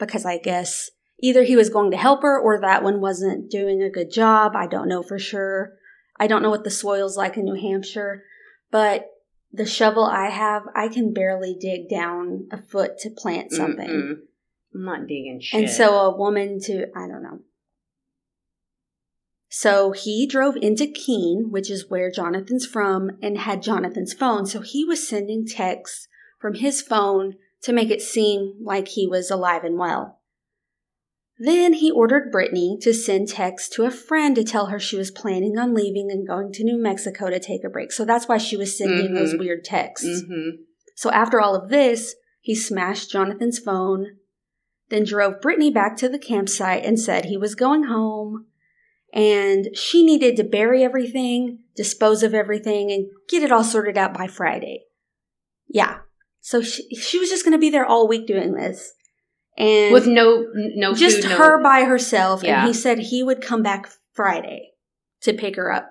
Because 0.00 0.26
I 0.26 0.38
guess 0.38 0.90
either 1.22 1.44
he 1.44 1.54
was 1.54 1.70
going 1.70 1.92
to 1.92 1.96
help 1.96 2.22
her 2.22 2.36
or 2.36 2.60
that 2.60 2.82
one 2.82 3.00
wasn't 3.00 3.52
doing 3.52 3.80
a 3.84 3.88
good 3.88 4.10
job. 4.10 4.56
I 4.56 4.66
don't 4.66 4.88
know 4.88 5.04
for 5.04 5.20
sure. 5.20 5.74
I 6.18 6.26
don't 6.26 6.42
know 6.42 6.50
what 6.50 6.64
the 6.64 6.70
soil's 6.70 7.16
like 7.16 7.36
in 7.36 7.44
New 7.44 7.54
Hampshire, 7.54 8.24
but 8.72 9.06
the 9.54 9.66
shovel 9.66 10.04
I 10.04 10.30
have, 10.30 10.64
I 10.74 10.88
can 10.88 11.12
barely 11.12 11.56
dig 11.58 11.88
down 11.88 12.48
a 12.50 12.60
foot 12.60 12.98
to 12.98 13.10
plant 13.10 13.52
something. 13.52 13.88
Mm-mm. 13.88 14.14
I'm 14.74 14.84
not 14.84 15.06
digging 15.06 15.40
shit. 15.40 15.60
And 15.60 15.70
so 15.70 15.96
a 16.00 16.16
woman 16.16 16.58
to, 16.62 16.86
I 16.96 17.06
don't 17.06 17.22
know. 17.22 17.40
So 19.48 19.92
he 19.92 20.26
drove 20.26 20.56
into 20.56 20.88
Keene, 20.88 21.50
which 21.50 21.70
is 21.70 21.88
where 21.88 22.10
Jonathan's 22.10 22.66
from, 22.66 23.12
and 23.22 23.38
had 23.38 23.62
Jonathan's 23.62 24.12
phone. 24.12 24.46
So 24.46 24.60
he 24.60 24.84
was 24.84 25.08
sending 25.08 25.46
texts 25.46 26.08
from 26.40 26.54
his 26.54 26.82
phone 26.82 27.34
to 27.62 27.72
make 27.72 27.90
it 27.90 28.02
seem 28.02 28.56
like 28.60 28.88
he 28.88 29.06
was 29.06 29.30
alive 29.30 29.62
and 29.62 29.78
well. 29.78 30.20
Then 31.38 31.72
he 31.74 31.90
ordered 31.90 32.30
Brittany 32.30 32.78
to 32.82 32.94
send 32.94 33.28
texts 33.28 33.68
to 33.74 33.84
a 33.84 33.90
friend 33.90 34.36
to 34.36 34.44
tell 34.44 34.66
her 34.66 34.78
she 34.78 34.96
was 34.96 35.10
planning 35.10 35.58
on 35.58 35.74
leaving 35.74 36.10
and 36.10 36.26
going 36.26 36.52
to 36.52 36.64
New 36.64 36.80
Mexico 36.80 37.28
to 37.28 37.40
take 37.40 37.64
a 37.64 37.68
break. 37.68 37.90
So 37.90 38.04
that's 38.04 38.28
why 38.28 38.38
she 38.38 38.56
was 38.56 38.78
sending 38.78 39.14
those 39.14 39.34
Mhm. 39.34 39.38
weird 39.40 39.64
texts. 39.64 40.22
hmm 40.22 40.50
So 40.94 41.10
after 41.10 41.40
all 41.40 41.56
of 41.56 41.70
this, 41.70 42.14
he 42.40 42.54
smashed 42.54 43.10
Jonathan's 43.10 43.58
phone, 43.58 44.18
then 44.90 45.02
drove 45.02 45.40
Brittany 45.40 45.70
back 45.72 45.96
to 45.96 46.08
the 46.08 46.20
campsite 46.20 46.84
and 46.84 47.00
said 47.00 47.24
he 47.24 47.36
was 47.36 47.56
going 47.56 47.84
home 47.84 48.46
and 49.12 49.76
she 49.76 50.04
needed 50.04 50.36
to 50.36 50.44
bury 50.44 50.84
everything, 50.84 51.60
dispose 51.74 52.22
of 52.22 52.34
everything, 52.34 52.92
and 52.92 53.06
get 53.28 53.42
it 53.42 53.50
all 53.50 53.64
sorted 53.64 53.96
out 53.98 54.12
by 54.14 54.26
Friday. 54.26 54.84
Yeah. 55.68 55.98
So 56.40 56.62
she, 56.62 56.94
she 56.94 57.18
was 57.18 57.30
just 57.30 57.44
going 57.44 57.52
to 57.52 57.58
be 57.58 57.70
there 57.70 57.86
all 57.86 58.06
week 58.06 58.26
doing 58.26 58.52
this. 58.54 58.92
And 59.56 59.92
With 59.92 60.06
no 60.06 60.46
no 60.54 60.94
just 60.94 61.22
food, 61.22 61.30
no- 61.30 61.36
her 61.36 61.62
by 61.62 61.84
herself. 61.84 62.42
Yeah. 62.42 62.60
And 62.60 62.68
he 62.68 62.74
said 62.74 62.98
he 62.98 63.22
would 63.22 63.40
come 63.40 63.62
back 63.62 63.88
Friday 64.12 64.70
to 65.22 65.32
pick 65.32 65.56
her 65.56 65.72
up. 65.72 65.90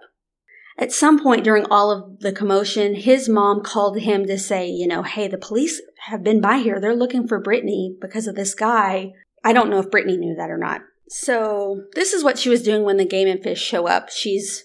At 0.77 0.91
some 0.91 1.21
point 1.21 1.43
during 1.43 1.65
all 1.65 1.91
of 1.91 2.19
the 2.19 2.31
commotion, 2.31 2.95
his 2.95 3.29
mom 3.29 3.61
called 3.61 3.99
him 3.99 4.25
to 4.25 4.39
say, 4.39 4.67
you 4.67 4.87
know, 4.87 5.03
hey, 5.03 5.27
the 5.27 5.37
police 5.37 5.81
have 6.07 6.23
been 6.23 6.41
by 6.41 6.57
here. 6.57 6.79
They're 6.79 6.95
looking 6.95 7.27
for 7.27 7.39
Brittany 7.39 7.95
because 8.01 8.27
of 8.27 8.35
this 8.35 8.55
guy. 8.55 9.11
I 9.43 9.53
don't 9.53 9.69
know 9.69 9.79
if 9.79 9.91
Brittany 9.91 10.17
knew 10.17 10.35
that 10.35 10.49
or 10.49 10.57
not. 10.57 10.81
So 11.09 11.83
this 11.93 12.11
is 12.13 12.23
what 12.23 12.39
she 12.39 12.49
was 12.49 12.63
doing 12.63 12.83
when 12.83 12.97
the 12.97 13.05
game 13.05 13.27
and 13.27 13.41
fish 13.41 13.61
show 13.61 13.87
up. 13.87 14.09
She's 14.09 14.63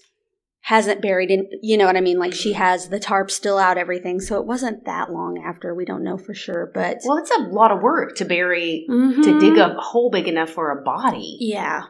hasn't 0.69 1.01
buried 1.01 1.31
in, 1.31 1.49
you 1.63 1.75
know 1.77 1.87
what 1.87 1.97
I 1.97 2.01
mean? 2.01 2.19
Like 2.19 2.31
she 2.33 2.53
has 2.53 2.89
the 2.89 2.99
tarp 2.99 3.31
still 3.31 3.57
out, 3.57 3.79
everything. 3.79 4.19
So 4.19 4.39
it 4.39 4.45
wasn't 4.45 4.85
that 4.85 5.11
long 5.11 5.41
after. 5.43 5.73
We 5.73 5.83
don't 5.83 6.03
know 6.03 6.15
for 6.15 6.35
sure, 6.35 6.69
but 6.75 6.97
Well, 7.03 7.17
it's 7.17 7.31
a 7.31 7.41
lot 7.41 7.71
of 7.71 7.81
work 7.81 8.15
to 8.17 8.25
bury 8.25 8.85
to 8.87 8.93
Mhm. 8.93 9.39
dig 9.39 9.57
a 9.57 9.69
hole 9.79 10.11
big 10.11 10.27
enough 10.27 10.51
for 10.51 10.69
a 10.69 10.79
body. 10.83 11.37
Yeah. 11.39 11.85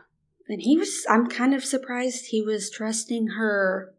And 0.47 0.61
he 0.61 0.77
was, 0.77 1.05
I'm 1.09 1.27
kind 1.27 1.53
of 1.53 1.65
surprised 1.65 2.27
he 2.27 2.41
was 2.41 2.69
trusting 2.69 3.27
her. 3.37 3.93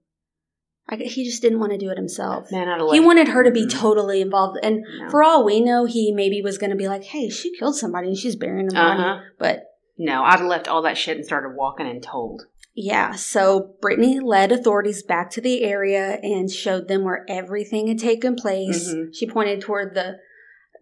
I, 0.88 0.96
he 0.96 1.24
just 1.26 1.42
didn't 1.42 1.60
want 1.60 1.72
to 1.72 1.78
do 1.78 1.90
it 1.90 1.98
himself. 1.98 2.50
Man, 2.50 2.66
he 2.90 3.00
wanted 3.00 3.28
her 3.28 3.44
to 3.44 3.50
be 3.50 3.66
Mhm. 3.66 3.70
totally 3.70 4.22
involved. 4.22 4.58
And 4.62 4.82
No. 4.98 5.10
for 5.10 5.22
all 5.22 5.44
we 5.44 5.60
know, 5.60 5.84
he 5.84 6.10
maybe 6.10 6.40
was 6.40 6.56
going 6.56 6.70
to 6.70 6.76
be 6.76 6.88
like, 6.88 7.04
hey, 7.04 7.28
she 7.28 7.54
killed 7.54 7.76
somebody 7.76 8.08
and 8.08 8.16
she's 8.16 8.34
burying 8.34 8.68
the 8.68 8.74
body. 8.74 8.98
Uh-huh. 9.02 9.20
But 9.38 9.66
No, 9.98 10.22
I'd 10.24 10.38
have 10.38 10.48
left 10.48 10.68
all 10.68 10.80
that 10.82 10.96
shit 10.96 11.18
and 11.18 11.26
started 11.26 11.54
walking 11.54 11.86
and 11.86 12.02
told. 12.02 12.46
Yeah, 12.82 13.12
so 13.12 13.74
Brittany 13.80 14.20
led 14.20 14.52
authorities 14.52 15.02
back 15.02 15.30
to 15.32 15.40
the 15.40 15.62
area 15.64 16.18
and 16.22 16.50
showed 16.50 16.88
them 16.88 17.04
where 17.04 17.24
everything 17.28 17.88
had 17.88 17.98
taken 17.98 18.34
place. 18.36 18.92
Mhm. 18.92 19.14
She 19.14 19.26
pointed 19.26 19.60
toward 19.60 19.94
the 19.94 20.18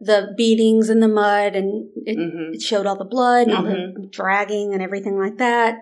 the 0.00 0.32
beatings 0.37 0.88
in 0.90 1.00
the 1.00 1.08
mud 1.08 1.56
and 1.56 1.90
it, 2.06 2.14
hmm 2.14 2.54
it 2.54 2.62
showed 2.62 2.87
all 2.87 2.94
the 2.96 3.04
blood 3.04 3.48
and 3.48 3.56
all 3.56 3.64
Mm-hmm. 3.64 4.00
the 4.02 4.08
dragging 4.08 4.72
and 4.72 4.80
everything 4.80 5.18
like 5.18 5.38
that. 5.38 5.80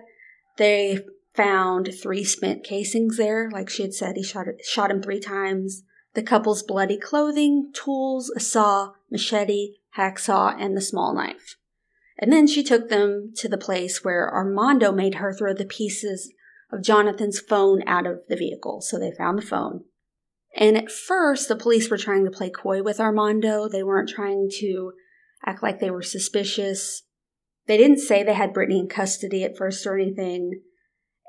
They 0.57 0.99
found 1.35 1.91
three 2.01 2.23
spent 2.23 2.63
casings 2.63 3.17
there, 3.17 3.47
like 3.51 3.69
she 3.69 3.83
had 3.83 3.93
said. 3.93 4.15
He 4.17 4.23
shot 4.23 4.47
shot 4.63 4.89
him 4.89 5.03
three 5.03 5.19
times. 5.19 5.83
The 6.15 6.23
couple's 6.23 6.63
bloody 6.63 6.97
clothing, 6.97 7.69
tools, 7.73 8.31
a 8.35 8.39
saw, 8.39 8.93
machete, 9.11 9.75
hacksaw, 9.97 10.55
and 10.59 10.75
the 10.75 10.81
small 10.81 11.13
knife. 11.13 11.57
And 12.19 12.33
then 12.33 12.47
she 12.47 12.63
took 12.63 12.89
them 12.89 13.31
to 13.37 13.47
the 13.47 13.57
place 13.57 14.03
where 14.03 14.33
Armando 14.33 14.91
made 14.91 15.15
her 15.15 15.33
throw 15.33 15.53
the 15.53 15.65
pieces 15.65 16.31
of 16.71 16.83
Jonathan's 16.83 17.39
phone 17.39 17.83
out 17.87 18.07
of 18.07 18.21
the 18.27 18.35
vehicle. 18.35 18.81
So 18.81 18.97
they 18.97 19.11
found 19.11 19.37
the 19.37 19.45
phone. 19.45 19.83
And 20.55 20.75
at 20.75 20.91
first, 20.91 21.47
the 21.47 21.55
police 21.55 21.89
were 21.89 21.97
trying 21.97 22.25
to 22.25 22.31
play 22.31 22.49
coy 22.49 22.81
with 22.81 22.99
Armando. 22.99 23.69
They 23.69 23.83
weren't 23.83 24.09
trying 24.09 24.49
to 24.59 24.93
act 25.45 25.61
like 25.61 25.79
they 25.79 25.91
were 25.91 26.01
suspicious. 26.01 27.03
They 27.67 27.77
didn't 27.77 27.99
say 27.99 28.23
they 28.23 28.33
had 28.33 28.53
Brittany 28.53 28.79
in 28.79 28.87
custody 28.87 29.43
at 29.43 29.57
first 29.57 29.85
or 29.85 29.97
anything. 29.97 30.61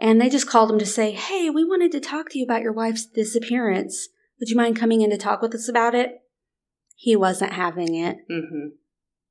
And 0.01 0.21
they 0.21 0.31
just 0.31 0.49
called 0.49 0.71
him 0.71 0.79
to 0.79 0.87
say, 0.87 1.11
Hey, 1.11 1.51
we 1.51 1.65
wanted 1.65 1.93
to 1.93 2.01
talk 2.01 2.31
to 2.31 2.39
you 2.39 2.45
about 2.45 2.63
your 2.63 2.73
wife's 2.73 3.05
disappearance. 3.05 4.09
Would 4.41 4.49
you 4.49 4.57
mind 4.57 4.77
coming 4.77 5.03
in 5.03 5.11
to 5.11 5.19
talk 5.19 5.43
with 5.43 5.55
us 5.55 5.69
about 5.69 5.95
it? 5.95 6.21
He 6.95 7.15
wasn't 7.17 7.53
having 7.53 7.95
it. 7.95 8.19
hmm 8.29 8.69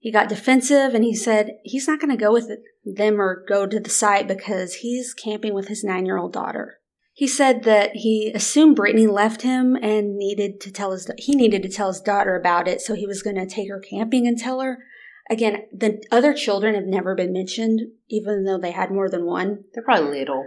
He 0.07 0.13
got 0.13 0.29
defensive 0.29 0.93
and 0.93 1.03
he 1.03 1.13
said 1.13 1.57
he's 1.65 1.85
not 1.85 1.99
going 1.99 2.11
to 2.11 2.15
go 2.15 2.31
with 2.31 2.49
them 2.85 3.19
or 3.19 3.43
go 3.45 3.67
to 3.67 3.77
the 3.77 3.89
site 3.89 4.25
because 4.25 4.75
he's 4.75 5.13
camping 5.13 5.53
with 5.53 5.67
his 5.67 5.83
nine 5.83 6.05
year 6.05 6.17
old 6.17 6.31
daughter. 6.31 6.79
He 7.11 7.27
said 7.27 7.63
that 7.63 7.91
he 7.93 8.31
assumed 8.33 8.77
Brittany 8.77 9.05
left 9.05 9.41
him 9.41 9.75
and 9.75 10.17
needed 10.17 10.61
to 10.61 10.71
tell 10.71 10.93
his 10.93 11.11
he 11.17 11.35
needed 11.35 11.61
to 11.63 11.67
tell 11.67 11.89
his 11.89 11.99
daughter 11.99 12.37
about 12.37 12.69
it, 12.69 12.79
so 12.79 12.93
he 12.93 13.05
was 13.05 13.21
going 13.21 13.35
to 13.35 13.45
take 13.45 13.67
her 13.67 13.81
camping 13.81 14.25
and 14.25 14.37
tell 14.37 14.61
her. 14.61 14.77
Again, 15.29 15.63
the 15.73 16.01
other 16.09 16.33
children 16.33 16.73
have 16.73 16.85
never 16.85 17.13
been 17.13 17.33
mentioned, 17.33 17.81
even 18.07 18.45
though 18.45 18.57
they 18.57 18.71
had 18.71 18.91
more 18.91 19.09
than 19.09 19.25
one. 19.25 19.65
They're 19.73 19.83
probably 19.83 20.19
little. 20.19 20.45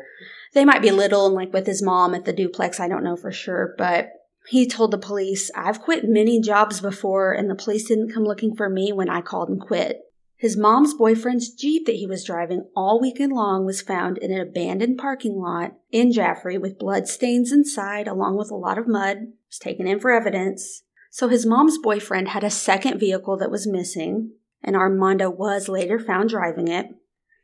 They 0.54 0.64
might 0.64 0.80
be 0.80 0.90
little 0.90 1.26
and 1.26 1.34
like 1.34 1.52
with 1.52 1.66
his 1.66 1.82
mom 1.82 2.14
at 2.14 2.24
the 2.24 2.32
duplex, 2.32 2.80
I 2.80 2.88
don't 2.88 3.04
know 3.04 3.16
for 3.16 3.30
sure, 3.30 3.74
but 3.76 4.08
he 4.50 4.66
told 4.66 4.90
the 4.90 4.98
police, 4.98 5.48
I've 5.54 5.80
quit 5.80 6.08
many 6.08 6.40
jobs 6.40 6.80
before 6.80 7.32
and 7.32 7.48
the 7.48 7.54
police 7.54 7.86
didn't 7.86 8.12
come 8.12 8.24
looking 8.24 8.56
for 8.56 8.68
me 8.68 8.92
when 8.92 9.08
I 9.08 9.20
called 9.20 9.48
and 9.48 9.60
quit. 9.60 10.00
His 10.34 10.56
mom's 10.56 10.92
boyfriend's 10.92 11.54
Jeep 11.54 11.86
that 11.86 11.94
he 11.94 12.06
was 12.08 12.24
driving 12.24 12.64
all 12.74 13.00
weekend 13.00 13.32
long 13.32 13.64
was 13.64 13.80
found 13.80 14.18
in 14.18 14.32
an 14.32 14.40
abandoned 14.40 14.98
parking 14.98 15.36
lot 15.36 15.74
in 15.92 16.10
Jaffrey 16.10 16.58
with 16.58 16.80
blood 16.80 17.06
stains 17.06 17.52
inside, 17.52 18.08
along 18.08 18.38
with 18.38 18.50
a 18.50 18.56
lot 18.56 18.76
of 18.76 18.88
mud. 18.88 19.18
It 19.18 19.28
was 19.48 19.58
taken 19.60 19.86
in 19.86 20.00
for 20.00 20.10
evidence. 20.10 20.82
So 21.12 21.28
his 21.28 21.46
mom's 21.46 21.78
boyfriend 21.78 22.30
had 22.30 22.42
a 22.42 22.50
second 22.50 22.98
vehicle 22.98 23.36
that 23.36 23.52
was 23.52 23.68
missing, 23.68 24.32
and 24.64 24.74
Armando 24.74 25.30
was 25.30 25.68
later 25.68 26.00
found 26.00 26.30
driving 26.30 26.66
it. 26.66 26.86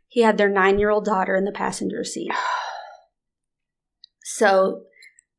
He 0.09 0.23
had 0.23 0.38
their 0.38 0.51
nine 0.51 0.81
year 0.81 0.90
old 0.90 1.05
daughter 1.05 1.37
in 1.37 1.45
the 1.45 1.53
passenger 1.53 2.03
seat. 2.03 2.33
So 4.29 4.83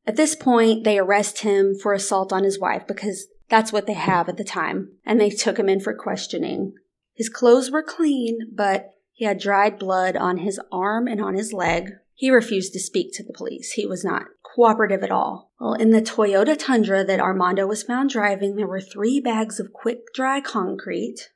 at 0.08 0.16
this 0.16 0.36
point, 0.36 0.86
they 0.86 0.98
arrest 0.98 1.42
him 1.42 1.76
for 1.76 1.94
assault 1.94 2.32
on 2.32 2.46
his 2.46 2.58
wife 2.58 2.88
because 2.88 3.28
that's 3.50 3.74
what 3.74 3.88
they 3.88 3.94
have 3.94 4.30
at 4.30 4.38
the 4.38 4.44
time, 4.46 4.94
and 5.06 5.20
they 5.20 5.30
took 5.30 5.60
him 5.60 5.68
in 5.68 5.82
for 5.82 5.94
questioning. 5.94 6.74
His 7.14 7.28
clothes 7.28 7.70
were 7.70 7.84
clean, 7.84 8.40
but 8.56 8.92
he 9.12 9.26
had 9.26 9.40
dried 9.40 9.78
blood 9.78 10.16
on 10.16 10.38
his 10.38 10.62
arm 10.72 11.08
and 11.08 11.22
on 11.22 11.36
his 11.36 11.52
leg. 11.52 11.92
He 12.14 12.32
refused 12.32 12.72
to 12.74 12.80
speak 12.80 13.14
to 13.14 13.24
the 13.24 13.34
police. 13.34 13.72
He 13.72 13.86
was 13.86 14.06
not 14.06 14.28
cooperative 14.56 15.04
at 15.04 15.12
all. 15.12 15.52
Well, 15.60 15.74
in 15.74 15.92
the 15.92 16.02
Toyota 16.02 16.58
Tundra 16.58 17.04
that 17.04 17.20
Armando 17.20 17.68
was 17.68 17.84
found 17.84 18.10
driving, 18.10 18.56
there 18.56 18.68
were 18.68 18.82
three 18.82 19.20
bags 19.20 19.60
of 19.60 19.74
quick 19.74 20.14
dry 20.14 20.40
concrete, 20.40 21.30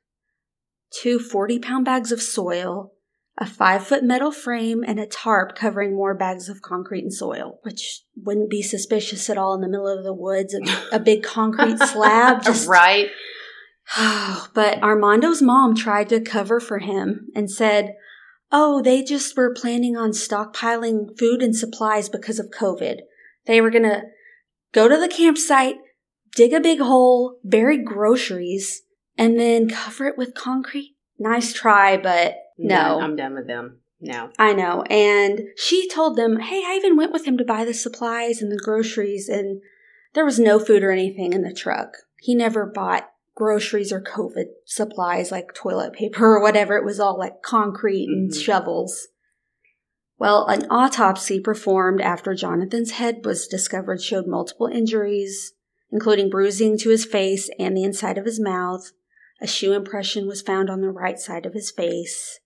two 0.92 1.18
40 1.18 1.58
pound 1.58 1.84
bags 1.84 2.10
of 2.10 2.22
soil, 2.22 2.91
a 3.38 3.46
five 3.46 3.86
foot 3.86 4.04
metal 4.04 4.30
frame, 4.30 4.84
and 4.86 5.00
a 5.00 5.06
tarp 5.06 5.54
covering 5.54 5.94
more 5.94 6.14
bags 6.14 6.48
of 6.48 6.62
concrete 6.62 7.02
and 7.02 7.14
soil, 7.14 7.58
which 7.62 8.02
wouldn't 8.16 8.50
be 8.50 8.62
suspicious 8.62 9.30
at 9.30 9.38
all 9.38 9.54
in 9.54 9.62
the 9.62 9.68
middle 9.68 9.88
of 9.88 10.04
the 10.04 10.12
woods. 10.12 10.54
A, 10.54 10.96
a 10.96 11.00
big 11.00 11.22
concrete 11.22 11.78
slab. 11.86 12.44
Just, 12.44 12.68
right. 12.68 13.08
but 14.54 14.82
Armando's 14.82 15.42
mom 15.42 15.74
tried 15.74 16.08
to 16.10 16.20
cover 16.20 16.60
for 16.60 16.78
him 16.78 17.28
and 17.34 17.50
said, 17.50 17.94
Oh, 18.50 18.82
they 18.82 19.02
just 19.02 19.34
were 19.34 19.54
planning 19.54 19.96
on 19.96 20.10
stockpiling 20.10 21.18
food 21.18 21.42
and 21.42 21.56
supplies 21.56 22.10
because 22.10 22.38
of 22.38 22.50
COVID. 22.50 22.98
They 23.46 23.62
were 23.62 23.70
going 23.70 23.84
to 23.84 24.02
go 24.72 24.88
to 24.88 24.98
the 24.98 25.08
campsite, 25.08 25.76
dig 26.36 26.52
a 26.52 26.60
big 26.60 26.80
hole, 26.80 27.38
bury 27.42 27.82
groceries, 27.82 28.82
and 29.16 29.40
then 29.40 29.70
cover 29.70 30.06
it 30.06 30.18
with 30.18 30.34
concrete. 30.34 30.96
Nice 31.18 31.54
try, 31.54 31.96
but 31.96 32.34
no. 32.68 33.00
I'm 33.00 33.16
done 33.16 33.34
with 33.34 33.46
them. 33.46 33.78
No. 34.00 34.30
I 34.38 34.52
know. 34.52 34.82
And 34.90 35.48
she 35.56 35.88
told 35.88 36.16
them, 36.16 36.40
Hey, 36.40 36.62
I 36.66 36.74
even 36.76 36.96
went 36.96 37.12
with 37.12 37.24
him 37.24 37.38
to 37.38 37.44
buy 37.44 37.64
the 37.64 37.72
supplies 37.72 38.42
and 38.42 38.50
the 38.50 38.60
groceries, 38.62 39.28
and 39.28 39.62
there 40.14 40.24
was 40.24 40.40
no 40.40 40.58
food 40.58 40.82
or 40.82 40.90
anything 40.90 41.32
in 41.32 41.42
the 41.42 41.54
truck. 41.54 41.94
He 42.18 42.34
never 42.34 42.66
bought 42.66 43.08
groceries 43.34 43.92
or 43.92 44.00
COVID 44.00 44.46
supplies 44.66 45.30
like 45.30 45.54
toilet 45.54 45.92
paper 45.92 46.36
or 46.36 46.42
whatever. 46.42 46.76
It 46.76 46.84
was 46.84 47.00
all 47.00 47.18
like 47.18 47.42
concrete 47.42 48.06
and 48.06 48.30
mm-hmm. 48.30 48.40
shovels. 48.40 49.08
Well, 50.18 50.46
an 50.46 50.66
autopsy 50.70 51.40
performed 51.40 52.00
after 52.00 52.34
Jonathan's 52.34 52.92
head 52.92 53.24
was 53.24 53.48
discovered 53.48 54.02
showed 54.02 54.26
multiple 54.26 54.66
injuries, 54.66 55.52
including 55.90 56.30
bruising 56.30 56.78
to 56.78 56.90
his 56.90 57.04
face 57.04 57.50
and 57.58 57.76
the 57.76 57.82
inside 57.84 58.18
of 58.18 58.24
his 58.24 58.38
mouth. 58.38 58.92
A 59.40 59.46
shoe 59.46 59.72
impression 59.72 60.28
was 60.28 60.42
found 60.42 60.70
on 60.70 60.80
the 60.80 60.90
right 60.90 61.18
side 61.18 61.46
of 61.46 61.54
his 61.54 61.72
face. 61.72 62.38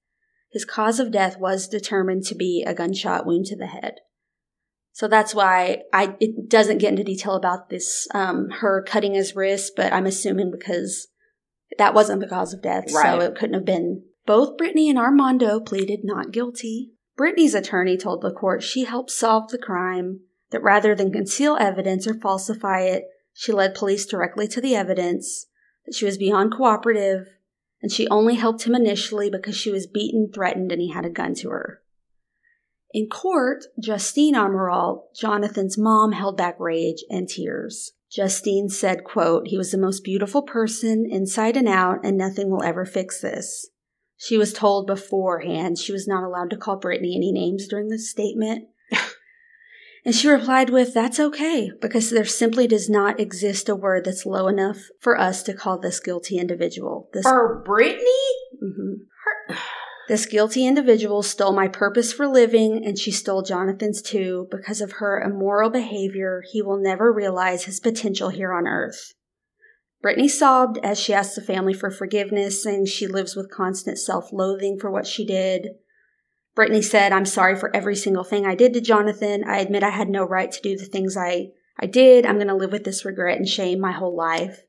His 0.57 0.65
cause 0.65 0.99
of 0.99 1.11
death 1.11 1.39
was 1.39 1.69
determined 1.69 2.25
to 2.25 2.35
be 2.35 2.65
a 2.67 2.73
gunshot 2.73 3.27
wound 3.27 3.45
to 3.45 3.57
the 3.57 3.67
head. 3.67 3.97
So 4.91 5.07
that's 5.07 5.35
why 5.35 5.83
I 5.93 6.17
it 6.19 6.49
doesn't 6.49 6.79
get 6.79 6.93
into 6.93 7.05
detail 7.05 7.35
about 7.35 7.69
this 7.69 8.09
um, 8.15 8.49
her 8.49 8.83
cutting 8.83 9.13
his 9.13 9.37
wrist, 9.37 9.75
but 9.77 9.93
I'm 9.93 10.07
assuming 10.07 10.51
because 10.51 11.09
that 11.77 11.93
wasn't 11.93 12.23
the 12.23 12.27
cause 12.27 12.55
of 12.55 12.63
death, 12.63 12.91
right. 12.91 13.05
so 13.05 13.21
it 13.21 13.35
couldn't 13.35 13.53
have 13.53 13.67
been. 13.67 14.05
Both 14.25 14.57
Brittany 14.57 14.89
and 14.89 14.99
Armando 14.99 15.61
pleaded 15.61 16.01
not 16.05 16.33
guilty. 16.33 16.93
Brittany's 17.19 17.55
attorney 17.55 17.99
told 17.99 18.23
the 18.23 18.33
court 18.33 18.63
she 18.63 18.85
helped 18.85 19.11
solve 19.11 19.51
the 19.51 19.59
crime, 19.59 20.21
that 20.53 20.63
rather 20.63 20.95
than 20.95 21.13
conceal 21.13 21.59
evidence 21.61 22.07
or 22.07 22.15
falsify 22.15 22.81
it, 22.81 23.05
she 23.35 23.53
led 23.53 23.75
police 23.75 24.07
directly 24.07 24.49
to 24.49 24.63
the 24.63 24.75
evidence, 24.75 25.49
that 25.85 25.95
she 25.95 26.07
was 26.07 26.17
beyond 26.17 26.55
cooperative, 26.55 27.27
and 27.87 27.93
she 27.93 28.09
only 28.09 28.35
helped 28.35 28.65
him 28.65 28.75
initially 28.75 29.31
because 29.31 29.57
she 29.57 29.71
was 29.71 29.87
beaten, 29.87 30.29
threatened, 30.35 30.73
and 30.73 30.83
he 30.83 30.91
had 30.91 31.07
a 31.07 31.09
gun 31.09 31.37
to 31.37 31.51
her. 31.51 31.83
In 32.93 33.09
court, 33.09 33.63
Justine 33.79 34.35
Amerault, 34.35 35.05
Jonathan's 35.15 35.79
mom, 35.79 36.11
held 36.11 36.37
back 36.37 36.59
rage 36.59 37.05
and 37.09 37.29
tears. 37.29 37.93
Justine 38.11 38.69
said, 38.69 39.05
quote, 39.05 39.47
He 39.47 39.57
was 39.57 39.71
the 39.71 39.79
most 39.79 40.03
beautiful 40.03 40.43
person 40.43 41.07
inside 41.09 41.57
and 41.57 41.69
out, 41.69 42.01
and 42.03 42.19
nothing 42.19 42.51
will 42.51 42.65
ever 42.65 42.85
fix 42.85 43.21
this. 43.21 43.69
She 44.17 44.37
was 44.37 44.53
told 44.53 44.89
beforehand 44.89 45.79
she 45.79 45.93
was 45.93 46.09
not 46.09 46.25
allowed 46.25 46.51
to 46.51 46.57
call 46.57 46.81
Brittany 46.81 47.15
any 47.15 47.31
names 47.31 47.69
during 47.69 47.87
the 47.87 48.01
statement. 48.01 48.65
And 50.07 50.15
she 50.15 50.29
replied 50.29 50.71
with, 50.71 50.95
That's 50.95 51.19
okay, 51.19 51.73
because 51.83 52.11
there 52.11 52.25
simply 52.25 52.69
does 52.69 52.89
not 52.89 53.19
exist 53.19 53.69
a 53.69 53.75
word 53.75 54.05
that's 54.05 54.25
low 54.25 54.47
enough 54.47 54.79
for 55.01 55.19
us 55.19 55.43
to 55.43 55.53
call 55.53 55.81
this 55.81 55.99
guilty 55.99 56.39
individual. 56.39 57.11
This- 57.13 57.25
for 57.25 57.61
Brittany? 57.67 58.05
Mm-hmm. 58.63 58.93
Her- 59.25 59.57
this 60.09 60.25
guilty 60.25 60.65
individual 60.65 61.25
stole 61.25 61.53
my 61.53 61.67
purpose 61.67 62.13
for 62.13 62.29
living, 62.29 62.85
and 62.87 62.97
she 62.97 63.11
stole 63.11 63.43
Jonathan's 63.43 64.01
too. 64.01 64.47
Because 64.49 64.81
of 64.81 64.93
her 64.93 65.21
immoral 65.21 65.71
behavior, 65.71 66.45
he 66.53 66.63
will 66.63 66.81
never 66.81 67.13
realize 67.13 67.65
his 67.65 67.81
potential 67.81 68.29
here 68.29 68.53
on 68.53 68.69
earth. 68.69 69.13
Brittany 70.03 70.29
sobbed 70.29 70.79
as 70.85 71.01
she 71.01 71.13
asked 71.13 71.35
the 71.35 71.43
family 71.43 71.75
for 71.75 71.91
forgiveness, 71.91 72.63
saying 72.63 72.87
she 72.87 73.09
lives 73.09 73.35
with 73.35 73.51
constant 73.51 73.99
self 73.99 74.33
loathing 74.33 74.79
for 74.79 74.89
what 74.89 75.05
she 75.09 75.27
did. 75.27 75.67
Brittany 76.57 76.81
said, 76.81 77.13
I'm 77.13 77.27
sorry 77.27 77.55
for 77.55 77.75
every 77.77 77.95
single 77.95 78.25
thing 78.25 78.47
I 78.47 78.55
did 78.55 78.73
to 78.75 78.81
Jonathan. 78.81 79.45
I 79.47 79.59
admit 79.59 79.83
I 79.83 79.91
had 79.91 80.09
no 80.09 80.25
right 80.25 80.51
to 80.51 80.63
do 80.63 80.77
the 80.77 80.87
things 80.87 81.15
I, 81.17 81.51
I 81.79 81.85
did. 81.85 82.25
I'm 82.25 82.37
going 82.37 82.49
to 82.49 82.55
live 82.55 82.73
with 82.73 82.85
this 82.85 83.05
regret 83.05 83.37
and 83.37 83.47
shame 83.47 83.79
my 83.79 83.93
whole 83.93 84.17
life. 84.17 84.63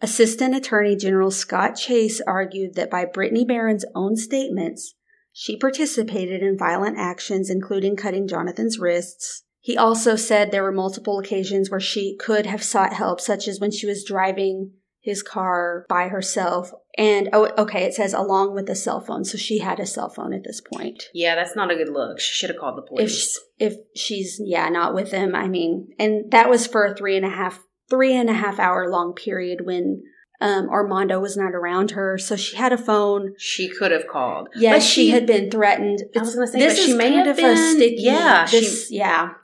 Assistant 0.00 0.56
Attorney 0.56 0.96
General 0.96 1.30
Scott 1.30 1.76
Chase 1.76 2.22
argued 2.26 2.74
that 2.74 2.90
by 2.90 3.04
Brittany 3.04 3.44
Barron's 3.44 3.84
own 3.94 4.16
statements, 4.16 4.94
she 5.32 5.58
participated 5.58 6.42
in 6.42 6.56
violent 6.56 6.98
actions, 6.98 7.50
including 7.50 7.94
cutting 7.94 8.26
Jonathan's 8.26 8.78
wrists. 8.78 9.42
He 9.60 9.76
also 9.76 10.16
said 10.16 10.50
there 10.50 10.62
were 10.62 10.72
multiple 10.72 11.18
occasions 11.18 11.70
where 11.70 11.80
she 11.80 12.16
could 12.16 12.46
have 12.46 12.62
sought 12.62 12.94
help, 12.94 13.20
such 13.20 13.48
as 13.48 13.60
when 13.60 13.70
she 13.70 13.86
was 13.86 14.04
driving 14.04 14.72
his 15.04 15.22
car 15.22 15.84
by 15.88 16.08
herself. 16.08 16.72
And 16.96 17.28
oh, 17.32 17.50
okay, 17.58 17.84
it 17.84 17.92
says 17.92 18.14
along 18.14 18.54
with 18.54 18.70
a 18.70 18.74
cell 18.74 19.00
phone. 19.00 19.24
So 19.24 19.36
she 19.36 19.58
had 19.58 19.78
a 19.78 19.86
cell 19.86 20.08
phone 20.08 20.32
at 20.32 20.44
this 20.44 20.62
point. 20.62 21.04
Yeah, 21.12 21.34
that's 21.34 21.54
not 21.54 21.70
a 21.70 21.76
good 21.76 21.90
look. 21.90 22.18
She 22.18 22.32
should 22.32 22.48
have 22.48 22.58
called 22.58 22.78
the 22.78 22.82
police. 22.82 23.38
If, 23.58 23.74
if 23.74 23.78
she's, 23.94 24.40
yeah, 24.42 24.70
not 24.70 24.94
with 24.94 25.10
him, 25.10 25.34
I 25.34 25.46
mean, 25.46 25.88
and 25.98 26.30
that 26.32 26.48
was 26.48 26.66
for 26.66 26.86
a 26.86 26.96
three 26.96 27.16
and 27.16 27.26
a 27.26 27.30
half 27.30 27.60
three 27.90 28.16
and 28.16 28.30
a 28.30 28.34
half 28.34 28.58
hour 28.58 28.88
long 28.88 29.12
period 29.12 29.66
when 29.66 30.02
um, 30.40 30.70
Armando 30.70 31.20
was 31.20 31.36
not 31.36 31.54
around 31.54 31.90
her, 31.92 32.16
so 32.16 32.34
she 32.34 32.56
had 32.56 32.72
a 32.72 32.78
phone. 32.78 33.34
She 33.38 33.68
could 33.68 33.92
have 33.92 34.06
called. 34.10 34.48
Yes, 34.56 34.84
she, 34.84 35.06
she, 35.06 35.10
had 35.10 35.26
been 35.26 35.50
threatened. 35.50 36.00
I 36.16 36.20
was 36.20 36.34
going 36.34 36.46
to 36.46 36.52
say, 36.52 36.58
this 36.58 36.78
is 36.78 36.96
kind 36.96 37.26
have 37.26 37.36
been, 37.36 37.44
a 37.44 37.72
sticky. 37.72 37.96
Yeah, 37.98 38.46
this, 38.46 38.88
she, 38.88 38.96
yeah. 38.96 39.34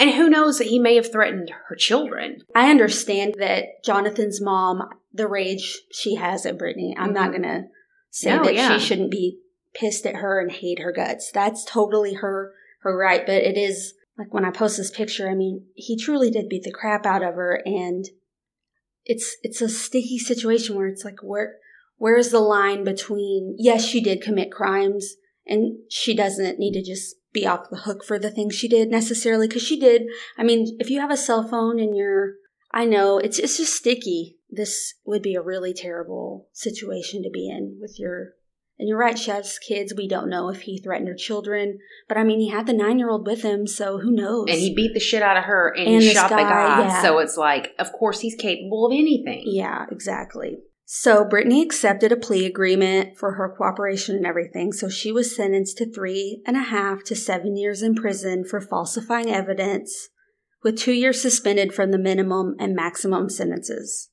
And 0.00 0.12
who 0.12 0.30
knows 0.30 0.56
that 0.56 0.68
he 0.68 0.78
may 0.78 0.96
have 0.96 1.12
threatened 1.12 1.52
her 1.68 1.76
children. 1.76 2.38
I 2.54 2.70
understand 2.70 3.34
that 3.38 3.84
Jonathan's 3.84 4.40
mom, 4.40 4.88
the 5.12 5.28
rage 5.28 5.78
she 5.92 6.14
has 6.14 6.46
at 6.46 6.58
Brittany. 6.58 6.96
I'm 6.98 7.08
mm-hmm. 7.08 7.14
not 7.14 7.30
going 7.30 7.42
to 7.42 7.64
say 8.10 8.34
no, 8.34 8.44
that 8.44 8.54
yeah. 8.54 8.78
she 8.78 8.84
shouldn't 8.84 9.10
be 9.10 9.40
pissed 9.74 10.06
at 10.06 10.16
her 10.16 10.40
and 10.40 10.50
hate 10.50 10.78
her 10.78 10.90
guts. 10.90 11.30
That's 11.30 11.66
totally 11.66 12.14
her 12.14 12.54
her 12.80 12.96
right, 12.96 13.26
but 13.26 13.42
it 13.42 13.58
is 13.58 13.92
like 14.16 14.32
when 14.32 14.46
I 14.46 14.50
post 14.50 14.78
this 14.78 14.90
picture, 14.90 15.28
I 15.28 15.34
mean, 15.34 15.66
he 15.74 15.98
truly 15.98 16.30
did 16.30 16.48
beat 16.48 16.62
the 16.62 16.72
crap 16.72 17.04
out 17.04 17.22
of 17.22 17.34
her 17.34 17.60
and 17.66 18.06
it's 19.04 19.36
it's 19.42 19.60
a 19.60 19.68
sticky 19.68 20.18
situation 20.18 20.76
where 20.76 20.88
it's 20.88 21.04
like 21.04 21.22
where 21.22 21.56
where's 21.98 22.30
the 22.30 22.40
line 22.40 22.84
between 22.84 23.54
yes, 23.58 23.84
she 23.84 24.00
did 24.00 24.22
commit 24.22 24.50
crimes 24.50 25.16
and 25.46 25.78
she 25.90 26.16
doesn't 26.16 26.58
need 26.58 26.72
to 26.72 26.82
just 26.82 27.16
be 27.32 27.46
off 27.46 27.70
the 27.70 27.76
hook 27.78 28.04
for 28.04 28.18
the 28.18 28.30
things 28.30 28.54
she 28.54 28.68
did 28.68 28.90
necessarily 28.90 29.46
because 29.48 29.62
she 29.62 29.78
did. 29.78 30.02
I 30.36 30.42
mean, 30.42 30.76
if 30.80 30.90
you 30.90 31.00
have 31.00 31.10
a 31.10 31.16
cell 31.16 31.46
phone 31.46 31.78
and 31.80 31.96
you're 31.96 32.34
I 32.72 32.84
know 32.84 33.18
it's 33.18 33.38
it's 33.38 33.56
just 33.56 33.74
sticky. 33.74 34.36
This 34.48 34.94
would 35.04 35.22
be 35.22 35.34
a 35.34 35.42
really 35.42 35.72
terrible 35.72 36.48
situation 36.52 37.22
to 37.22 37.30
be 37.30 37.48
in 37.48 37.78
with 37.80 37.96
your 37.98 38.32
And 38.78 38.88
you're 38.88 38.98
right, 38.98 39.18
she 39.18 39.30
has 39.30 39.58
kids. 39.58 39.92
We 39.96 40.08
don't 40.08 40.30
know 40.30 40.48
if 40.48 40.62
he 40.62 40.80
threatened 40.80 41.08
her 41.08 41.14
children. 41.14 41.78
But 42.08 42.16
I 42.18 42.24
mean, 42.24 42.40
he 42.40 42.48
had 42.50 42.66
the 42.66 42.72
nine 42.72 42.98
year 42.98 43.10
old 43.10 43.26
with 43.26 43.42
him, 43.42 43.66
so 43.66 43.98
who 43.98 44.10
knows? 44.10 44.46
And 44.48 44.58
he 44.58 44.74
beat 44.74 44.94
the 44.94 45.00
shit 45.00 45.22
out 45.22 45.36
of 45.36 45.44
her 45.44 45.72
and, 45.76 45.86
And 45.88 46.02
shot 46.02 46.30
the 46.30 46.36
guy, 46.36 46.42
guy. 46.42 46.80
yeah. 46.82 47.02
So 47.02 47.18
it's 47.18 47.36
like, 47.36 47.72
of 47.78 47.92
course 47.92 48.20
he's 48.20 48.34
capable 48.34 48.86
of 48.86 48.92
anything. 48.92 49.42
Yeah, 49.46 49.86
exactly. 49.90 50.58
So 50.92 51.24
Brittany 51.24 51.62
accepted 51.62 52.10
a 52.10 52.16
plea 52.16 52.44
agreement 52.46 53.16
for 53.16 53.34
her 53.34 53.54
cooperation 53.56 54.16
and 54.16 54.26
everything. 54.26 54.72
So 54.72 54.88
she 54.88 55.12
was 55.12 55.36
sentenced 55.36 55.78
to 55.78 55.88
three 55.88 56.42
and 56.44 56.56
a 56.56 56.64
half 56.64 57.04
to 57.04 57.14
seven 57.14 57.56
years 57.56 57.80
in 57.80 57.94
prison 57.94 58.44
for 58.44 58.60
falsifying 58.60 59.30
evidence, 59.30 60.08
with 60.64 60.76
two 60.76 60.90
years 60.90 61.22
suspended 61.22 61.72
from 61.72 61.92
the 61.92 61.98
minimum 61.98 62.56
and 62.58 62.74
maximum 62.74 63.30
sentences. 63.30 64.10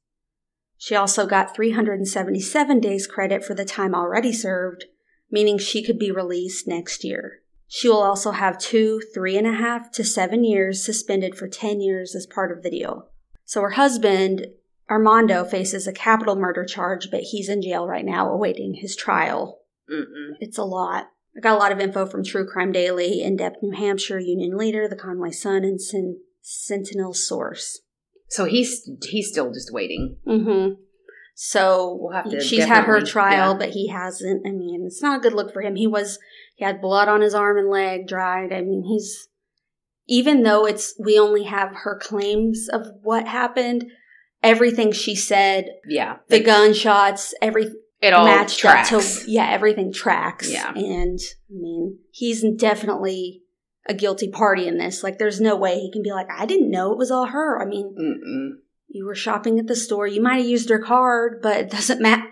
She 0.78 0.96
also 0.96 1.26
got 1.26 1.56
377 1.56 2.80
days 2.80 3.08
credit 3.08 3.44
for 3.44 3.56
the 3.56 3.66
time 3.66 3.96
already 3.96 4.32
served, 4.32 4.86
meaning 5.32 5.58
she 5.58 5.84
could 5.84 5.98
be 5.98 6.12
released 6.12 6.68
next 6.68 7.04
year. 7.04 7.42
She 7.68 7.90
will 7.90 8.04
also 8.04 8.30
have 8.30 8.60
two, 8.60 9.02
three 9.16 9.36
and 9.36 9.48
a 9.48 9.54
half 9.54 9.92
to 9.94 10.04
seven 10.04 10.44
years 10.44 10.86
suspended 10.86 11.34
for 11.34 11.48
10 11.48 11.82
years 11.82 12.14
as 12.14 12.28
part 12.28 12.56
of 12.56 12.62
the 12.62 12.70
deal. 12.70 13.10
So 13.46 13.62
her 13.62 13.72
husband, 13.72 14.46
Armando, 14.90 15.44
faces 15.44 15.88
a 15.88 15.94
capital 15.94 16.36
murder 16.36 16.64
charge, 16.66 17.10
but 17.12 17.22
he's 17.22 17.50
in 17.50 17.62
jail 17.62 17.88
right 17.88 18.06
now 18.06 18.32
awaiting 18.32 18.76
his 18.76 18.96
trial. 18.96 19.60
Mm-mm. 19.92 20.36
It's 20.40 20.58
a 20.58 20.64
lot. 20.64 21.08
I 21.36 21.40
got 21.42 21.56
a 21.56 21.60
lot 21.60 21.72
of 21.72 21.80
info 21.80 22.06
from 22.06 22.24
True 22.24 22.48
Crime 22.48 22.72
Daily, 22.72 23.22
In 23.22 23.36
Depth 23.36 23.58
New 23.62 23.78
Hampshire, 23.78 24.20
Union 24.20 24.58
Leader, 24.58 24.88
The 24.88 24.96
Conway 24.96 25.32
Sun, 25.32 25.64
and 25.64 25.80
Sen- 25.80 26.20
Sentinel 26.42 27.14
Source. 27.14 27.82
So 28.30 28.46
he's 28.46 28.90
he's 29.04 29.30
still 29.30 29.52
just 29.52 29.72
waiting. 29.72 30.18
Mm-hmm. 30.28 30.74
So 31.36 31.98
We'll 32.02 32.14
have 32.14 32.30
to 32.32 32.42
she's 32.42 32.66
had 32.66 32.86
her 32.86 33.02
trial, 33.02 33.52
yeah. 33.52 33.58
but 33.58 33.70
he 33.70 33.90
hasn't. 33.90 34.46
I 34.46 34.52
mean, 34.52 34.84
it's 34.86 35.02
not 35.02 35.20
a 35.20 35.22
good 35.22 35.34
look 35.34 35.54
for 35.54 35.62
him. 35.62 35.76
He 35.76 35.88
was 35.88 36.18
he 36.56 36.66
had 36.66 36.82
blood 36.82 37.08
on 37.08 37.22
his 37.22 37.36
arm 37.36 37.58
and 37.58 37.70
leg, 37.70 38.08
dried. 38.08 38.52
I 38.52 38.62
mean, 38.62 38.84
he's 38.84 39.28
even 40.08 40.44
though 40.44 40.66
it's 40.66 40.96
we 41.00 41.20
only 41.20 41.44
have 41.44 41.70
her 41.84 42.00
claims 42.02 42.68
of 42.72 42.88
what 43.04 43.28
happened, 43.28 43.86
everything 44.44 44.92
she 44.92 45.16
said, 45.16 45.66
Yeah. 45.88 46.18
the 46.30 46.40
gunshots, 46.40 47.34
every 47.42 47.72
it 48.02 48.14
all 48.14 48.26
matched 48.26 48.60
tracks. 48.60 48.92
up 48.94 49.02
to 49.02 49.32
yeah, 49.32 49.50
everything 49.50 49.92
tracks. 49.92 50.52
Yeah. 50.52 50.72
and 50.76 51.20
I 51.50 51.54
mean, 51.54 52.00
he's 52.12 52.44
definitely 52.58 53.42
a 53.88 53.94
guilty 53.94 54.30
party 54.30 54.68
in 54.68 54.78
this. 54.78 55.04
Like, 55.04 55.18
there's 55.18 55.42
no 55.42 55.56
way 55.56 55.80
he 55.80 55.92
can 55.92 56.04
be 56.04 56.12
like, 56.12 56.28
I 56.30 56.46
didn't 56.46 56.70
know 56.70 56.92
it 56.92 56.98
was 56.98 57.10
all 57.10 57.28
her. 57.28 57.62
I 57.62 57.66
mean, 57.66 57.96
Mm-mm. 58.00 58.60
you 58.90 59.06
were 59.06 59.16
shopping 59.16 59.58
at 59.60 59.68
the 59.68 59.76
store. 59.76 60.06
You 60.08 60.22
might 60.22 60.38
have 60.42 60.46
used 60.46 60.70
her 60.70 60.80
card, 60.80 61.40
but 61.42 61.58
it 61.58 61.72
doesn't 61.72 62.02
matter. 62.02 62.30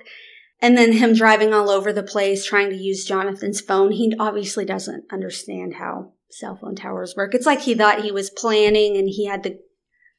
And 0.62 0.78
then 0.78 0.94
him 0.94 1.14
driving 1.14 1.54
all 1.54 1.70
over 1.70 1.92
the 1.92 2.04
place 2.04 2.46
trying 2.46 2.70
to 2.70 2.76
use 2.76 3.06
Jonathan's 3.06 3.62
phone. 3.62 3.92
He 3.92 4.14
obviously 4.20 4.66
doesn't 4.66 5.06
understand 5.12 5.76
how 5.76 6.14
cell 6.30 6.56
phone 6.58 6.76
towers 6.76 7.14
work. 7.16 7.34
It's 7.34 7.46
like 7.46 7.62
he 7.62 7.76
thought 7.76 8.02
he 8.02 8.12
was 8.12 8.30
planning 8.30 8.98
and 8.98 9.08
he 9.10 9.26
had 9.26 9.44
the 9.44 9.60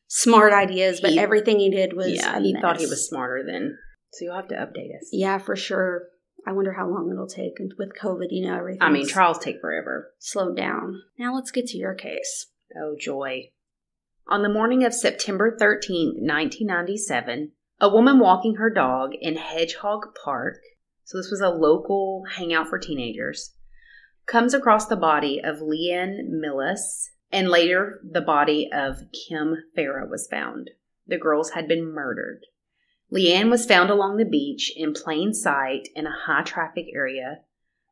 smart 0.08 0.52
ideas, 0.52 1.00
but 1.00 1.10
He- 1.10 1.18
everything 1.18 1.58
he 1.58 1.70
did 1.70 1.92
was 1.94 2.12
yeah, 2.12 2.38
he 2.40 2.54
thought 2.60 2.78
he 2.78 2.86
was 2.86 3.08
smarter 3.08 3.42
than. 3.44 3.76
So 4.12 4.24
you'll 4.24 4.36
have 4.36 4.48
to 4.48 4.54
update 4.54 4.96
us. 4.98 5.08
Yeah, 5.12 5.38
for 5.38 5.56
sure. 5.56 6.08
I 6.46 6.52
wonder 6.52 6.72
how 6.72 6.88
long 6.88 7.10
it'll 7.10 7.26
take. 7.26 7.58
And 7.58 7.72
with 7.78 7.90
COVID, 8.00 8.28
you 8.30 8.46
know, 8.46 8.56
everything. 8.56 8.82
I 8.82 8.90
mean, 8.90 9.06
trials 9.08 9.38
take 9.38 9.60
forever. 9.60 10.12
slowed 10.18 10.56
down. 10.56 11.02
Now 11.18 11.34
let's 11.34 11.50
get 11.50 11.66
to 11.66 11.76
your 11.78 11.94
case. 11.94 12.46
Oh, 12.80 12.94
joy. 12.98 13.50
On 14.28 14.42
the 14.42 14.48
morning 14.48 14.84
of 14.84 14.94
September 14.94 15.56
13th, 15.60 16.20
1997, 16.20 17.52
a 17.80 17.88
woman 17.88 18.18
walking 18.18 18.56
her 18.56 18.70
dog 18.70 19.10
in 19.20 19.36
Hedgehog 19.36 20.14
Park, 20.24 20.58
so 21.04 21.18
this 21.18 21.30
was 21.30 21.40
a 21.40 21.48
local 21.50 22.24
hangout 22.36 22.68
for 22.68 22.78
teenagers, 22.78 23.54
comes 24.26 24.54
across 24.54 24.86
the 24.86 24.96
body 24.96 25.40
of 25.42 25.58
Leeann 25.58 26.28
Millius, 26.30 27.10
and 27.32 27.48
later 27.48 28.00
the 28.02 28.20
body 28.20 28.70
of 28.72 29.02
Kim 29.12 29.64
Farah 29.76 30.08
was 30.08 30.28
found. 30.28 30.70
The 31.06 31.18
girls 31.18 31.50
had 31.50 31.68
been 31.68 31.84
murdered. 31.84 32.46
Leeann 33.12 33.50
was 33.50 33.66
found 33.66 33.90
along 33.90 34.16
the 34.16 34.24
beach 34.24 34.72
in 34.74 34.92
plain 34.92 35.32
sight 35.32 35.88
in 35.94 36.06
a 36.06 36.16
high 36.26 36.42
traffic 36.42 36.86
area. 36.92 37.40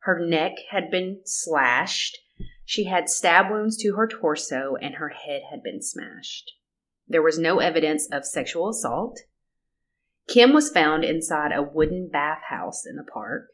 Her 0.01 0.19
neck 0.19 0.53
had 0.71 0.91
been 0.91 1.21
slashed. 1.25 2.19
She 2.65 2.85
had 2.85 3.09
stab 3.09 3.51
wounds 3.51 3.77
to 3.79 3.95
her 3.95 4.09
torso 4.09 4.77
and 4.81 4.97
her 4.97 5.11
head 5.11 5.43
had 5.51 5.63
been 5.63 5.81
smashed. 5.81 6.53
There 7.07 7.23
was 7.23 7.39
no 7.39 7.59
evidence 7.61 8.09
of 8.11 8.25
sexual 8.25 8.69
assault. 8.69 9.21
Kim 10.27 10.53
was 10.53 10.71
found 10.71 11.05
inside 11.05 11.53
a 11.53 11.63
wooden 11.63 12.09
bathhouse 12.09 12.87
in 12.87 12.97
the 12.97 13.05
park. 13.05 13.49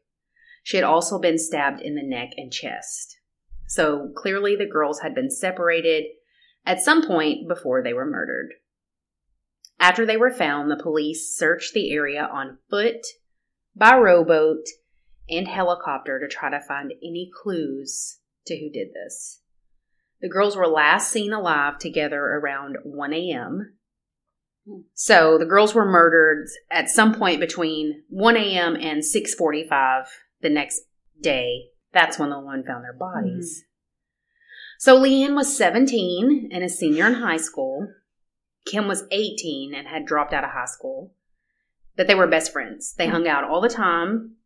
She 0.63 0.77
had 0.77 0.85
also 0.85 1.19
been 1.19 1.39
stabbed 1.39 1.81
in 1.81 1.95
the 1.95 2.03
neck 2.03 2.31
and 2.37 2.53
chest. 2.53 3.20
So 3.71 4.11
clearly 4.17 4.57
the 4.57 4.67
girls 4.67 4.99
had 4.99 5.15
been 5.15 5.31
separated 5.31 6.07
at 6.67 6.81
some 6.81 7.07
point 7.07 7.47
before 7.47 7.85
they 7.85 7.93
were 7.93 8.05
murdered. 8.05 8.55
After 9.79 10.05
they 10.05 10.17
were 10.17 10.33
found, 10.33 10.69
the 10.69 10.83
police 10.83 11.37
searched 11.37 11.73
the 11.73 11.93
area 11.93 12.29
on 12.33 12.59
foot, 12.69 13.07
by 13.77 13.97
rowboat, 13.97 14.65
and 15.29 15.47
helicopter 15.47 16.19
to 16.19 16.27
try 16.27 16.51
to 16.51 16.59
find 16.59 16.93
any 17.01 17.31
clues 17.43 18.19
to 18.47 18.59
who 18.59 18.71
did 18.71 18.89
this. 18.93 19.41
The 20.21 20.29
girls 20.29 20.57
were 20.57 20.67
last 20.67 21.13
seen 21.13 21.33
alive 21.33 21.79
together 21.79 22.21
around 22.21 22.77
1 22.83 23.13
a.m. 23.13 23.77
Hmm. 24.69 24.81
So 24.95 25.39
the 25.39 25.47
girls 25.47 25.77
were 25.77 25.89
murdered 25.89 26.49
at 26.73 26.91
some 26.91 27.15
point 27.15 27.39
between 27.39 28.03
1 28.09 28.37
a.m. 28.37 28.75
and 28.75 29.05
6:45 29.05 30.07
the 30.41 30.51
next 30.51 30.83
day. 31.21 31.71
That's 31.93 32.19
when 32.19 32.31
the 32.31 32.41
one 32.41 32.65
found 32.65 32.85
their 32.85 32.93
bodies. 32.93 33.65
So 34.79 34.99
Leeann 34.99 35.35
was 35.35 35.57
17 35.57 36.49
and 36.53 36.65
a 36.65 36.69
senior 36.69 37.07
in 37.07 37.15
high 37.15 37.37
school. 37.37 37.89
Kim 38.65 38.89
was 38.89 39.05
18 39.11 39.75
and 39.75 39.87
had 39.89 40.07
dropped 40.07 40.33
out 40.33 40.45
of 40.45 40.51
high 40.51 40.67
school. 40.67 41.15
But 41.97 42.07
they 42.07 42.15
were 42.15 42.27
best 42.27 42.53
friends. 42.53 42.95
They 42.95 43.09
hung 43.09 43.27
out 43.29 43.45
all 43.45 43.61
the 43.61 43.69
time, 43.69 44.37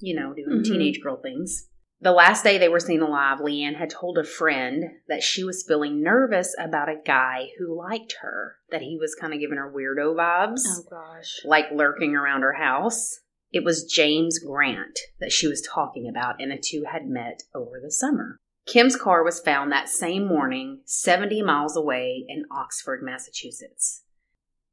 you 0.00 0.14
know, 0.14 0.34
doing 0.34 0.60
Mhm. 0.60 0.64
teenage 0.64 1.00
girl 1.00 1.16
things. 1.16 1.68
The 2.00 2.12
last 2.12 2.44
day 2.44 2.58
they 2.58 2.68
were 2.68 2.78
seen 2.78 3.00
alive, 3.00 3.38
Leanne 3.38 3.74
had 3.76 3.90
told 3.90 4.18
a 4.18 4.24
friend 4.24 4.84
that 5.08 5.22
she 5.22 5.42
was 5.42 5.64
feeling 5.66 6.02
nervous 6.02 6.54
about 6.58 6.88
a 6.88 7.00
guy 7.04 7.48
who 7.58 7.74
liked 7.76 8.16
her, 8.20 8.56
that 8.70 8.82
he 8.82 8.96
was 9.00 9.14
kind 9.16 9.32
of 9.32 9.40
giving 9.40 9.58
her 9.58 9.72
weirdo 9.72 10.14
vibes, 10.14 10.60
Oh, 10.66 10.82
gosh. 10.90 11.40
like 11.44 11.70
lurking 11.72 12.14
around 12.14 12.42
her 12.42 12.52
house. 12.52 13.20
It 13.52 13.64
was 13.64 13.84
James 13.84 14.38
Grant 14.38 14.98
that 15.20 15.32
she 15.32 15.46
was 15.46 15.62
talking 15.62 16.08
about, 16.08 16.36
and 16.40 16.50
the 16.50 16.62
two 16.62 16.84
had 16.90 17.06
met 17.06 17.42
over 17.54 17.80
the 17.82 17.90
summer. 17.90 18.36
Kim's 18.66 18.96
car 18.96 19.24
was 19.24 19.40
found 19.40 19.72
that 19.72 19.88
same 19.88 20.26
morning, 20.26 20.82
70 20.84 21.42
miles 21.42 21.74
away 21.76 22.24
in 22.28 22.44
Oxford, 22.50 23.00
Massachusetts. 23.02 24.02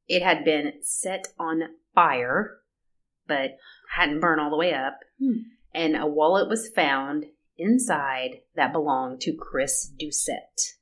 It 0.06 0.22
had 0.22 0.44
been 0.44 0.74
set 0.82 1.28
on 1.38 1.62
fire, 1.94 2.58
but 3.26 3.52
hadn't 3.94 4.20
burned 4.20 4.40
all 4.40 4.50
the 4.50 4.56
way 4.56 4.74
up, 4.74 4.98
Hmm. 5.18 5.38
and 5.72 5.96
a 5.96 6.06
wallet 6.06 6.48
was 6.48 6.68
found 6.68 7.24
inside 7.56 8.42
that 8.54 8.72
belonged 8.72 9.22
to 9.22 9.32
Chris 9.34 9.90
Doucette. 9.98 10.74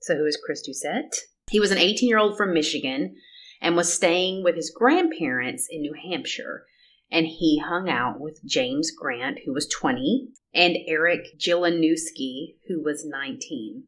So, 0.00 0.16
who 0.16 0.26
is 0.26 0.36
Chris 0.44 0.68
Doucette? 0.68 1.14
He 1.48 1.60
was 1.60 1.70
an 1.70 1.78
18 1.78 2.08
year 2.08 2.18
old 2.18 2.36
from 2.36 2.52
Michigan 2.52 3.14
and 3.60 3.76
was 3.76 3.92
staying 3.94 4.42
with 4.42 4.56
his 4.56 4.70
grandparents 4.74 5.68
in 5.70 5.80
New 5.82 5.94
Hampshire. 5.94 6.66
And 7.10 7.26
he 7.26 7.62
hung 7.64 7.88
out 7.88 8.20
with 8.20 8.40
James 8.44 8.90
Grant, 8.90 9.38
who 9.44 9.52
was 9.52 9.68
20, 9.68 10.28
and 10.52 10.76
Eric 10.86 11.38
Jilanowski, 11.38 12.56
who 12.68 12.82
was 12.82 13.04
19. 13.06 13.84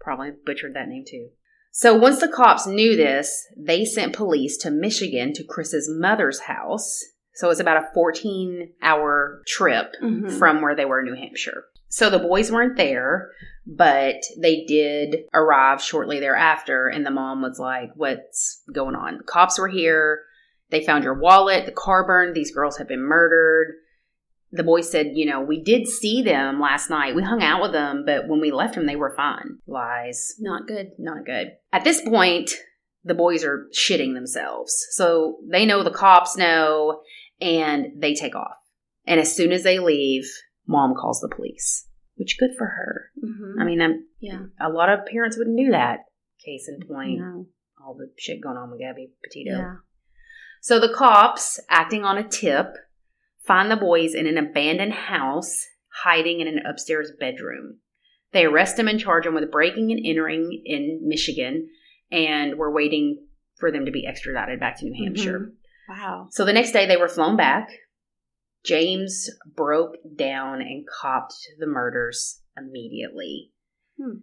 Probably 0.00 0.30
butchered 0.44 0.74
that 0.74 0.88
name 0.88 1.04
too. 1.08 1.28
So 1.70 1.96
once 1.96 2.20
the 2.20 2.28
cops 2.28 2.66
knew 2.66 2.96
this, 2.96 3.46
they 3.56 3.84
sent 3.84 4.14
police 4.16 4.56
to 4.58 4.70
Michigan 4.70 5.32
to 5.34 5.44
Chris's 5.44 5.88
mother's 5.90 6.40
house. 6.40 7.02
So 7.34 7.50
it's 7.50 7.60
about 7.60 7.76
a 7.84 7.88
14 7.94 8.72
hour 8.82 9.42
trip 9.46 9.94
Mhm. 10.02 10.30
from 10.38 10.60
where 10.60 10.74
they 10.74 10.84
were 10.84 11.00
in 11.00 11.06
New 11.06 11.14
Hampshire. 11.14 11.64
So 11.88 12.10
the 12.10 12.18
boys 12.18 12.50
weren't 12.50 12.76
there, 12.76 13.30
but 13.66 14.16
they 14.38 14.64
did 14.64 15.24
arrive 15.32 15.80
shortly 15.80 16.20
thereafter, 16.20 16.88
and 16.88 17.06
the 17.06 17.10
mom 17.10 17.40
was 17.42 17.58
like, 17.58 17.90
What's 17.94 18.62
going 18.72 18.94
on? 18.94 19.18
The 19.18 19.24
cops 19.24 19.58
were 19.58 19.68
here. 19.68 20.22
They 20.70 20.84
found 20.84 21.04
your 21.04 21.14
wallet, 21.18 21.66
the 21.66 21.72
car 21.72 22.06
burned, 22.06 22.34
these 22.34 22.54
girls 22.54 22.76
have 22.78 22.88
been 22.88 23.02
murdered. 23.02 23.74
The 24.50 24.62
boys 24.62 24.90
said, 24.90 25.12
You 25.14 25.26
know, 25.26 25.40
we 25.40 25.62
did 25.62 25.86
see 25.86 26.22
them 26.22 26.60
last 26.60 26.88
night. 26.90 27.14
We 27.14 27.22
hung 27.22 27.42
out 27.42 27.60
with 27.62 27.72
them, 27.72 28.04
but 28.06 28.28
when 28.28 28.40
we 28.40 28.50
left 28.50 28.74
them, 28.74 28.86
they 28.86 28.96
were 28.96 29.14
fine. 29.14 29.58
Lies. 29.66 30.34
Not 30.38 30.66
good. 30.66 30.92
Not 30.98 31.26
good. 31.26 31.52
At 31.72 31.84
this 31.84 32.00
point, 32.02 32.50
the 33.04 33.14
boys 33.14 33.44
are 33.44 33.66
shitting 33.78 34.14
themselves. 34.14 34.74
So 34.92 35.38
they 35.50 35.66
know 35.66 35.82
the 35.82 35.90
cops 35.90 36.36
know, 36.36 37.00
and 37.40 38.00
they 38.00 38.14
take 38.14 38.34
off. 38.34 38.56
And 39.06 39.20
as 39.20 39.34
soon 39.34 39.52
as 39.52 39.62
they 39.62 39.78
leave, 39.78 40.24
mom 40.66 40.94
calls 40.94 41.20
the 41.20 41.34
police, 41.34 41.86
which 42.16 42.36
good 42.38 42.50
for 42.56 42.66
her. 42.66 43.10
Mm-hmm. 43.24 43.60
I 43.60 43.64
mean, 43.64 43.80
I'm, 43.80 44.04
yeah. 44.20 44.40
a 44.60 44.68
lot 44.68 44.90
of 44.90 45.06
parents 45.06 45.36
wouldn't 45.38 45.58
do 45.58 45.70
that. 45.72 46.00
Case 46.44 46.68
in 46.68 46.86
point, 46.86 47.20
No. 47.20 47.46
all 47.84 47.94
the 47.94 48.10
shit 48.18 48.42
going 48.42 48.56
on 48.56 48.70
with 48.70 48.80
Gabby 48.80 49.10
Petito. 49.22 49.56
Yeah. 49.58 49.74
So 50.68 50.78
the 50.78 50.92
cops, 50.92 51.58
acting 51.70 52.04
on 52.04 52.18
a 52.18 52.28
tip, 52.28 52.74
find 53.46 53.70
the 53.70 53.76
boys 53.76 54.14
in 54.14 54.26
an 54.26 54.36
abandoned 54.36 54.92
house 54.92 55.64
hiding 56.02 56.40
in 56.40 56.46
an 56.46 56.58
upstairs 56.58 57.10
bedroom. 57.18 57.78
They 58.34 58.44
arrest 58.44 58.76
them 58.76 58.86
and 58.86 59.00
charge 59.00 59.24
them 59.24 59.32
with 59.32 59.50
breaking 59.50 59.90
and 59.92 60.00
entering 60.04 60.60
in 60.66 61.00
Michigan, 61.08 61.70
and 62.12 62.58
we're 62.58 62.70
waiting 62.70 63.28
for 63.58 63.72
them 63.72 63.86
to 63.86 63.90
be 63.90 64.06
extradited 64.06 64.60
back 64.60 64.78
to 64.80 64.84
New 64.84 65.06
Hampshire. 65.06 65.54
Wow. 65.88 66.26
So 66.32 66.44
the 66.44 66.52
next 66.52 66.72
day 66.72 66.84
they 66.84 66.98
were 66.98 67.08
flown 67.08 67.38
back. 67.38 67.70
James 68.62 69.30
broke 69.46 69.94
down 70.16 70.60
and 70.60 70.86
copped 70.86 71.32
the 71.58 71.66
murders 71.66 72.42
immediately. 72.58 73.52
Hmm. 73.98 74.18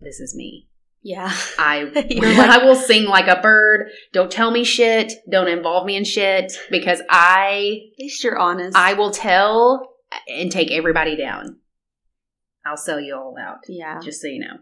This 0.00 0.18
is 0.18 0.34
me. 0.34 0.66
Yeah. 1.04 1.30
I 1.58 1.82
like- 1.94 2.16
I 2.18 2.64
will 2.64 2.74
sing 2.74 3.04
like 3.04 3.28
a 3.28 3.40
bird. 3.40 3.90
Don't 4.12 4.32
tell 4.32 4.50
me 4.50 4.64
shit. 4.64 5.12
Don't 5.30 5.48
involve 5.48 5.86
me 5.86 5.96
in 5.96 6.04
shit 6.04 6.52
because 6.70 7.00
I 7.08 7.82
At 7.92 8.02
least 8.02 8.24
you're 8.24 8.38
honest. 8.38 8.76
I 8.76 8.94
will 8.94 9.10
tell 9.12 9.90
and 10.26 10.50
take 10.50 10.72
everybody 10.72 11.14
down. 11.14 11.58
I'll 12.66 12.78
sell 12.78 12.98
you 12.98 13.14
all 13.14 13.34
out, 13.38 13.58
yeah. 13.68 14.00
just 14.00 14.22
so 14.22 14.26
you 14.26 14.40
know. 14.40 14.56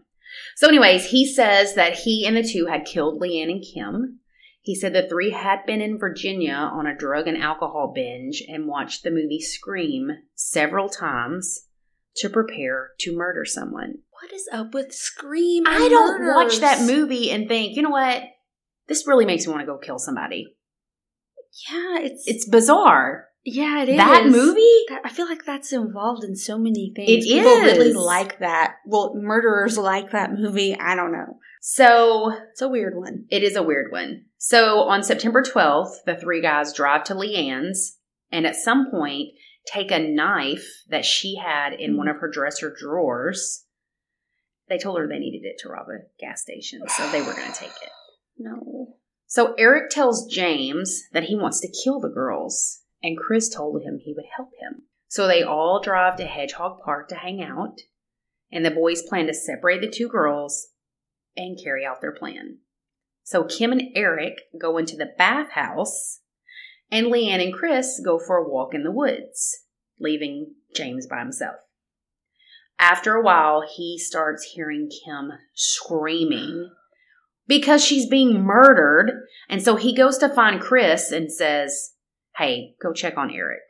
So, 0.57 0.67
anyways, 0.67 1.05
he 1.11 1.25
says 1.25 1.75
that 1.75 1.99
he 1.99 2.25
and 2.25 2.35
the 2.35 2.43
two 2.43 2.65
had 2.65 2.85
killed 2.85 3.21
Leeann 3.21 3.49
and 3.49 3.63
Kim. 3.63 4.19
He 4.61 4.75
said 4.75 4.93
the 4.93 5.07
three 5.07 5.31
had 5.31 5.65
been 5.65 5.81
in 5.81 5.97
Virginia 5.97 6.53
on 6.53 6.87
a 6.87 6.95
drug 6.95 7.27
and 7.27 7.37
alcohol 7.37 7.93
binge 7.95 8.43
and 8.47 8.67
watched 8.67 9.03
the 9.03 9.11
movie 9.11 9.39
Scream 9.39 10.09
several 10.35 10.89
times 10.89 11.67
to 12.17 12.29
prepare 12.29 12.91
to 12.99 13.15
murder 13.15 13.45
someone. 13.45 13.99
What 14.23 14.31
is 14.31 14.47
up 14.53 14.73
with 14.73 14.93
Scream? 14.93 15.65
I 15.67 15.89
don't 15.89 16.25
watch 16.25 16.59
that 16.59 16.81
movie 16.81 17.29
and 17.29 17.45
think, 17.45 17.75
you 17.75 17.81
know 17.81 17.89
what? 17.89 18.23
This 18.87 19.05
really 19.05 19.25
makes 19.25 19.45
me 19.45 19.51
want 19.51 19.63
to 19.63 19.65
go 19.65 19.77
kill 19.77 19.99
somebody. 19.99 20.55
Yeah, 21.69 21.97
it's 21.99 22.23
It's 22.25 22.47
bizarre. 22.47 23.27
yeah, 23.43 23.83
it 23.83 23.89
is 23.89 23.97
That 23.97 24.27
movie? 24.27 24.61
That, 24.87 25.01
I 25.03 25.09
feel 25.09 25.27
like 25.27 25.43
that's 25.43 25.73
involved 25.73 26.23
in 26.23 26.37
so 26.37 26.57
many 26.57 26.93
things. 26.95 27.09
It 27.09 27.23
People 27.23 27.51
really 27.51 27.91
like 27.91 28.39
that. 28.39 28.75
Well, 28.85 29.13
murderers 29.13 29.77
like 29.77 30.11
that 30.11 30.31
movie. 30.31 30.73
I 30.73 30.95
don't 30.95 31.11
know. 31.11 31.39
So 31.59 32.31
It's 32.53 32.61
a 32.61 32.69
weird 32.69 32.95
one. 32.95 33.25
It 33.29 33.43
is 33.43 33.57
a 33.57 33.63
weird 33.63 33.91
one. 33.91 34.23
So 34.37 34.83
on 34.83 35.03
September 35.03 35.43
12th, 35.43 35.95
the 36.05 36.15
three 36.15 36.41
guys 36.41 36.71
drive 36.71 37.03
to 37.05 37.13
Leeann's 37.13 37.97
and 38.31 38.45
at 38.45 38.55
some 38.55 38.89
point 38.89 39.31
take 39.65 39.91
a 39.91 39.99
knife 39.99 40.65
that 40.87 41.03
she 41.03 41.35
had 41.35 41.73
in 41.73 41.97
one 41.97 42.07
mm-hmm. 42.07 42.15
of 42.15 42.21
her 42.21 42.31
dresser 42.31 42.73
drawers. 42.73 43.62
They 44.69 44.77
told 44.77 44.99
her 44.99 45.07
they 45.07 45.19
needed 45.19 45.45
it 45.45 45.57
to 45.59 45.69
rob 45.69 45.87
a 45.89 46.05
gas 46.19 46.41
station, 46.41 46.81
so 46.87 47.09
they 47.11 47.21
were 47.21 47.33
going 47.33 47.51
to 47.51 47.59
take 47.59 47.69
it. 47.69 47.89
No. 48.35 48.95
So 49.27 49.53
Eric 49.59 49.91
tells 49.91 50.25
James 50.25 51.03
that 51.11 51.25
he 51.25 51.35
wants 51.35 51.59
to 51.59 51.71
kill 51.83 51.99
the 51.99 52.09
girls, 52.09 52.81
and 53.03 53.15
Chris 53.17 53.47
told 53.47 53.83
him 53.83 53.99
he 53.99 54.13
would 54.15 54.25
help 54.35 54.49
him. 54.59 54.83
So 55.07 55.27
they 55.27 55.43
all 55.43 55.79
drive 55.79 56.15
to 56.15 56.25
Hedgehog 56.25 56.81
Park 56.83 57.09
to 57.09 57.15
hang 57.15 57.43
out, 57.43 57.81
and 58.51 58.65
the 58.65 58.71
boys 58.71 59.03
plan 59.03 59.27
to 59.27 59.33
separate 59.33 59.81
the 59.81 59.87
two 59.87 60.07
girls 60.07 60.69
and 61.37 61.59
carry 61.63 61.85
out 61.85 62.01
their 62.01 62.11
plan. 62.11 62.57
So 63.23 63.43
Kim 63.43 63.71
and 63.71 63.83
Eric 63.95 64.41
go 64.59 64.77
into 64.77 64.95
the 64.95 65.13
bathhouse, 65.17 66.21
and 66.91 67.07
Leeann 67.07 67.43
and 67.43 67.53
Chris 67.53 68.01
go 68.03 68.19
for 68.19 68.37
a 68.37 68.49
walk 68.49 68.73
in 68.73 68.83
the 68.83 68.91
woods, 68.91 69.65
leaving 69.99 70.55
James 70.75 71.07
by 71.07 71.19
himself. 71.19 71.55
After 72.79 73.15
a 73.15 73.23
while, 73.23 73.63
he 73.75 73.97
starts 73.97 74.43
hearing 74.43 74.89
Kim 74.89 75.31
screaming 75.53 76.71
because 77.47 77.83
she's 77.83 78.07
being 78.07 78.43
murdered. 78.43 79.11
And 79.49 79.61
so 79.61 79.75
he 79.75 79.95
goes 79.95 80.17
to 80.19 80.29
find 80.29 80.61
Chris 80.61 81.11
and 81.11 81.31
says, 81.31 81.93
Hey, 82.37 82.75
go 82.81 82.93
check 82.93 83.17
on 83.17 83.31
Eric. 83.31 83.61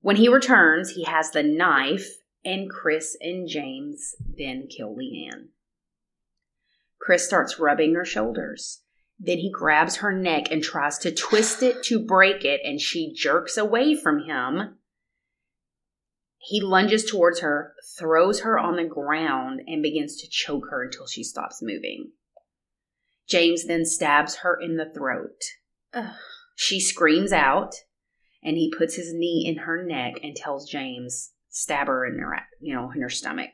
When 0.00 0.16
he 0.16 0.28
returns, 0.28 0.90
he 0.90 1.04
has 1.04 1.30
the 1.30 1.42
knife, 1.42 2.06
and 2.44 2.70
Chris 2.70 3.16
and 3.20 3.48
James 3.48 4.14
then 4.36 4.68
kill 4.68 4.94
Leeann. 4.94 5.48
Chris 7.00 7.26
starts 7.26 7.58
rubbing 7.58 7.94
her 7.94 8.04
shoulders. 8.04 8.82
Then 9.18 9.38
he 9.38 9.50
grabs 9.50 9.96
her 9.96 10.12
neck 10.12 10.50
and 10.50 10.62
tries 10.62 10.98
to 10.98 11.10
twist 11.10 11.62
it 11.62 11.82
to 11.84 11.98
break 11.98 12.44
it, 12.44 12.60
and 12.64 12.80
she 12.80 13.12
jerks 13.12 13.56
away 13.56 13.96
from 13.96 14.24
him. 14.24 14.77
He 16.38 16.60
lunges 16.60 17.04
towards 17.04 17.40
her, 17.40 17.74
throws 17.98 18.40
her 18.40 18.58
on 18.58 18.76
the 18.76 18.84
ground, 18.84 19.60
and 19.66 19.82
begins 19.82 20.16
to 20.20 20.28
choke 20.30 20.66
her 20.70 20.84
until 20.84 21.06
she 21.06 21.24
stops 21.24 21.60
moving. 21.60 22.12
James 23.28 23.66
then 23.66 23.84
stabs 23.84 24.36
her 24.36 24.58
in 24.58 24.76
the 24.76 24.90
throat. 24.90 25.42
Ugh. 25.92 26.14
She 26.56 26.80
screams 26.80 27.32
out, 27.32 27.74
and 28.42 28.56
he 28.56 28.72
puts 28.76 28.94
his 28.94 29.12
knee 29.12 29.44
in 29.46 29.64
her 29.64 29.84
neck 29.84 30.14
and 30.22 30.34
tells 30.34 30.70
James, 30.70 31.32
stab 31.50 31.88
her 31.88 32.06
in 32.06 32.18
her, 32.18 32.36
you 32.60 32.74
know, 32.74 32.90
in 32.94 33.02
her 33.02 33.10
stomach. 33.10 33.50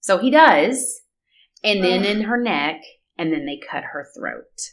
So 0.00 0.18
he 0.18 0.30
does, 0.30 1.00
and 1.62 1.82
then 1.82 2.00
Ugh. 2.00 2.06
in 2.06 2.22
her 2.22 2.40
neck, 2.40 2.82
and 3.18 3.32
then 3.32 3.46
they 3.46 3.58
cut 3.58 3.84
her 3.92 4.06
throat. 4.16 4.72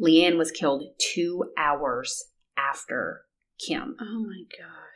Leeann 0.00 0.38
was 0.38 0.52
killed 0.52 0.84
two 0.98 1.44
hours 1.58 2.24
after 2.56 3.22
Kim. 3.58 3.96
Oh 4.00 4.24
my 4.24 4.42
gosh. 4.56 4.87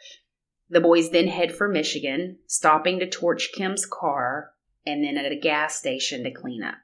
The 0.72 0.80
boys 0.80 1.10
then 1.10 1.28
head 1.28 1.54
for 1.54 1.68
Michigan, 1.68 2.38
stopping 2.46 2.98
to 3.00 3.06
torch 3.06 3.50
Kim's 3.52 3.84
car 3.84 4.52
and 4.86 5.04
then 5.04 5.18
at 5.18 5.30
a 5.30 5.36
gas 5.36 5.76
station 5.76 6.24
to 6.24 6.30
clean 6.30 6.62
up. 6.62 6.78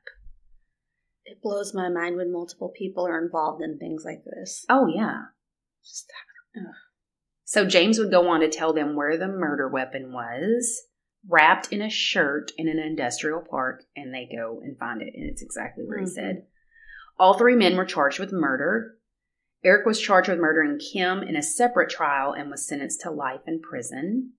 It 1.25 1.41
blows 1.41 1.73
my 1.75 1.89
mind 1.89 2.17
when 2.17 2.31
multiple 2.31 2.71
people 2.77 3.07
are 3.07 3.19
involved 3.19 3.63
in 3.63 3.79
things 3.79 4.03
like 4.05 4.25
this. 4.25 4.67
Oh, 4.69 4.87
yeah. 4.95 5.23
Just 5.83 6.13
So 7.45 7.65
James 7.65 7.99
would 7.99 8.11
go 8.11 8.29
on 8.29 8.41
to 8.41 8.51
tell 8.51 8.75
them 8.75 8.95
where 8.95 9.17
the 9.17 9.27
murder 9.27 9.71
weapon 9.71 10.13
was, 10.13 10.83
wrapped 11.27 11.73
in 11.73 11.81
a 11.81 11.89
shirt 11.89 12.53
in 12.59 12.69
an 12.69 12.79
industrial 12.79 13.41
park, 13.41 13.85
and 13.97 14.13
they 14.13 14.29
go 14.31 14.61
and 14.63 14.79
find 14.79 15.01
it, 15.01 15.15
and 15.15 15.31
it's 15.31 15.41
exactly 15.41 15.87
where 15.87 15.97
Mhm. 15.97 16.03
he 16.03 16.07
said. 16.09 16.47
All 17.19 17.39
three 17.39 17.57
men 17.57 17.75
were 17.75 17.87
charged 17.87 18.21
with 18.21 18.33
murder. 18.33 18.98
Eric 19.65 19.87
was 19.87 20.01
charged 20.01 20.29
with 20.29 20.39
murdering 20.39 20.79
Kim 20.79 21.23
in 21.23 21.37
a 21.37 21.43
separate 21.43 21.91
trial 21.91 22.33
and 22.33 22.51
was 22.51 22.67
sentenced 22.67 23.01
to 23.03 23.11
life 23.11 23.41
in 23.47 23.61
prison. 23.61 24.33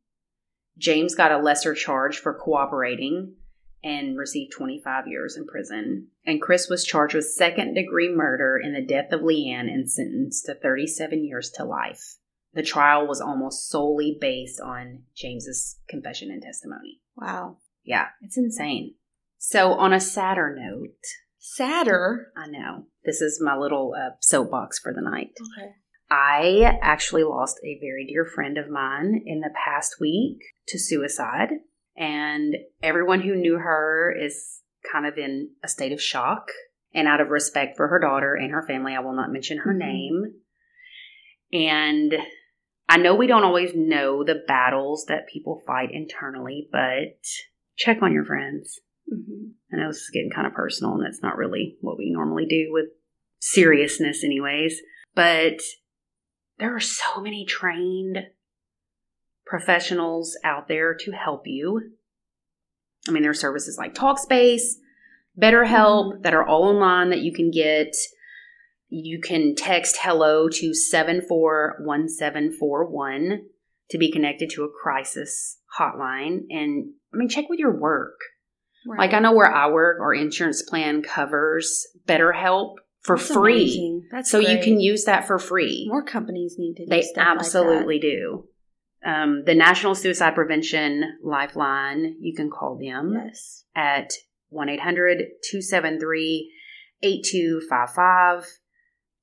James 0.77 1.13
got 1.13 1.31
a 1.31 1.37
lesser 1.37 1.73
charge 1.73 2.17
for 2.17 2.33
cooperating 2.33 3.35
and 3.83 4.17
received 4.17 4.53
25 4.53 5.07
years 5.07 5.37
in 5.37 5.45
prison. 5.45 6.07
And 6.25 6.41
Chris 6.41 6.69
was 6.69 6.85
charged 6.85 7.15
with 7.15 7.25
second 7.25 7.73
degree 7.73 8.13
murder 8.13 8.57
in 8.57 8.73
the 8.73 8.81
death 8.85 9.11
of 9.11 9.21
Leeann 9.21 9.71
and 9.71 9.89
sentenced 9.89 10.45
to 10.45 10.55
37 10.55 11.25
years 11.25 11.49
to 11.55 11.65
life. 11.65 12.15
The 12.53 12.63
trial 12.63 13.07
was 13.07 13.21
almost 13.21 13.69
solely 13.69 14.17
based 14.19 14.59
on 14.59 15.03
James's 15.15 15.79
confession 15.87 16.31
and 16.31 16.41
testimony. 16.41 17.01
wow. 17.15 17.57
Yeah, 17.83 18.07
it's 18.21 18.37
insane. 18.37 18.95
So, 19.37 19.73
on 19.73 19.93
a 19.93 20.01
sadder 20.01 20.53
note, 20.55 20.99
Sadder. 21.39 22.31
I 22.37 22.47
know 22.47 22.85
this 23.05 23.21
is 23.21 23.41
my 23.41 23.57
little 23.57 23.93
uh, 23.97 24.11
soapbox 24.21 24.79
for 24.79 24.93
the 24.93 25.01
night. 25.01 25.31
Okay. 25.57 25.71
I 26.11 26.79
actually 26.81 27.23
lost 27.23 27.59
a 27.63 27.79
very 27.79 28.05
dear 28.05 28.25
friend 28.25 28.57
of 28.57 28.69
mine 28.69 29.23
in 29.25 29.41
the 29.41 29.53
past 29.65 29.95
week 30.01 30.39
to 30.67 30.79
suicide, 30.79 31.49
and 31.95 32.55
everyone 32.81 33.21
who 33.21 33.35
knew 33.35 33.57
her 33.57 34.13
is 34.19 34.61
kind 34.91 35.05
of 35.05 35.17
in 35.17 35.51
a 35.63 35.67
state 35.67 35.91
of 35.91 36.01
shock. 36.01 36.47
And 36.91 37.07
out 37.07 37.21
of 37.21 37.29
respect 37.29 37.77
for 37.77 37.87
her 37.87 37.99
daughter 37.99 38.33
and 38.33 38.51
her 38.51 38.65
family, 38.65 38.95
I 38.95 38.99
will 39.01 39.15
not 39.15 39.31
mention 39.31 39.59
her 39.59 39.73
Mhm. 39.73 39.77
name. 39.77 40.41
And 41.53 42.13
I 42.87 42.97
know 42.97 43.13
we 43.13 43.27
don't 43.27 43.43
always 43.43 43.75
know 43.75 44.23
the 44.23 44.43
battles 44.47 45.05
that 45.05 45.27
people 45.27 45.61
fight 45.67 45.91
internally, 45.91 46.67
but 46.71 47.19
check 47.75 48.01
on 48.01 48.11
your 48.11 48.25
friends. 48.25 48.79
Hmm 49.09 49.49
I 49.71 49.77
know 49.77 49.87
this 49.87 49.97
is 49.97 50.09
getting 50.11 50.31
kind 50.31 50.47
of 50.47 50.53
personal, 50.53 50.93
and 50.93 51.05
that's 51.05 51.21
not 51.21 51.37
really 51.37 51.77
what 51.81 51.97
we 51.97 52.09
normally 52.09 52.47
do 52.47 52.69
with 52.71 52.85
seriousness, 53.39 54.23
anyways. 54.23 54.81
But 55.15 55.59
there 56.57 56.75
are 56.75 56.79
so 56.79 57.21
many 57.21 57.45
trained 57.45 58.17
professionals 59.45 60.35
out 60.43 60.67
there 60.67 60.95
to 60.95 61.11
help 61.11 61.43
you. 61.45 61.91
I 63.07 63.11
mean, 63.11 63.21
there 63.23 63.31
are 63.31 63.35
services 63.35 63.77
like 63.77 63.95
Talkspace, 63.95 64.73
BetterHelp 65.39 66.23
that 66.23 66.33
are 66.33 66.45
all 66.45 66.63
online 66.63 67.11
that 67.11 67.21
you 67.21 67.31
can 67.33 67.51
get. 67.51 67.95
You 68.89 69.21
can 69.21 69.55
text 69.55 69.99
hello 70.01 70.49
to 70.49 70.73
741741 70.73 73.45
to 73.91 73.97
be 73.97 74.11
connected 74.11 74.49
to 74.51 74.63
a 74.63 74.69
crisis 74.69 75.59
hotline. 75.79 76.41
And 76.49 76.93
I 77.13 77.17
mean, 77.17 77.29
check 77.29 77.45
with 77.49 77.59
your 77.59 77.75
work. 77.75 78.19
Right. 78.87 78.99
Like 78.99 79.13
I 79.13 79.19
know 79.19 79.33
where 79.33 79.51
I 79.51 79.69
work, 79.69 79.99
our 79.99 80.13
insurance 80.13 80.61
plan 80.61 81.01
covers 81.01 81.85
BetterHelp 82.07 82.75
for 83.01 83.17
That's 83.17 83.31
free. 83.31 83.53
amazing. 83.63 84.07
That's 84.11 84.29
so 84.31 84.39
you 84.39 84.59
can 84.63 84.79
use 84.79 85.05
that 85.05 85.27
for 85.27 85.37
free. 85.39 85.85
More 85.89 86.03
companies 86.03 86.55
need 86.57 86.75
to. 86.75 86.85
Do 86.85 86.89
They 86.89 87.01
stuff 87.01 87.17
like 87.27 87.37
absolutely 87.37 87.99
do. 87.99 88.45
Um, 89.05 89.43
the 89.45 89.55
National 89.55 89.95
Suicide 89.95 90.35
Prevention 90.35 91.17
Lifeline, 91.23 92.17
you 92.19 92.33
can 92.35 92.49
call 92.49 92.77
them 92.77 93.13
Yes. 93.13 93.63
at 93.75 94.11
1 94.49 94.67
800 94.69 95.19
273 95.49 96.51
8255 97.01 98.45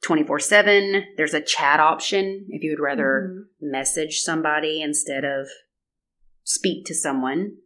24 0.02 0.38
7. 0.38 1.04
There's 1.16 1.34
a 1.34 1.40
chat 1.40 1.80
option 1.80 2.46
if 2.50 2.62
you 2.62 2.70
would 2.70 2.82
rather 2.82 3.28
Mhm. 3.30 3.70
message 3.72 4.20
somebody 4.20 4.80
instead 4.80 5.24
of 5.24 5.48
speak 6.44 6.84
to 6.86 6.94
someone. 6.94 7.56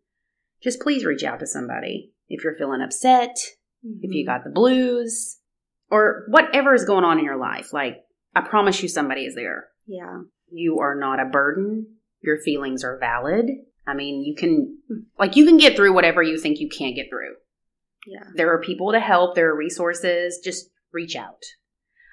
Just 0.62 0.80
please 0.80 1.04
reach 1.04 1.24
out 1.24 1.40
to 1.40 1.46
somebody. 1.46 2.12
If 2.28 2.44
you're 2.44 2.56
feeling 2.56 2.80
upset, 2.82 3.36
if 3.82 4.12
you 4.12 4.24
Mhm. 4.24 4.26
got 4.26 4.44
the 4.44 4.50
blues, 4.50 5.40
or 5.90 6.24
whatever 6.28 6.74
is 6.74 6.84
going 6.84 7.04
on 7.04 7.18
in 7.18 7.24
your 7.24 7.36
life, 7.38 7.72
like 7.72 8.04
I 8.34 8.42
promise 8.42 8.82
you 8.82 8.88
somebody 8.88 9.24
is 9.26 9.34
there. 9.34 9.68
yeah, 9.86 10.22
You 10.52 10.78
are 10.78 10.94
not 10.94 11.18
a 11.20 11.24
burden. 11.24 11.96
Your 12.20 12.38
feelings 12.38 12.84
are 12.84 12.96
valid. 12.98 13.46
I 13.86 13.94
mean, 13.94 14.22
you 14.22 14.34
can, 14.36 14.78
like, 15.18 15.34
you 15.36 15.44
can 15.46 15.56
get 15.56 15.74
through 15.74 15.92
whatever 15.94 16.22
you 16.22 16.38
think 16.38 16.60
you 16.60 16.68
can't 16.68 16.94
get 16.94 17.08
through. 17.08 17.34
yeah, 18.06 18.24
There 18.36 18.52
are 18.52 18.60
people 18.60 18.92
to 18.92 19.00
help, 19.00 19.34
there 19.34 19.50
are 19.50 19.56
resources. 19.56 20.38
Just 20.44 20.70
reach 20.92 21.16
out. 21.16 21.42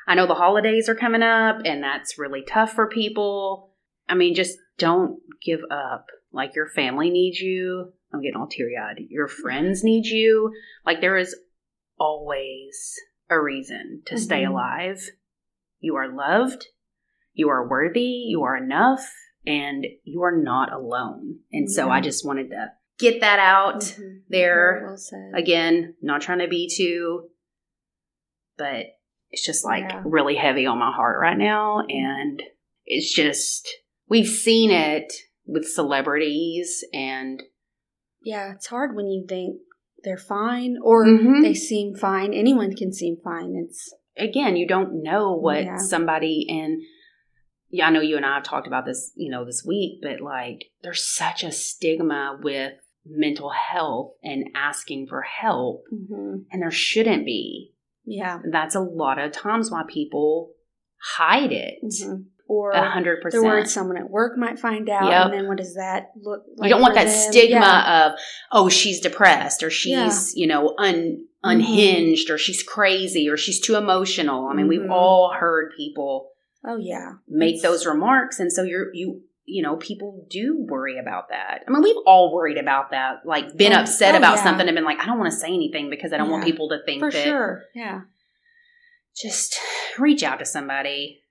I 0.08 0.16
know 0.16 0.26
the 0.26 0.34
holidays 0.36 0.88
are 0.90 0.96
coming 0.96 1.22
up, 1.22 1.62
and 1.66 1.84
that's 1.84 2.18
really 2.18 2.42
tough 2.42 2.74
for 2.74 2.88
people. 2.88 3.74
I 4.10 4.16
mean, 4.16 4.34
just 4.34 4.58
don't 4.80 5.20
give 5.44 5.62
up. 5.70 6.06
Like, 6.32 6.56
your 6.56 6.70
family 6.70 7.10
needs 7.12 7.40
you. 7.40 7.94
I'm 8.14 8.22
getting 8.22 8.38
all 8.40 8.48
teary 8.48 8.78
eyed. 8.78 9.00
Your 9.10 9.28
friends 9.28 9.84
need 9.84 10.06
you. 10.06 10.54
Like, 10.86 11.02
there 11.02 11.18
is 11.18 11.36
always 12.00 12.96
a 13.30 13.40
reason 13.40 14.04
to 14.06 14.18
stay 14.18 14.44
Mhm. 14.44 14.50
alive. 14.52 15.12
You 15.80 15.96
are 15.96 16.08
loved, 16.08 16.68
you 17.34 17.50
are 17.50 17.68
worthy, 17.68 18.02
you 18.02 18.44
are 18.44 18.56
enough, 18.56 19.14
and 19.46 19.86
you 20.04 20.22
are 20.24 20.36
not 20.36 20.72
alone. 20.72 21.40
And 21.52 21.70
so 21.70 21.88
Yeah. 21.88 21.94
I 21.94 22.02
just 22.02 22.26
wanted 22.26 22.50
to 22.50 22.72
get 22.98 23.22
that 23.22 23.40
out 23.40 23.82
Mhm. 23.82 24.24
there. 24.30 24.82
Well. 25.12 25.32
Again, 25.36 25.96
not 26.02 26.22
trying 26.22 26.40
to 26.40 26.48
be 26.48 26.70
too, 26.74 27.30
but 28.58 28.98
it's 29.30 29.46
just 29.46 29.66
like 29.66 29.84
Yeah. 29.84 30.02
really 30.06 30.36
heavy 30.36 30.66
on 30.66 30.78
my 30.80 30.92
heart 30.92 31.20
right 31.20 31.38
now. 31.38 31.86
And 31.88 32.42
it's 32.86 33.14
just, 33.14 33.68
we've 34.08 34.28
seen 34.28 34.72
it 34.72 35.12
with 35.46 35.68
celebrities 35.68 36.84
and 36.94 37.44
yeah, 38.32 38.54
it's 38.56 38.68
hard 38.68 38.96
when 38.96 39.08
you 39.08 39.26
think 39.34 39.50
they're 40.04 40.18
fine 40.38 40.74
or 40.90 41.06
Mhm. 41.06 41.42
they 41.42 41.54
seem 41.54 41.96
fine. 41.96 42.34
Anyone 42.34 42.76
can 42.76 42.92
seem 42.92 43.16
fine. 43.24 43.52
It's 43.64 43.82
again, 44.18 44.54
you 44.58 44.68
don't 44.68 45.02
know 45.10 45.26
what 45.48 45.64
Yeah. 45.64 45.78
somebody 45.78 46.46
and 46.50 46.82
yeah, 47.70 47.88
I 47.88 47.92
know 47.92 48.02
you 48.10 48.16
and 48.18 48.26
I 48.26 48.36
have 48.36 48.44
talked 48.44 48.68
about 48.68 48.86
this, 48.86 49.12
you 49.16 49.30
know, 49.30 49.44
this 49.46 49.64
week, 49.66 50.00
but 50.02 50.22
like 50.22 50.60
there's 50.84 51.04
such 51.24 51.44
a 51.44 51.52
stigma 51.52 52.40
with 52.42 52.74
mental 53.06 53.50
health 53.50 54.14
and 54.24 54.50
asking 54.56 55.08
for 55.08 55.22
help, 55.22 55.84
mhm. 55.94 56.46
and 56.52 56.62
there 56.62 56.72
shouldn't 56.72 57.26
be. 57.26 57.74
yeah, 58.10 58.40
That's 58.52 58.74
a 58.76 58.80
lot 59.04 59.20
of 59.20 59.34
times 59.34 59.70
why 59.70 59.84
people 59.88 60.54
hide 61.18 61.52
it. 61.52 61.76
Mhm. 61.84 62.26
Or 62.48 62.72
A 62.72 62.90
hundred 62.90 63.20
they're 63.32 63.44
worried 63.44 63.62
percent. 63.64 63.70
someone 63.70 63.98
at 63.98 64.10
work 64.10 64.38
might 64.38 64.58
find 64.60 64.90
out, 64.90 65.10
Yep. 65.12 65.26
and 65.26 65.34
then 65.34 65.48
what 65.48 65.58
does 65.58 65.76
that 65.76 66.12
look 66.22 66.44
like? 66.58 66.70
You 66.70 66.76
don't 66.76 66.82
want 66.82 66.96
that 66.96 67.06
them? 67.06 67.32
stigma 67.32 67.60
Yeah. 67.60 68.06
of 68.14 68.20
oh 68.52 68.70
she's 68.70 69.00
depressed 69.00 69.64
or 69.64 69.70
she's 69.70 69.92
Yeah. 69.92 70.08
Mm-hmm. 70.08 70.40
you 70.40 70.48
know 70.48 70.76
un 70.78 71.26
unhinged 71.44 72.30
or 72.30 72.38
she's 72.38 72.64
crazy 72.64 73.30
or 73.30 73.38
she's 73.38 73.60
too 73.60 73.76
emotional. 73.76 74.48
I 74.48 74.54
mean, 74.54 74.68
we've 74.68 74.82
Mhm. 74.82 74.92
all 74.92 75.34
heard 75.34 75.72
people 75.78 76.32
Oh 76.66 76.78
yeah, 76.78 77.14
make 77.28 77.56
It's- 77.58 77.62
those 77.64 77.86
remarks 77.86 78.40
and 78.40 78.52
so 78.52 78.64
you're 78.64 78.94
you 78.94 79.22
you 79.46 79.64
know 79.64 79.78
people 79.78 80.26
do 80.30 80.58
worry 80.70 81.00
about 81.00 81.30
that 81.30 81.64
i 81.66 81.72
mean 81.72 81.82
we've 81.82 81.96
all 82.06 82.34
worried 82.36 82.58
about 82.58 82.92
that 82.92 83.22
like 83.26 83.56
been 83.56 83.72
Oh, 83.72 83.78
upset 83.80 84.14
oh, 84.14 84.18
about 84.18 84.36
yeah. 84.38 84.44
something 84.44 84.68
and 84.68 84.76
been 84.76 84.84
like 84.84 85.00
i 85.00 85.06
don't 85.06 85.18
want 85.18 85.32
to 85.32 85.38
say 85.38 85.48
anything 85.48 85.90
because 85.90 86.12
i 86.12 86.18
don't 86.18 86.30
want 86.30 86.44
people 86.44 86.68
to 86.68 86.80
think 86.86 87.00
for 87.00 87.10
that 87.10 87.24
sure. 87.24 87.64
Yeah, 87.74 88.02
just 89.16 89.56
reach 89.98 90.22
out 90.24 90.40
to 90.40 90.46
somebody 90.46 91.22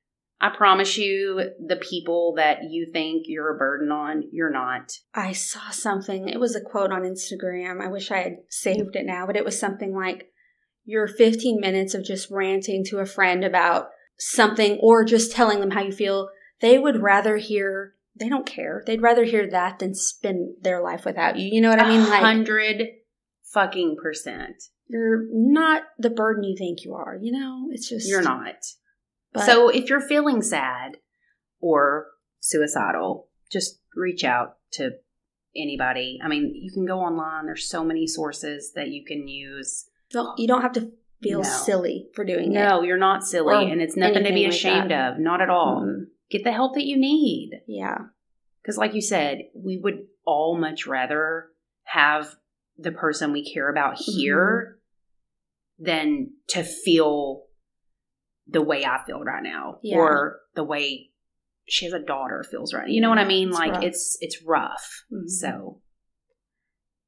i 0.41 0.49
promise 0.49 0.97
you 0.99 1.51
the 1.67 1.77
people 1.77 2.35
that 2.37 2.59
you 2.71 2.87
think 2.93 3.25
you're 3.27 3.55
a 3.55 3.59
burden 3.59 3.91
on 3.91 4.25
you're 4.33 4.51
not 4.51 4.93
I 5.15 5.33
saw 5.33 5.71
something. 5.71 6.29
It 6.29 6.39
was 6.39 6.55
a 6.55 6.61
quote 6.61 6.93
on 6.93 7.03
Instagram. 7.03 7.83
I 7.83 7.89
wish 7.89 8.11
I 8.11 8.19
had 8.19 8.37
saved 8.51 8.97
it 8.97 9.07
now, 9.07 9.27
but 9.27 9.37
it 9.37 9.45
was 9.45 9.59
something 9.59 9.95
like 9.95 10.27
your 10.85 11.09
15 11.09 11.59
minutes 11.59 11.95
of 11.95 12.05
just 12.05 12.31
ranting 12.31 12.85
to 12.87 12.99
a 12.99 13.07
friend 13.07 13.45
about 13.45 13.89
something 14.19 14.79
or 14.83 15.05
just 15.05 15.33
telling 15.33 15.61
them 15.61 15.71
how 15.71 15.83
you 15.83 15.93
feel. 15.93 16.29
They 16.61 16.79
would 16.79 17.03
rather 17.03 17.39
hear, 17.39 17.95
they 18.15 18.29
don't 18.29 18.47
care. 18.47 18.83
They'd 18.87 19.03
rather 19.03 19.25
hear 19.25 19.49
that 19.51 19.79
than 19.79 19.95
spend 19.95 20.57
their 20.61 20.83
life 20.83 21.05
without 21.05 21.39
you. 21.39 21.49
You 21.51 21.63
know 21.63 21.71
what 21.71 21.83
I 21.83 21.89
mean? 21.89 22.09
Like, 22.09 22.23
hundred 22.23 22.83
fucking 23.53 23.97
percent 24.03 24.57
you're 24.89 25.25
not 25.33 25.83
the 25.99 26.11
burden 26.11 26.45
you 26.45 26.57
think 26.57 26.85
you 26.85 26.95
are, 26.95 27.19
you 27.21 27.33
know? 27.33 27.69
It's 27.73 27.89
just. 27.89 28.09
you're 28.09 28.23
not 28.23 28.55
But, 29.37 29.47
so 29.47 29.69
if 29.69 29.89
you're 29.89 30.01
feeling 30.01 30.43
sad 30.43 30.97
or 31.61 32.07
suicidal 32.41 33.29
just 33.51 33.81
reach 33.95 34.25
out 34.25 34.57
to 34.73 34.91
anybody 35.57 36.19
i 36.23 36.29
mean 36.29 36.53
you 36.55 36.71
can 36.73 36.85
go 36.87 36.99
online 37.01 37.47
there's 37.47 37.69
so 37.69 37.83
many 37.85 38.07
sources 38.07 38.73
that 38.75 38.89
you 38.89 39.05
can 39.05 39.27
use 39.27 39.89
you 40.37 40.47
don't 40.47 40.63
have 40.63 40.73
to 40.73 40.93
feel 41.23 41.41
No. 41.43 41.49
silly 41.49 42.09
for 42.15 42.25
doing 42.25 42.53
it. 42.53 42.55
no 42.55 42.83
you're 42.83 42.99
not 42.99 43.25
silly 43.25 43.55
Or 43.55 43.61
and 43.73 43.81
it's 43.81 43.97
nothing 43.97 44.25
to 44.25 44.33
be 44.33 44.45
anything 44.45 44.45
like 44.45 44.55
ashamed 44.55 44.93
of 44.93 45.19
not 45.19 45.41
at 45.41 45.49
all 45.51 45.83
Mm, 45.83 46.05
get 46.31 46.45
the 46.45 46.53
help 46.53 46.75
that 46.75 46.85
you 46.85 46.97
need 46.99 47.63
yeah. 47.67 47.97
because 48.63 48.77
like 48.77 48.95
you 48.95 49.01
said 49.03 49.45
we 49.55 49.79
would 49.79 50.07
all 50.27 50.59
much 50.59 50.87
rather 50.87 51.47
have 51.85 52.35
the 52.77 52.93
person 52.93 53.33
we 53.33 53.51
care 53.51 53.71
about 53.71 53.95
Mm-hmm. 53.95 54.13
here 54.19 54.79
than 55.79 56.31
to 56.49 56.63
feel 56.63 57.43
the 58.49 58.63
way 58.63 58.85
i 58.85 59.03
feel 59.07 59.21
right 59.23 59.43
now 59.43 59.79
Yeah. 59.83 59.99
or 59.99 60.41
the 60.55 60.65
way 60.65 61.11
she 61.69 61.85
has 61.87 61.93
a 61.95 61.99
daughter 61.99 62.45
feels 62.49 62.73
right 62.73 62.89
you 62.89 63.01
know 63.01 63.09
what 63.09 63.19
i 63.19 63.25
mean 63.25 63.49
It's 63.49 63.59
like 63.59 63.73
rough. 63.73 63.83
it's 63.85 64.19
it's 64.21 64.43
rough 64.43 65.05
Mhm. 65.13 65.29
so 65.29 65.81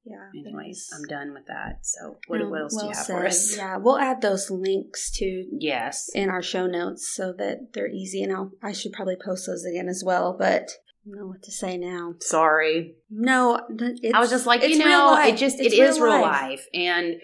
Yeah. 0.04 0.30
anyways 0.40 0.88
i'm 0.94 1.02
done 1.08 1.32
with 1.34 1.46
that 1.46 1.80
so 1.82 2.18
what, 2.28 2.40
No, 2.40 2.48
what 2.48 2.62
else 2.62 2.76
do 2.76 2.86
you 2.86 2.92
have 2.92 2.96
said. 3.06 3.12
for 3.18 3.26
us 3.26 3.56
Yeah, 3.56 3.76
we'll 3.76 3.98
add 3.98 4.20
those 4.22 4.50
links 4.50 5.10
to 5.18 5.46
yes 5.52 6.08
in 6.14 6.30
our 6.30 6.42
show 6.42 6.66
notes 6.66 7.08
so 7.14 7.32
that 7.38 7.72
they're 7.74 7.88
easy. 7.90 8.22
And 8.22 8.32
I'll, 8.32 8.52
I 8.62 8.72
should 8.72 8.92
probably 8.92 9.16
post 9.22 9.46
those 9.46 9.64
again 9.64 9.88
as 9.88 10.02
well. 10.04 10.34
But 10.38 10.70
I 11.06 11.10
don't 11.10 11.18
know 11.20 11.26
what 11.26 11.42
to 11.42 11.52
say 11.52 11.76
now. 11.76 12.14
sorry 12.20 12.94
No, 13.10 13.60
it's, 13.78 14.14
I 14.14 14.20
was 14.20 14.30
just 14.30 14.46
like, 14.46 14.62
you 14.62 14.78
real 14.78 14.88
know, 14.88 15.06
life. 15.12 15.34
it 15.34 15.36
just 15.36 15.60
It's 15.60 15.74
it 15.74 15.78
is 15.78 16.00
real 16.00 16.20
life. 16.22 16.66
And 16.72 17.16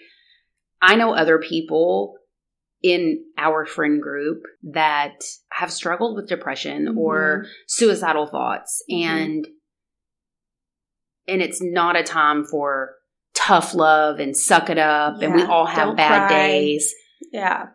I 0.81 0.95
know 0.95 1.13
other 1.13 1.39
people 1.39 2.15
in 2.85 3.23
our 3.37 3.65
friend 3.65 3.99
group 3.99 4.43
that 4.61 5.15
have 5.49 5.71
struggled 5.71 6.15
with 6.15 6.27
depression 6.29 6.95
or 6.97 7.45
suicidal 7.67 8.27
thoughts 8.27 8.83
Mhm. 8.91 9.05
and 9.07 9.47
and 11.27 11.41
it's 11.41 11.61
not 11.63 11.95
a 11.95 12.03
time 12.03 12.45
for 12.45 12.91
tough 13.33 13.73
love 13.73 14.19
and 14.19 14.37
suck 14.37 14.69
it 14.69 14.77
up 14.77 15.21
and 15.23 15.33
we 15.33 15.41
all 15.43 15.65
have 15.65 15.97
bad 15.97 16.27
cry. 16.27 16.37
days. 16.51 16.93
yeah. 17.31 17.67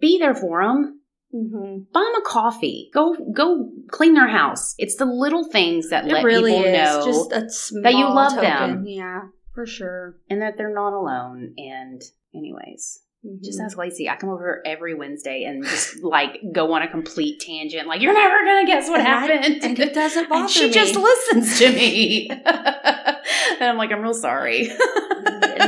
Be 0.00 0.18
there 0.18 0.34
for 0.34 0.64
them. 0.64 1.00
hmm 1.30 1.78
Buy 1.92 2.00
them 2.00 2.20
a 2.20 2.24
coffee. 2.26 2.90
Go 2.92 3.14
go 3.32 3.70
clean 3.88 4.14
their 4.14 4.26
house. 4.26 4.74
It's 4.78 4.96
the 4.96 5.04
little 5.06 5.44
things 5.44 5.90
that 5.90 6.06
It 6.06 6.12
let 6.12 6.24
really 6.24 6.52
people 6.56 6.72
know 6.72 7.02
just 7.04 7.32
a 7.32 7.48
small 7.48 7.82
that 7.84 7.94
you 7.94 8.04
love 8.06 8.32
token. 8.34 8.50
them. 8.50 8.84
Yeah, 8.86 9.20
for 9.54 9.64
sure. 9.66 10.16
and 10.28 10.42
that 10.42 10.56
they're 10.58 10.74
not 10.74 10.92
alone. 10.92 11.54
And 11.56 12.02
anyways, 12.34 13.00
just 13.42 13.60
Mhm. 13.60 13.64
ask 13.64 13.76
Lacey. 13.78 14.08
I 14.08 14.16
come 14.16 14.30
over 14.30 14.62
every 14.66 14.94
Wednesday 14.94 15.44
and 15.44 15.64
just 15.64 16.02
like 16.02 16.40
go 16.52 16.72
on 16.72 16.82
a 16.82 16.88
complete 16.88 17.40
tangent. 17.40 17.86
Like 17.88 18.00
you're 18.00 18.12
never 18.14 18.44
gonna 18.44 18.66
guess 18.66 18.88
what 18.88 19.00
And 19.00 19.08
I- 19.08 19.26
happened, 19.26 19.64
and 19.64 19.78
it 19.78 19.94
doesn't 19.94 20.28
bother 20.28 20.42
And 20.42 20.50
she 20.50 20.66
me. 20.66 20.72
just 20.72 20.94
listens 20.96 21.58
to 21.58 21.70
me, 21.70 22.28
and 22.44 23.62
I'm 23.62 23.76
like, 23.76 23.90
I'm 23.92 24.02
real 24.02 24.14
sorry. 24.14 24.68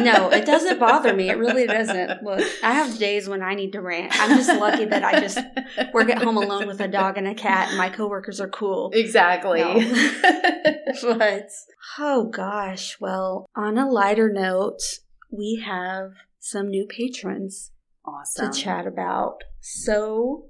no, 0.01 0.31
it 0.31 0.45
doesn't 0.47 0.79
bother 0.79 1.13
me. 1.15 1.29
It 1.31 1.39
really 1.39 1.67
doesn't. 1.67 2.23
Look, 2.23 2.45
I 2.63 2.73
have 2.75 2.99
days 2.99 3.29
when 3.29 3.43
I 3.43 3.55
need 3.55 3.73
to 3.73 3.81
rant. 3.83 4.13
I'm 4.21 4.37
just 4.37 4.51
lucky 4.61 4.85
that 4.85 5.03
I 5.03 5.21
just 5.21 5.39
work 5.93 6.09
at 6.11 6.23
home 6.23 6.37
alone 6.37 6.67
with 6.69 6.81
a 6.81 6.89
dog 6.89 7.19
and 7.19 7.27
a 7.27 7.35
cat, 7.35 7.69
and 7.71 7.79
my 7.79 7.89
coworkers 7.89 8.41
are 8.41 8.49
cool. 8.49 8.91
exactly. 8.95 9.61
No. 9.61 9.81
But 11.03 11.51
oh 11.99 12.25
gosh, 12.25 12.99
well, 13.01 13.47
on 13.57 13.79
a 13.79 13.89
lighter 13.89 14.29
note, 14.31 14.81
we 15.31 15.63
have 15.65 16.13
some 16.51 16.69
new 16.69 16.87
patrons 16.87 17.73
awesome. 18.05 18.51
to 18.51 18.59
chat 18.59 18.87
about. 18.87 19.39
So 19.61 20.47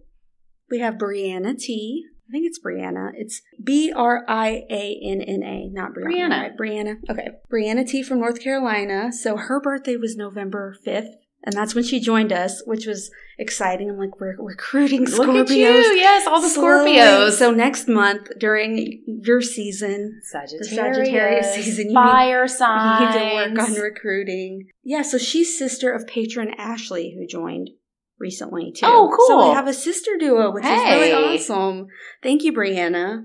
we 0.70 0.80
have 0.80 0.94
Brianna 0.94 1.58
T. 1.58 2.04
I 2.28 2.30
think 2.30 2.46
it's 2.46 2.60
Brianna. 2.60 3.10
It's 3.14 3.40
B 3.62 3.92
R 3.94 4.24
I 4.28 4.64
A 4.70 5.00
N 5.02 5.22
N 5.22 5.42
A, 5.42 5.70
not 5.72 5.92
Brianna. 5.92 6.10
Brianna. 6.12 6.30
Right? 6.30 6.56
Brianna. 6.58 6.96
Okay. 7.10 7.28
Brianna 7.50 7.88
T 7.88 8.02
from 8.02 8.20
North 8.20 8.42
Carolina. 8.42 9.12
So 9.12 9.36
her 9.36 9.60
birthday 9.60 9.96
was 9.96 10.16
November 10.16 10.76
5th. 10.86 11.14
And 11.44 11.54
that's 11.54 11.74
when 11.74 11.84
she 11.84 12.00
joined 12.00 12.32
us, 12.32 12.62
which 12.66 12.84
was 12.84 13.10
exciting. 13.38 13.88
I'm 13.88 13.98
like, 13.98 14.20
we're 14.20 14.34
recruiting 14.38 15.06
Scorpios. 15.06 15.18
Look 15.18 15.50
at 15.50 15.56
you, 15.56 15.66
yes, 15.66 16.26
all 16.26 16.40
the 16.40 16.48
slowly. 16.48 16.96
Scorpios. 16.96 17.30
So 17.32 17.52
next 17.52 17.88
month 17.88 18.28
during 18.38 19.02
your 19.06 19.40
season, 19.40 20.20
Sagittarius, 20.24 20.74
Sagittarius 20.74 21.54
season, 21.54 21.88
you 21.88 21.94
fire 21.94 22.42
you 22.42 22.48
signs. 22.48 23.14
need 23.14 23.20
to 23.20 23.34
work 23.34 23.68
on 23.68 23.74
recruiting. 23.74 24.66
Yeah, 24.82 25.02
so 25.02 25.16
she's 25.16 25.56
sister 25.56 25.92
of 25.92 26.06
patron 26.08 26.50
Ashley 26.58 27.14
who 27.16 27.26
joined. 27.26 27.70
recently 28.18 28.72
too. 28.72 28.84
Oh, 28.84 29.08
cool. 29.16 29.26
So 29.28 29.48
we 29.48 29.54
have 29.54 29.68
a 29.68 29.72
sister 29.74 30.16
duo, 30.18 30.50
which 30.52 30.64
is 30.64 30.70
really 30.70 31.12
awesome. 31.12 31.86
Thank 32.22 32.42
you, 32.42 32.52
Brianna. 32.52 33.22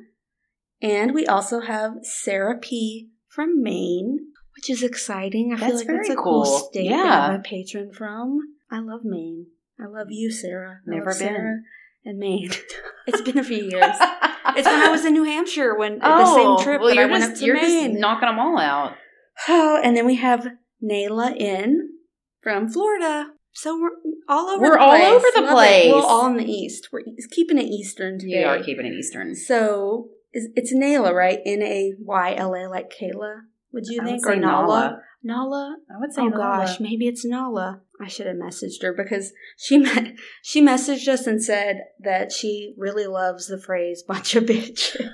And 0.81 1.13
we 1.13 1.25
also 1.25 1.61
have 1.61 1.93
Sarah 2.03 2.57
P 2.59 3.09
from 3.27 3.61
Maine, 3.63 4.32
which 4.55 4.69
is 4.69 4.83
exciting. 4.83 5.53
I 5.53 5.57
feel 5.57 5.67
That's 5.69 5.79
like 5.79 5.87
that's 5.97 6.09
a 6.09 6.15
cool, 6.15 6.43
cool. 6.43 6.59
state 6.69 6.83
to 6.89 6.89
Yeah. 6.89 7.31
have 7.31 7.39
a 7.39 7.43
patron 7.43 7.91
from. 7.91 8.39
I 8.71 8.79
love 8.79 9.01
Maine. 9.03 9.47
I 9.79 9.87
love 9.87 10.07
you, 10.09 10.31
Sarah. 10.31 10.79
I 10.87 10.89
Never 10.95 11.05
been. 11.11 11.13
Sarah 11.13 11.59
and 12.05 12.17
Maine. 12.19 12.51
it's 13.07 13.21
been 13.21 13.37
a 13.37 13.43
few 13.43 13.63
years. 13.63 13.95
It's 14.55 14.67
when 14.67 14.81
I 14.81 14.89
was 14.89 15.05
in 15.05 15.13
New 15.13 15.23
Hampshire 15.23 15.75
when 15.75 15.93
at 15.93 15.99
the 16.01 16.23
oh, 16.25 16.57
same 16.57 16.65
trip 16.65 16.81
well, 16.81 16.93
that 16.93 17.01
I 17.01 17.05
went 17.05 17.23
just, 17.23 17.31
up 17.33 17.39
to 17.39 17.45
you're 17.45 17.55
Maine. 17.55 17.91
just 17.91 17.99
knocking 17.99 18.27
them 18.27 18.39
all 18.39 18.59
out. 18.59 18.95
Oh, 19.47 19.79
and 19.83 19.97
then 19.97 20.05
we 20.05 20.15
have 20.15 20.47
Nayla 20.83 21.35
in 21.37 21.89
from 22.41 22.69
Florida. 22.69 23.31
So 23.53 23.79
we're 23.79 23.89
all 24.27 24.49
over. 24.49 24.61
We're 24.61 24.77
the 24.77 24.81
all 24.81 24.95
over 24.95 25.27
the 25.33 25.41
Love 25.41 25.49
it. 25.49 25.53
place. 25.53 25.93
We're 25.93 26.01
all 26.01 26.27
in 26.27 26.37
the 26.37 26.45
east. 26.45 26.89
We're 26.91 27.03
keeping 27.31 27.57
it 27.57 27.65
eastern 27.65 28.19
today. 28.19 28.41
You 28.41 28.47
are 28.47 28.61
keeping 28.63 28.85
it 28.85 28.93
Eastern. 28.93 29.35
So 29.35 30.09
it's 30.33 30.73
Nayla, 30.73 31.13
right? 31.13 31.39
N 31.45 31.61
a 31.61 31.93
y 31.99 32.33
l 32.35 32.53
a, 32.55 32.67
like 32.67 32.91
Kayla. 32.91 33.41
Would 33.73 33.85
you 33.87 34.01
I 34.01 34.05
think 34.05 34.25
or 34.27 34.35
Nala? 34.35 34.99
Nala. 35.23 35.77
I 35.93 35.99
would 35.99 36.13
say 36.13 36.21
Oh 36.21 36.27
Nala. 36.29 36.65
gosh, 36.65 36.79
maybe 36.79 37.07
it's 37.07 37.25
Nala. 37.25 37.81
I 38.01 38.07
should 38.07 38.27
have 38.27 38.35
messaged 38.35 38.81
her 38.83 38.93
because 38.93 39.31
she 39.57 39.77
me- 39.77 40.15
she 40.41 40.61
messaged 40.61 41.07
us 41.07 41.25
and 41.27 41.41
said 41.43 41.77
that 42.03 42.31
she 42.31 42.73
really 42.77 43.07
loves 43.07 43.47
the 43.47 43.59
phrase 43.59 44.03
"bunch 44.07 44.35
of 44.35 44.43
bitches." 44.45 45.09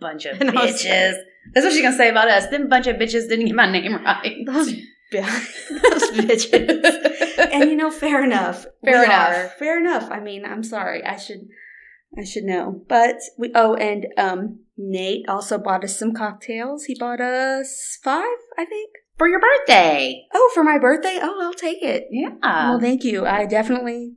Bunch 0.00 0.26
of 0.26 0.40
And 0.40 0.50
bitches. 0.50 1.14
That's 1.54 1.64
what 1.64 1.72
she's 1.72 1.80
gonna 1.82 1.96
say 1.96 2.10
about 2.10 2.28
us. 2.28 2.48
Them 2.48 2.68
bunch 2.68 2.86
of 2.86 2.96
bitches 2.96 3.28
didn't 3.28 3.46
get 3.46 3.54
my 3.54 3.70
name 3.70 3.94
right. 4.04 4.36
Those, 4.46 4.72
those 5.12 6.10
bitches. 6.10 7.48
and 7.52 7.70
you 7.70 7.76
know, 7.76 7.90
fair 7.90 8.22
enough. 8.24 8.66
Fair 8.84 8.98
We 9.00 9.04
enough. 9.06 9.28
are. 9.36 9.48
Fair 9.58 9.80
enough. 9.80 10.10
I 10.10 10.20
mean, 10.20 10.44
I'm 10.44 10.62
sorry. 10.64 11.02
I 11.04 11.16
should, 11.16 11.48
I 12.18 12.24
should 12.24 12.44
know. 12.44 12.82
But 12.88 13.16
we. 13.38 13.52
Oh, 13.54 13.74
and 13.74 14.06
um, 14.18 14.58
Nate 14.76 15.28
also 15.28 15.58
bought 15.58 15.84
us 15.84 15.98
some 15.98 16.12
cocktails. 16.14 16.84
He 16.84 16.94
bought 16.98 17.20
us 17.20 17.98
five, 18.02 18.24
I 18.58 18.64
think. 18.64 18.90
For 19.16 19.26
your 19.28 19.40
birthday. 19.40 20.26
Oh, 20.34 20.50
for 20.54 20.62
my 20.62 20.78
birthday. 20.78 21.18
Oh, 21.20 21.40
I'll 21.42 21.54
take 21.54 21.82
it. 21.82 22.08
Yeah. 22.10 22.34
well, 22.42 22.80
thank 22.80 23.02
you. 23.02 23.24
I 23.26 23.46
definitely. 23.46 24.14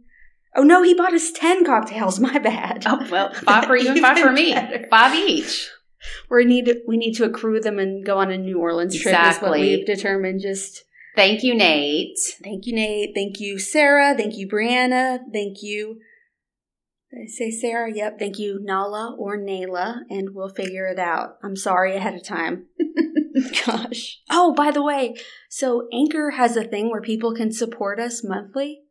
Oh 0.55 0.63
no, 0.63 0.83
he 0.83 0.93
bought 0.93 1.13
us 1.13 1.31
ten 1.31 1.63
cocktails. 1.63 2.19
My 2.19 2.37
bad. 2.39 2.83
oh 2.85 3.07
well, 3.09 3.33
five 3.33 3.65
for 3.65 3.77
you 3.77 3.91
and 3.91 3.99
five 4.01 4.19
for 4.19 4.31
me. 4.31 4.53
better. 4.53 4.87
Five 4.89 5.15
each. 5.15 5.69
We 6.29 6.45
need 6.45 6.65
to, 6.65 6.81
we 6.87 6.97
need 6.97 7.13
to 7.15 7.25
accrue 7.25 7.59
them 7.59 7.77
and 7.77 8.05
go 8.05 8.17
on 8.17 8.31
a 8.31 8.37
New 8.37 8.59
Orleans 8.59 8.99
trip. 8.99 9.15
Is 9.27 9.37
what 9.37 9.59
we've 9.59 9.85
determined. 9.85 10.41
Just 10.41 10.83
Thank 11.15 11.43
you, 11.43 11.53
Nate. 11.53 12.17
Thank 12.43 12.65
you, 12.65 12.73
Nate. 12.73 13.11
Thank 13.13 13.39
you, 13.39 13.59
Sarah. 13.59 14.15
Thank 14.15 14.37
you, 14.37 14.47
Brianna. 14.47 15.19
Thank 15.33 15.61
you. 15.61 15.99
I 17.11 17.25
say 17.25 17.49
Sarah? 17.49 17.91
Yep. 17.91 18.19
Thank 18.19 18.37
you, 18.37 18.59
Nala 18.61 19.15
or 19.17 19.37
Nayla, 19.37 20.01
and 20.09 20.29
we'll 20.33 20.49
figure 20.49 20.85
it 20.85 20.99
out. 20.99 21.37
I'm 21.43 21.55
sorry 21.55 21.95
ahead 21.95 22.13
of 22.13 22.23
time. 22.23 22.67
Gosh. 23.65 24.19
Oh, 24.29 24.53
by 24.53 24.71
the 24.71 24.83
way, 24.83 25.15
so 25.49 25.87
Anchor 25.91 26.31
has 26.31 26.55
a 26.55 26.63
thing 26.63 26.89
where 26.89 27.01
people 27.01 27.33
can 27.33 27.51
support 27.51 27.99
us 27.99 28.23
monthly, 28.23 28.81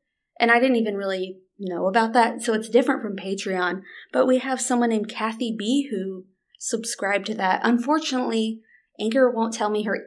and 0.41 0.51
I 0.51 0.59
didn't 0.59 0.77
even 0.77 0.97
really 0.97 1.39
know 1.59 1.87
about 1.87 2.13
that. 2.15 2.43
So 2.43 2.55
it's 2.55 2.69
different 2.69 3.03
from 3.03 3.17
Patreon, 3.17 3.83
but 4.13 4.27
we 4.27 4.39
have 4.39 4.61
someone 4.61 4.91
named 4.91 5.09
Kathy 5.09 5.55
B 5.57 5.89
who 5.91 6.25
subscribed 6.59 7.27
to 7.27 7.35
that. 7.35 7.61
Unfortunately, 7.63 8.63
Anchor 8.99 9.31
won't 9.31 9.55
tell 9.55 9.71
me 9.71 9.85
her 9.85 10.07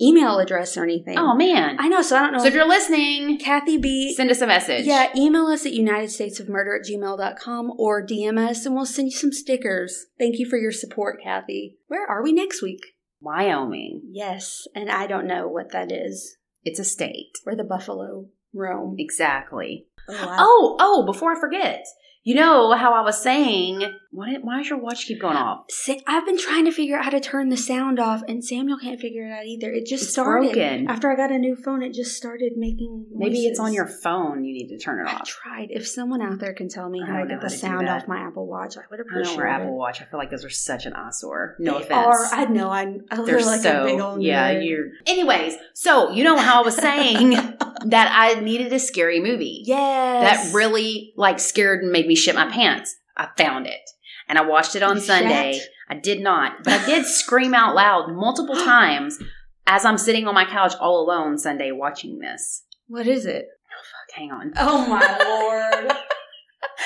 email 0.00 0.38
address 0.38 0.76
or 0.76 0.84
anything. 0.84 1.18
Oh 1.18 1.34
man. 1.34 1.76
I 1.78 1.88
know, 1.88 2.02
so 2.02 2.16
I 2.16 2.20
don't 2.20 2.32
know. 2.32 2.38
So 2.38 2.46
if 2.46 2.54
you're 2.54 2.66
listening, 2.68 3.38
Kathy 3.38 3.78
B. 3.78 4.14
send 4.16 4.30
us 4.30 4.40
a 4.40 4.46
message. 4.46 4.84
Yeah, 4.86 5.08
email 5.16 5.46
us 5.46 5.64
at 5.66 5.72
United 5.72 6.10
States 6.10 6.40
of 6.40 6.48
Murder 6.48 6.76
at 6.76 6.86
gmail.com 6.88 7.72
or 7.78 8.04
DM 8.04 8.38
us 8.38 8.64
and 8.66 8.74
we'll 8.74 8.86
send 8.86 9.08
you 9.08 9.16
some 9.16 9.32
stickers. 9.32 10.06
Thank 10.18 10.38
you 10.38 10.48
for 10.48 10.56
your 10.58 10.72
support, 10.72 11.20
Kathy. 11.22 11.76
Where 11.88 12.06
are 12.06 12.22
we 12.22 12.32
next 12.32 12.62
week? 12.62 12.80
Wyoming. 13.20 14.02
Yes, 14.10 14.66
and 14.74 14.90
I 14.90 15.06
don't 15.06 15.26
know 15.28 15.46
what 15.46 15.70
that 15.72 15.92
is. 15.92 16.36
It's 16.64 16.80
a 16.80 16.84
state. 16.84 17.30
Where 17.44 17.56
the 17.56 17.64
buffalo 17.64 18.26
roam. 18.54 18.96
Exactly. 18.98 19.86
Oh, 20.08 20.14
I- 20.14 20.36
Oh, 20.40 20.76
oh, 20.80 21.06
before 21.06 21.36
I 21.36 21.40
forget. 21.40 21.84
You 22.24 22.36
know 22.36 22.72
how 22.72 22.92
I 22.92 23.00
was 23.00 23.20
saying, 23.20 23.80
what, 24.12 24.28
why 24.44 24.58
does 24.58 24.70
your 24.70 24.78
watch 24.78 25.06
keep 25.06 25.20
going 25.20 25.36
off? 25.36 25.64
I've 26.06 26.24
been 26.24 26.38
trying 26.38 26.66
to 26.66 26.70
figure 26.70 26.96
out 26.96 27.02
how 27.04 27.10
to 27.10 27.18
turn 27.18 27.48
the 27.48 27.56
sound 27.56 27.98
off, 27.98 28.22
and 28.28 28.44
Samuel 28.44 28.78
can't 28.78 29.00
figure 29.00 29.26
it 29.26 29.32
out 29.32 29.44
either. 29.44 29.72
It 29.72 29.86
just 29.86 30.04
It's 30.04 30.12
started. 30.12 30.52
broken. 30.52 30.86
After 30.88 31.10
I 31.10 31.16
got 31.16 31.32
a 31.32 31.38
new 31.38 31.56
phone, 31.56 31.82
it 31.82 31.92
just 31.92 32.16
started 32.16 32.52
making 32.56 33.06
Maybe 33.12 33.46
it's 33.46 33.58
on 33.58 33.72
your 33.72 33.88
phone. 33.88 34.44
You 34.44 34.52
need 34.54 34.68
to 34.68 34.78
turn 34.78 35.00
it 35.00 35.08
off. 35.10 35.22
I 35.22 35.24
tried. 35.24 35.68
If 35.70 35.88
someone 35.88 36.22
out 36.22 36.38
there 36.38 36.52
can 36.54 36.68
tell 36.68 36.88
me 36.88 37.02
I 37.02 37.06
how 37.06 37.18
to 37.22 37.26
get 37.26 37.40
the 37.40 37.48
to 37.48 37.56
sound 37.56 37.88
off 37.88 38.06
my 38.06 38.18
Apple 38.20 38.46
Watch, 38.46 38.76
I 38.76 38.82
would 38.88 39.00
I 39.00 39.02
appreciate 39.02 39.32
know 39.36 39.42
we're 39.42 39.46
it. 39.48 39.50
Apple 39.50 39.76
Watch. 39.76 40.00
I 40.00 40.04
feel 40.04 40.18
like 40.20 40.30
those 40.30 40.44
are 40.44 40.50
such 40.50 40.86
an 40.86 40.92
eyesore. 40.92 41.56
No 41.58 41.78
They 41.78 41.86
offense. 41.86 42.06
Are, 42.06 42.24
I 42.34 42.44
know. 42.44 42.70
I, 42.70 42.98
I 43.10 43.22
They're 43.24 43.44
like 43.44 43.62
so 43.62 43.82
a 43.82 43.84
big 43.86 43.98
old 44.00 44.22
yeah. 44.22 44.54
nerd. 44.54 44.68
You're. 44.68 44.86
Anyways, 45.06 45.56
so 45.74 46.10
you 46.12 46.22
know 46.22 46.36
how 46.36 46.60
I 46.60 46.64
was 46.64 46.76
saying 46.76 47.32
that 47.86 48.10
I 48.12 48.40
needed 48.40 48.72
a 48.72 48.78
scary 48.78 49.20
movie 49.20 49.62
yes. 49.64 50.48
that 50.48 50.54
really 50.54 51.12
like 51.16 51.38
scared 51.38 51.82
and 51.82 51.92
made 51.92 52.06
me 52.06 52.14
shit 52.14 52.34
my 52.34 52.50
pants. 52.50 52.96
I 53.16 53.28
found 53.36 53.66
it 53.66 53.80
and 54.28 54.38
I 54.38 54.42
watched 54.42 54.76
it 54.76 54.82
on 54.82 54.96
You 54.96 55.02
Sunday. 55.02 55.60
I 55.88 55.94
did 55.94 56.22
not, 56.22 56.64
but 56.64 56.80
I 56.80 56.86
did 56.86 57.06
scream 57.06 57.54
out 57.54 57.74
loud 57.74 58.12
multiple 58.12 58.54
times 58.64 59.18
as 59.66 59.84
I'm 59.84 59.98
sitting 59.98 60.26
on 60.26 60.34
my 60.34 60.44
couch 60.44 60.74
all 60.80 61.04
alone 61.04 61.38
Sunday 61.38 61.70
watching 61.70 62.18
this. 62.18 62.64
What 62.88 63.06
is 63.06 63.26
it? 63.26 63.46
Oh, 63.46 63.82
fuck, 63.82 64.18
hang 64.18 64.30
on. 64.32 64.52
Oh 64.56 64.86
my 64.88 65.80
lord! 65.82 65.92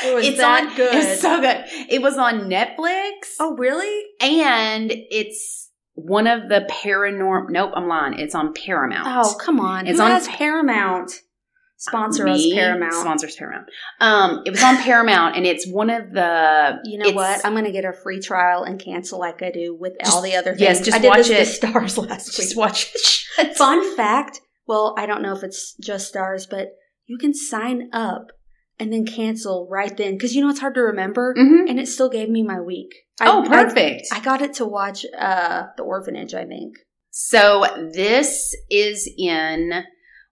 It 0.04 0.14
was 0.14 0.26
it's 0.26 0.38
that 0.38 0.68
on, 0.70 0.76
good. 0.76 0.94
It's 0.94 1.20
so 1.20 1.40
good. 1.40 1.64
It 1.88 2.02
was 2.02 2.18
on 2.18 2.50
Netflix. 2.50 3.36
oh 3.40 3.56
really? 3.56 4.04
and 4.20 4.90
it's 4.92 5.65
one 5.96 6.26
of 6.28 6.48
the 6.48 6.66
paranormal. 6.70 7.50
Nope, 7.50 7.72
I'm 7.74 7.88
lying. 7.88 8.18
It's 8.18 8.34
on 8.34 8.52
Paramount. 8.54 9.06
Oh 9.08 9.34
come 9.40 9.58
on! 9.60 9.86
It's 9.88 9.98
Who 9.98 10.04
on 10.04 10.10
has 10.12 10.28
Paramount? 10.28 11.12
Sponsor 11.78 12.26
us, 12.26 12.42
Paramount. 12.54 12.94
Sponsors 12.94 13.36
Paramount. 13.36 13.66
Um, 14.00 14.42
it 14.46 14.50
was 14.50 14.62
on 14.62 14.78
Paramount, 14.78 15.36
and 15.36 15.44
it's 15.46 15.68
one 15.68 15.90
of 15.90 16.10
the. 16.10 16.78
You 16.84 16.98
know 16.98 17.10
what? 17.10 17.44
I'm 17.44 17.52
going 17.52 17.66
to 17.66 17.70
get 17.72 17.84
a 17.84 17.92
free 17.92 18.18
trial 18.18 18.62
and 18.62 18.80
cancel 18.80 19.18
like 19.18 19.42
I 19.42 19.50
do 19.50 19.76
with 19.78 19.92
Just- 20.00 20.14
all 20.14 20.22
the 20.22 20.36
other 20.36 20.52
things. 20.52 20.60
yes, 20.62 20.80
just 20.80 20.96
I 20.96 21.00
did 21.00 21.08
watch 21.08 21.28
this 21.28 21.58
it. 21.58 21.60
Starz 21.62 21.98
last 22.08 22.28
week. 22.28 22.36
Just 22.36 22.56
watch 22.56 23.26
it. 23.38 23.56
Fun 23.58 23.94
fact. 23.94 24.40
Well, 24.66 24.94
I 24.96 25.04
don't 25.04 25.20
know 25.20 25.34
if 25.34 25.42
it's 25.42 25.74
just 25.74 26.14
Starz, 26.14 26.48
but 26.48 26.68
you 27.06 27.18
can 27.18 27.34
sign 27.34 27.90
up 27.92 28.28
and 28.78 28.92
then 28.92 29.06
cancel 29.06 29.66
right 29.70 29.96
then 29.96 30.12
because 30.14 30.34
you 30.34 30.42
know 30.42 30.50
it's 30.50 30.60
hard 30.60 30.74
to 30.74 30.80
remember, 30.80 31.34
Mhm. 31.36 31.68
and 31.68 31.78
it 31.80 31.88
still 31.88 32.08
gave 32.08 32.28
me 32.28 32.42
my 32.42 32.60
week. 32.60 32.92
I- 33.20 33.30
Oh, 33.30 33.42
I- 33.42 33.48
perfect. 33.48 34.06
I 34.12 34.20
got 34.20 34.42
it 34.42 34.54
to 34.54 34.64
watch 34.66 35.04
uh 35.18 35.64
The 35.76 35.82
Orphanage, 35.82 36.34
I 36.34 36.44
think. 36.44 36.74
So 37.10 37.64
this 37.94 38.54
is 38.70 39.08
in 39.16 39.84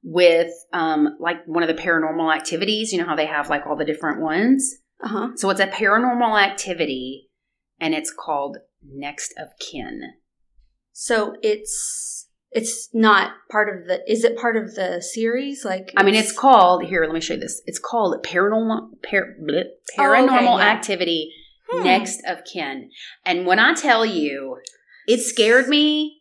with 0.03 0.53
um 0.73 1.17
like 1.19 1.39
one 1.47 1.63
of 1.63 1.75
the 1.75 1.83
paranormal 1.83 2.35
activities. 2.35 2.93
You 2.93 2.99
know 2.99 3.07
how 3.07 3.17
they 3.17 3.27
have 3.27 3.49
like 3.49 3.67
all 3.67 3.77
the 3.77 3.85
different 3.87 4.21
ones. 4.21 4.77
Uh 5.03 5.09
huh. 5.09 5.29
So 5.37 5.51
it's 5.51 5.61
a 5.61 5.67
paranormal 5.67 6.41
activity, 6.43 7.31
and 7.81 7.95
it's 7.95 8.13
called 8.13 8.59
Next 8.87 9.33
of 9.39 9.49
Kin. 9.59 10.03
So 10.93 11.35
it's 11.43 12.24
it's 12.55 12.89
not 12.95 13.33
part 13.51 13.69
of 13.69 13.87
the. 13.87 14.01
Is 14.11 14.25
it 14.25 14.37
part 14.39 14.57
of 14.57 14.75
the 14.75 15.03
series? 15.03 15.65
Like, 15.65 15.93
I 15.97 16.03
mean, 16.03 16.15
it's 16.15 16.33
called 16.33 16.85
here. 16.85 17.05
Let 17.05 17.13
me 17.13 17.21
show 17.21 17.35
you 17.35 17.41
this. 17.41 17.61
It's 17.67 17.79
called 17.79 18.25
paranormal 18.25 19.03
par, 19.09 19.35
bleh, 19.43 19.65
Oh, 19.99 20.03
okay, 20.03 20.03
paranormal 20.03 20.59
yeah. 20.59 20.67
activity. 20.69 21.33
Hmm. 21.71 21.83
Next 21.85 22.21
of 22.27 22.45
kin, 22.45 22.91
and 23.25 23.47
when 23.47 23.59
I 23.59 23.73
tell 23.75 24.05
you, 24.05 24.59
it 25.07 25.21
scared 25.21 25.67
me. 25.69 26.21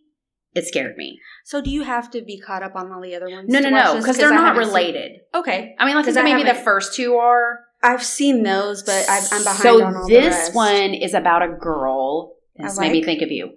It 0.56 0.66
scared 0.66 0.96
me. 0.98 1.20
So 1.46 1.62
do 1.62 1.70
you 1.70 1.84
have 1.84 2.10
to 2.12 2.22
be 2.22 2.40
caught 2.40 2.64
up 2.64 2.76
on 2.76 2.92
all 2.92 3.02
the 3.02 3.14
other 3.16 3.30
ones? 3.30 3.50
No, 3.50 3.60
no, 3.60 3.70
no, 3.70 3.98
because 3.98 4.18
they're 4.18 4.32
I 4.32 4.36
not 4.36 4.46
haven't 4.56 4.64
seen- 4.66 4.74
related. 4.74 5.12
Okay, 5.36 5.76
I 5.80 5.86
mean, 5.86 5.96
like 5.96 6.08
I 6.08 6.12
said, 6.12 6.24
maybe 6.24 6.44
the 6.44 6.54
first 6.54 6.96
two 6.96 7.16
are. 7.16 7.60
I've 7.84 8.04
seen 8.04 8.44
those, 8.44 8.84
but 8.84 9.04
I've, 9.10 9.28
I'm 9.34 9.44
behind 9.44 9.60
so 9.62 9.84
on 9.84 9.96
all 9.98 10.08
this 10.08 10.54
one 10.54 10.94
is 10.94 11.14
about 11.14 11.42
a 11.44 11.50
girl. 11.50 12.36
This 12.56 12.80
made 12.80 12.92
me 12.92 13.04
think 13.04 13.22
of 13.22 13.32
you. 13.32 13.54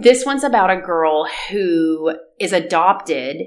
This 0.00 0.26
one's 0.26 0.44
about 0.44 0.70
a 0.70 0.80
girl 0.80 1.26
who 1.50 2.14
is 2.38 2.52
adopted. 2.52 3.46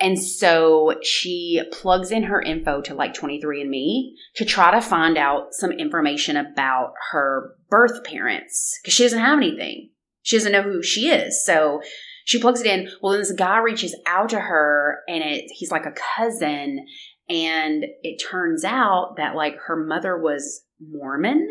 And 0.00 0.20
so 0.20 0.94
she 1.02 1.62
plugs 1.72 2.10
in 2.10 2.24
her 2.24 2.40
info 2.40 2.80
to 2.82 2.94
like 2.94 3.14
23andMe 3.14 4.12
to 4.36 4.44
try 4.44 4.70
to 4.70 4.80
find 4.80 5.18
out 5.18 5.48
some 5.52 5.70
information 5.70 6.36
about 6.36 6.92
her 7.10 7.54
birth 7.68 8.04
parents 8.04 8.78
because 8.82 8.94
she 8.94 9.02
doesn't 9.02 9.18
have 9.18 9.38
anything. 9.38 9.90
She 10.22 10.36
doesn't 10.36 10.52
know 10.52 10.62
who 10.62 10.82
she 10.82 11.08
is. 11.08 11.44
So 11.44 11.82
she 12.24 12.40
plugs 12.40 12.60
it 12.60 12.66
in. 12.66 12.88
Well, 13.00 13.12
then 13.12 13.20
this 13.20 13.32
guy 13.32 13.58
reaches 13.58 13.94
out 14.06 14.30
to 14.30 14.40
her 14.40 15.00
and 15.08 15.22
it, 15.22 15.44
he's 15.50 15.70
like 15.70 15.86
a 15.86 15.94
cousin. 16.16 16.86
And 17.28 17.84
it 18.02 18.22
turns 18.22 18.64
out 18.64 19.14
that 19.18 19.34
like 19.34 19.56
her 19.66 19.76
mother 19.76 20.18
was 20.18 20.64
Mormon 20.80 21.48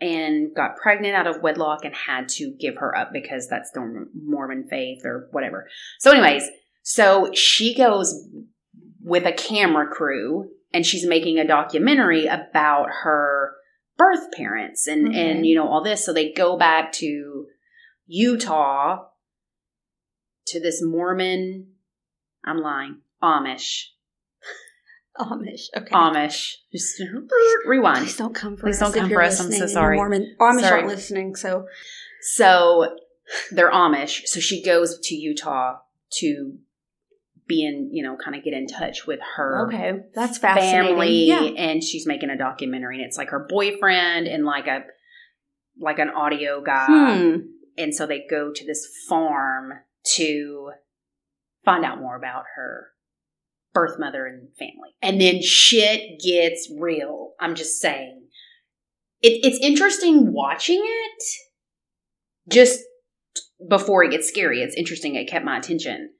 and 0.00 0.54
got 0.54 0.76
pregnant 0.76 1.14
out 1.14 1.26
of 1.26 1.42
wedlock 1.42 1.84
and 1.84 1.94
had 1.94 2.28
to 2.30 2.54
give 2.58 2.76
her 2.78 2.96
up 2.96 3.12
because 3.12 3.48
that's 3.48 3.70
the 3.72 4.06
Mormon 4.14 4.66
faith 4.68 5.04
or 5.04 5.28
whatever. 5.32 5.68
So, 5.98 6.12
anyways, 6.12 6.48
so 6.82 7.30
she 7.34 7.74
goes 7.74 8.26
with 9.02 9.26
a 9.26 9.32
camera 9.32 9.86
crew 9.86 10.48
and 10.72 10.86
she's 10.86 11.06
making 11.06 11.38
a 11.38 11.46
documentary 11.46 12.26
about 12.26 12.88
her 13.02 13.52
birth 13.98 14.32
parents 14.32 14.86
and 14.86 15.08
Okay. 15.08 15.30
and 15.30 15.46
you 15.46 15.54
know 15.54 15.68
all 15.68 15.82
this. 15.82 16.04
So 16.04 16.12
they 16.12 16.32
go 16.32 16.56
back 16.56 16.92
to 16.94 17.46
Utah 18.06 19.04
to 20.46 20.60
this 20.60 20.82
Mormon. 20.82 21.72
I'm 22.44 22.58
lying. 22.58 22.98
Amish. 23.22 23.84
Amish. 25.20 25.62
Okay. 25.76 25.90
Amish. 25.90 26.54
Just 26.72 27.02
rewind. 27.66 27.98
Please 27.98 28.16
don't 28.16 28.34
come 28.34 28.56
for 28.56 28.66
Please 28.66 28.80
us. 28.80 28.92
don't 28.92 29.00
come 29.00 29.10
for 29.10 29.22
us. 29.22 29.40
I'm 29.40 29.52
so 29.52 29.66
sorry. 29.66 29.96
Mormon. 29.96 30.36
Amish 30.40 30.60
Sorry. 30.60 30.80
aren't 30.80 30.88
listening, 30.88 31.36
so 31.36 31.66
So 32.22 32.96
they're 33.52 33.70
Amish. 33.70 34.22
So 34.24 34.40
she 34.40 34.62
goes 34.62 34.98
to 35.04 35.14
Utah 35.14 35.78
to 36.18 36.54
be 37.46 37.64
in, 37.64 37.90
you 37.92 38.02
know, 38.02 38.16
kind 38.22 38.36
of 38.36 38.44
get 38.44 38.52
in 38.54 38.66
touch 38.66 39.06
with 39.06 39.18
her 39.36 39.66
okay, 39.66 39.92
that's 40.14 40.38
fascinating. 40.38 40.92
family. 40.94 41.24
Yeah. 41.26 41.40
And 41.42 41.82
she's 41.82 42.06
making 42.06 42.30
a 42.30 42.38
documentary, 42.38 42.96
and 42.96 43.04
it's 43.04 43.18
like 43.18 43.30
her 43.30 43.46
boyfriend 43.48 44.26
and 44.28 44.44
like 44.44 44.66
a 44.66 44.84
like 45.80 45.98
an 45.98 46.10
audio 46.10 46.62
guy. 46.62 46.86
Hmm. 47.18 47.36
And 47.76 47.94
so 47.94 48.06
they 48.06 48.24
go 48.28 48.52
to 48.54 48.66
this 48.66 48.86
farm 49.08 49.72
to 50.16 50.70
find 51.64 51.84
out 51.84 51.98
more 51.98 52.16
about 52.16 52.44
her 52.56 52.88
birth 53.72 53.96
mother 53.98 54.26
and 54.26 54.48
family. 54.58 54.90
And 55.02 55.20
then 55.20 55.42
shit 55.42 56.20
gets 56.24 56.70
real. 56.78 57.32
I'm 57.40 57.54
just 57.54 57.80
saying. 57.80 58.26
It, 59.22 59.40
it's 59.44 59.58
interesting 59.64 60.32
watching 60.32 60.82
it 60.82 61.22
just 62.52 62.80
before 63.68 64.02
it 64.04 64.10
gets 64.10 64.28
scary. 64.28 64.60
It's 64.62 64.74
interesting. 64.76 65.14
It 65.14 65.28
kept 65.28 65.44
my 65.44 65.58
attention. 65.58 66.10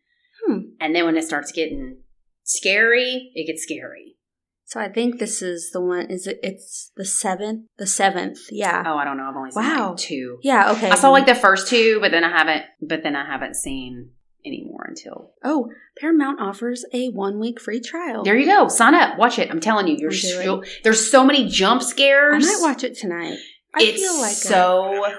Hmm. 0.44 0.58
And 0.80 0.94
then 0.94 1.04
when 1.06 1.16
it 1.16 1.24
starts 1.24 1.52
getting 1.52 1.98
scary, 2.44 3.32
it 3.34 3.46
gets 3.46 3.62
scary. 3.62 4.16
So 4.64 4.78
I 4.78 4.88
think 4.88 5.18
this 5.18 5.42
is 5.42 5.70
the 5.72 5.80
one. 5.80 6.06
Is 6.10 6.28
it? 6.28 6.38
It's 6.44 6.92
the 6.96 7.04
seventh. 7.04 7.66
The 7.78 7.88
seventh. 7.88 8.38
Yeah. 8.52 8.84
Oh, 8.86 8.96
I 8.96 9.04
don't 9.04 9.16
know. 9.16 9.24
I've 9.28 9.36
only 9.36 9.50
seen 9.50 9.64
Wow. 9.64 9.88
like 9.90 9.96
two. 9.98 10.38
Yeah. 10.42 10.70
Okay. 10.72 10.88
I 10.90 10.94
saw 10.94 11.10
like 11.10 11.26
the 11.26 11.34
first 11.34 11.66
two, 11.66 11.98
but 12.00 12.12
then 12.12 12.22
I 12.22 12.28
haven't. 12.30 12.62
But 12.80 13.02
then 13.02 13.16
I 13.16 13.26
haven't 13.26 13.56
seen 13.56 14.10
any 14.44 14.64
more 14.66 14.84
until 14.88 15.32
Oh, 15.44 15.70
Paramount 15.98 16.40
offers 16.40 16.84
a 16.92 17.08
one 17.10 17.38
week 17.38 17.60
free 17.60 17.80
trial. 17.80 18.24
There 18.24 18.36
you 18.36 18.46
go. 18.46 18.68
Sign 18.68 18.94
up. 18.94 19.18
Watch 19.18 19.38
it. 19.38 19.50
I'm 19.50 19.60
telling 19.60 19.86
you, 19.88 19.96
you're 19.98 20.12
so, 20.12 20.62
there's 20.82 21.10
so 21.10 21.24
many 21.24 21.48
jump 21.48 21.82
scares. 21.82 22.46
I 22.46 22.52
might 22.52 22.62
watch 22.62 22.84
it 22.84 22.96
tonight. 22.96 23.36
I 23.74 23.82
it's 23.82 24.00
feel 24.02 24.20
like 24.20 24.32
so 24.34 25.04
a, 25.04 25.14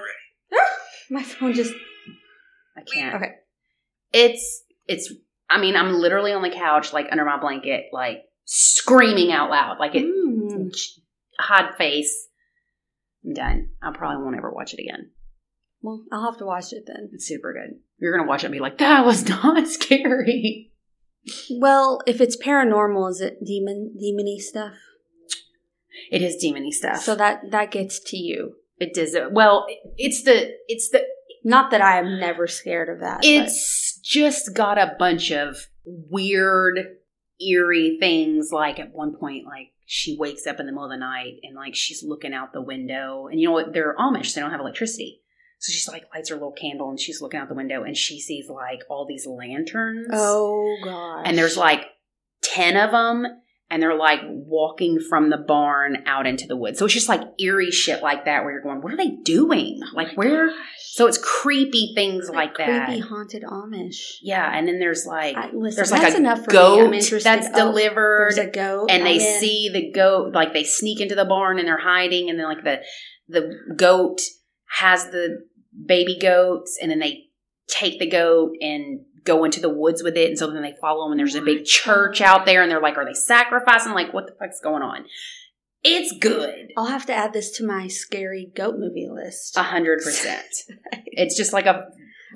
my 1.10 1.22
phone 1.22 1.54
just 1.54 1.72
I 2.76 2.82
can't. 2.82 3.14
okay. 3.16 3.30
It's 4.12 4.62
it's. 4.86 5.12
I 5.48 5.60
mean, 5.60 5.76
I'm 5.76 5.94
literally 5.94 6.32
on 6.32 6.42
the 6.42 6.50
couch, 6.50 6.92
like 6.92 7.08
under 7.10 7.24
my 7.24 7.38
blanket, 7.38 7.86
like 7.92 8.22
screaming 8.44 9.32
out 9.32 9.50
loud, 9.50 9.78
like 9.78 9.94
it 9.94 10.04
Mm. 10.04 10.74
hot 11.38 11.76
face. 11.78 12.28
I'm 13.24 13.34
done. 13.34 13.68
I 13.82 13.92
probably 13.92 14.22
won't 14.24 14.36
ever 14.36 14.50
watch 14.50 14.74
it 14.74 14.80
again. 14.80 15.10
Well, 15.82 16.04
I'll 16.12 16.24
have 16.30 16.38
to 16.38 16.46
watch 16.46 16.72
it 16.72 16.84
then. 16.86 17.10
It's 17.12 17.26
super 17.26 17.52
good. 17.52 17.78
You're 17.98 18.16
gonna 18.16 18.28
watch 18.28 18.42
it 18.44 18.46
and 18.46 18.52
be 18.52 18.60
like, 18.60 18.78
that 18.78 19.04
was 19.04 19.28
not 19.28 19.66
scary. 19.68 20.70
Well, 21.50 22.00
if 22.06 22.20
it's 22.20 22.36
paranormal, 22.36 23.10
is 23.10 23.20
it 23.20 23.44
demon 23.44 23.94
demony 24.00 24.38
stuff? 24.40 24.74
It 26.10 26.22
is 26.22 26.42
demony 26.42 26.70
stuff. 26.72 26.98
So 27.02 27.14
that 27.16 27.50
that 27.50 27.70
gets 27.70 28.00
to 28.10 28.16
you. 28.16 28.56
it 28.78 28.94
does. 28.94 29.16
Well, 29.30 29.66
it's 29.96 30.22
the 30.24 30.52
it's 30.68 30.88
the 30.90 31.02
Not 31.44 31.70
that 31.70 31.80
I 31.80 31.98
am 31.98 32.18
never 32.18 32.46
scared 32.46 32.88
of 32.88 33.00
that. 33.00 33.18
but- 33.18 33.24
It's 33.28 33.98
just 34.02 34.54
got 34.54 34.78
a 34.78 34.96
bunch 34.98 35.30
of 35.30 35.56
weird, 35.84 36.78
eerie 37.40 37.98
things. 38.00 38.50
Like 38.52 38.78
at 38.80 38.92
one 38.92 39.14
point, 39.16 39.46
like 39.46 39.72
she 39.86 40.16
wakes 40.18 40.46
up 40.46 40.58
in 40.60 40.66
the 40.66 40.72
middle 40.72 40.84
of 40.84 40.90
the 40.90 40.96
night 40.96 41.34
and 41.42 41.54
like 41.54 41.74
she's 41.74 42.02
looking 42.02 42.34
out 42.34 42.52
the 42.52 42.62
window. 42.62 43.26
And 43.30 43.40
you 43.40 43.46
know 43.48 43.52
what? 43.52 43.72
They're 43.72 43.94
Amish, 43.96 44.26
so 44.26 44.34
they 44.34 44.42
don't 44.42 44.50
have 44.50 44.60
electricity. 44.60 45.21
So 45.62 45.72
she's 45.72 45.86
like 45.88 46.04
lights 46.12 46.28
her 46.30 46.34
little 46.34 46.50
candle 46.52 46.90
and 46.90 46.98
she's 46.98 47.22
looking 47.22 47.38
out 47.38 47.48
the 47.48 47.54
window 47.54 47.84
and 47.84 47.96
she 47.96 48.20
sees 48.20 48.48
like 48.48 48.82
all 48.90 49.06
these 49.06 49.26
lanterns. 49.28 50.08
oh 50.12 50.76
god. 50.82 51.22
And 51.24 51.38
there's 51.38 51.56
like 51.56 51.84
10 52.42 52.76
of 52.76 52.90
them 52.90 53.24
and 53.70 53.80
they're 53.80 53.94
like 53.96 54.20
walking 54.26 54.98
from 55.08 55.30
the 55.30 55.36
barn 55.38 56.02
out 56.04 56.26
into 56.26 56.48
the 56.48 56.56
woods. 56.56 56.78
So 56.80 56.84
it's 56.86 56.94
just 56.94 57.08
like 57.08 57.22
eerie 57.40 57.70
shit 57.70 58.02
like 58.02 58.24
that 58.24 58.42
where 58.42 58.52
you're 58.52 58.60
going, 58.62 58.82
what 58.82 58.92
are 58.92 58.96
they 58.96 59.10
doing? 59.22 59.78
Oh 59.84 59.90
Like 59.94 60.08
my 60.08 60.14
where? 60.14 60.48
gosh. 60.48 60.56
So 60.94 61.06
it's 61.06 61.16
creepy 61.16 61.92
things 61.94 62.28
like, 62.28 62.58
that. 62.58 62.86
creepy 62.88 63.00
haunted 63.00 63.44
Amish. 63.44 64.16
Yeah, 64.20 64.50
and 64.52 64.66
then 64.68 64.78
there's 64.80 65.06
like 65.06 65.36
I, 65.36 65.50
listen, 65.52 65.76
there's 65.76 65.90
that's 65.90 65.92
like 65.92 66.12
a 66.14 66.16
enough 66.18 66.44
for 66.44 66.50
goat 66.50 66.80
me. 66.80 66.86
I'm 66.88 66.92
interested. 66.94 67.22
that's 67.24 67.46
Oh, 67.54 67.70
delivered, 67.70 68.34
There's 68.34 68.48
a 68.48 68.50
goat, 68.50 68.90
and 68.90 69.06
they 69.06 69.14
in. 69.14 69.40
see 69.40 69.70
the 69.72 69.90
goat 69.90 70.34
like 70.34 70.52
they 70.52 70.64
sneak 70.64 71.00
into 71.00 71.14
the 71.14 71.24
barn 71.24 71.58
and 71.58 71.66
they're 71.68 71.78
hiding, 71.78 72.28
and 72.28 72.38
then 72.38 72.44
like 72.46 72.62
the 72.64 72.80
the 73.28 73.54
goat 73.74 74.20
has 74.78 75.06
the 75.10 75.38
baby 75.86 76.18
goats, 76.20 76.78
and 76.80 76.90
then 76.90 76.98
they 76.98 77.24
take 77.68 77.98
the 77.98 78.08
goat 78.08 78.52
and 78.60 79.00
go 79.24 79.44
into 79.44 79.60
the 79.60 79.68
woods 79.68 80.02
with 80.02 80.16
it, 80.16 80.28
and 80.28 80.38
so 80.38 80.50
then 80.50 80.62
they 80.62 80.74
follow 80.80 81.04
them, 81.04 81.12
and 81.12 81.18
there's 81.20 81.34
a 81.34 81.42
big 81.42 81.64
church 81.64 82.20
out 82.20 82.44
there, 82.44 82.62
and 82.62 82.70
they're 82.70 82.80
like, 82.82 82.96
are 82.96 83.04
they 83.04 83.14
sacrificing? 83.14 83.92
Like, 83.92 84.12
what 84.12 84.26
the 84.26 84.34
fuck's 84.38 84.60
going 84.60 84.82
on? 84.82 85.04
It's 85.84 86.12
good. 86.18 86.68
I'll 86.76 86.86
have 86.86 87.06
to 87.06 87.12
add 87.14 87.32
this 87.32 87.50
to 87.58 87.66
my 87.66 87.88
scary 87.88 88.52
goat 88.54 88.76
movie 88.78 89.08
list. 89.12 89.56
A 89.56 89.62
hundred 89.64 89.98
percent. 90.04 90.46
It's 91.06 91.36
just 91.36 91.52
like 91.52 91.66
a 91.66 91.86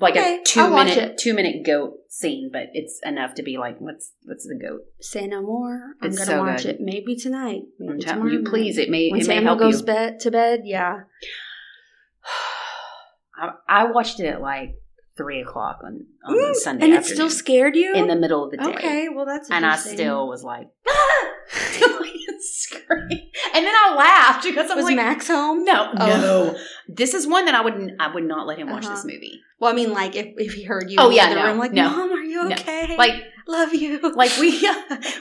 like 0.01 0.15
Okay, 0.17 0.39
a 0.41 0.43
two 0.43 0.59
I'll 0.59 0.73
minute 0.85 1.17
two 1.17 1.33
minute 1.33 1.65
goat 1.65 1.93
scene, 2.09 2.49
but 2.51 2.63
it's 2.73 2.99
enough 3.05 3.35
to 3.35 3.43
be 3.43 3.57
like, 3.57 3.79
what's 3.79 4.11
what's 4.25 4.45
the 4.45 4.59
goat? 4.61 4.81
Say 4.99 5.27
no 5.27 5.41
more. 5.41 5.93
I'm 6.01 6.09
It's 6.09 6.17
gonna 6.17 6.31
so 6.31 6.39
watch 6.43 6.63
good. 6.63 6.75
it 6.75 6.81
maybe 6.81 7.15
tonight. 7.15 7.61
Maybe 7.79 7.93
I'm 7.93 7.99
tomorrow 7.99 8.31
you, 8.31 8.41
night. 8.41 8.49
please. 8.51 8.77
It 8.77 8.89
may 8.89 9.09
When 9.11 9.21
it 9.21 9.27
may 9.27 9.41
help 9.41 9.59
goes 9.59 9.79
you. 9.79 9.85
bed 9.85 10.19
to 10.21 10.31
bed, 10.31 10.61
yeah. 10.65 11.03
I, 13.37 13.51
I 13.67 13.91
watched 13.91 14.19
it 14.19 14.25
at 14.25 14.41
like 14.41 14.75
three 15.15 15.41
o'clock 15.41 15.79
on, 15.83 16.05
on 16.25 16.35
Mm, 16.37 16.53
Sunday 16.55 16.85
and 16.85 16.93
it 16.93 17.05
still 17.05 17.29
scared 17.29 17.75
you 17.75 17.95
in 17.95 18.07
the 18.07 18.15
middle 18.15 18.43
of 18.45 18.51
the 18.51 18.57
day. 18.57 18.63
Okay, 18.65 19.09
well 19.09 19.25
that's 19.25 19.49
and 19.49 19.65
I 19.65 19.75
still 19.75 20.27
was 20.27 20.43
like, 20.43 20.67
and 22.89 23.65
then 23.65 23.73
I 23.75 23.95
laughed 23.97 24.43
because 24.43 24.69
I'm 24.69 24.77
was 24.77 24.85
like, 24.85 24.95
Max 24.95 25.27
home. 25.27 25.63
no, 25.63 25.91
Oh. 25.97 26.05
no. 26.07 26.57
This 26.87 27.13
is 27.13 27.25
one 27.27 27.45
that 27.45 27.55
I 27.55 27.61
wouldn't. 27.61 27.93
I 27.99 28.13
would 28.13 28.23
not 28.23 28.47
let 28.47 28.57
him 28.59 28.69
watch 28.69 28.85
Uh-huh. 28.85 28.95
this 28.95 29.03
movie. 29.05 29.41
Well, 29.59 29.71
I 29.71 29.75
mean, 29.75 29.91
like 29.93 30.15
if, 30.15 30.27
if 30.37 30.53
he 30.53 30.63
heard 30.63 30.89
you 30.89 30.97
Oh, 30.99 31.09
in 31.09 31.15
yeah, 31.15 31.29
the 31.29 31.35
no, 31.35 31.45
room, 31.47 31.57
like, 31.57 31.73
no, 31.73 31.89
Mom, 31.89 32.11
are 32.11 32.23
you 32.23 32.47
no. 32.49 32.55
okay? 32.55 32.95
Like 32.97 33.23
love 33.47 33.73
you. 33.73 33.99
like 34.15 34.31
we 34.39 34.69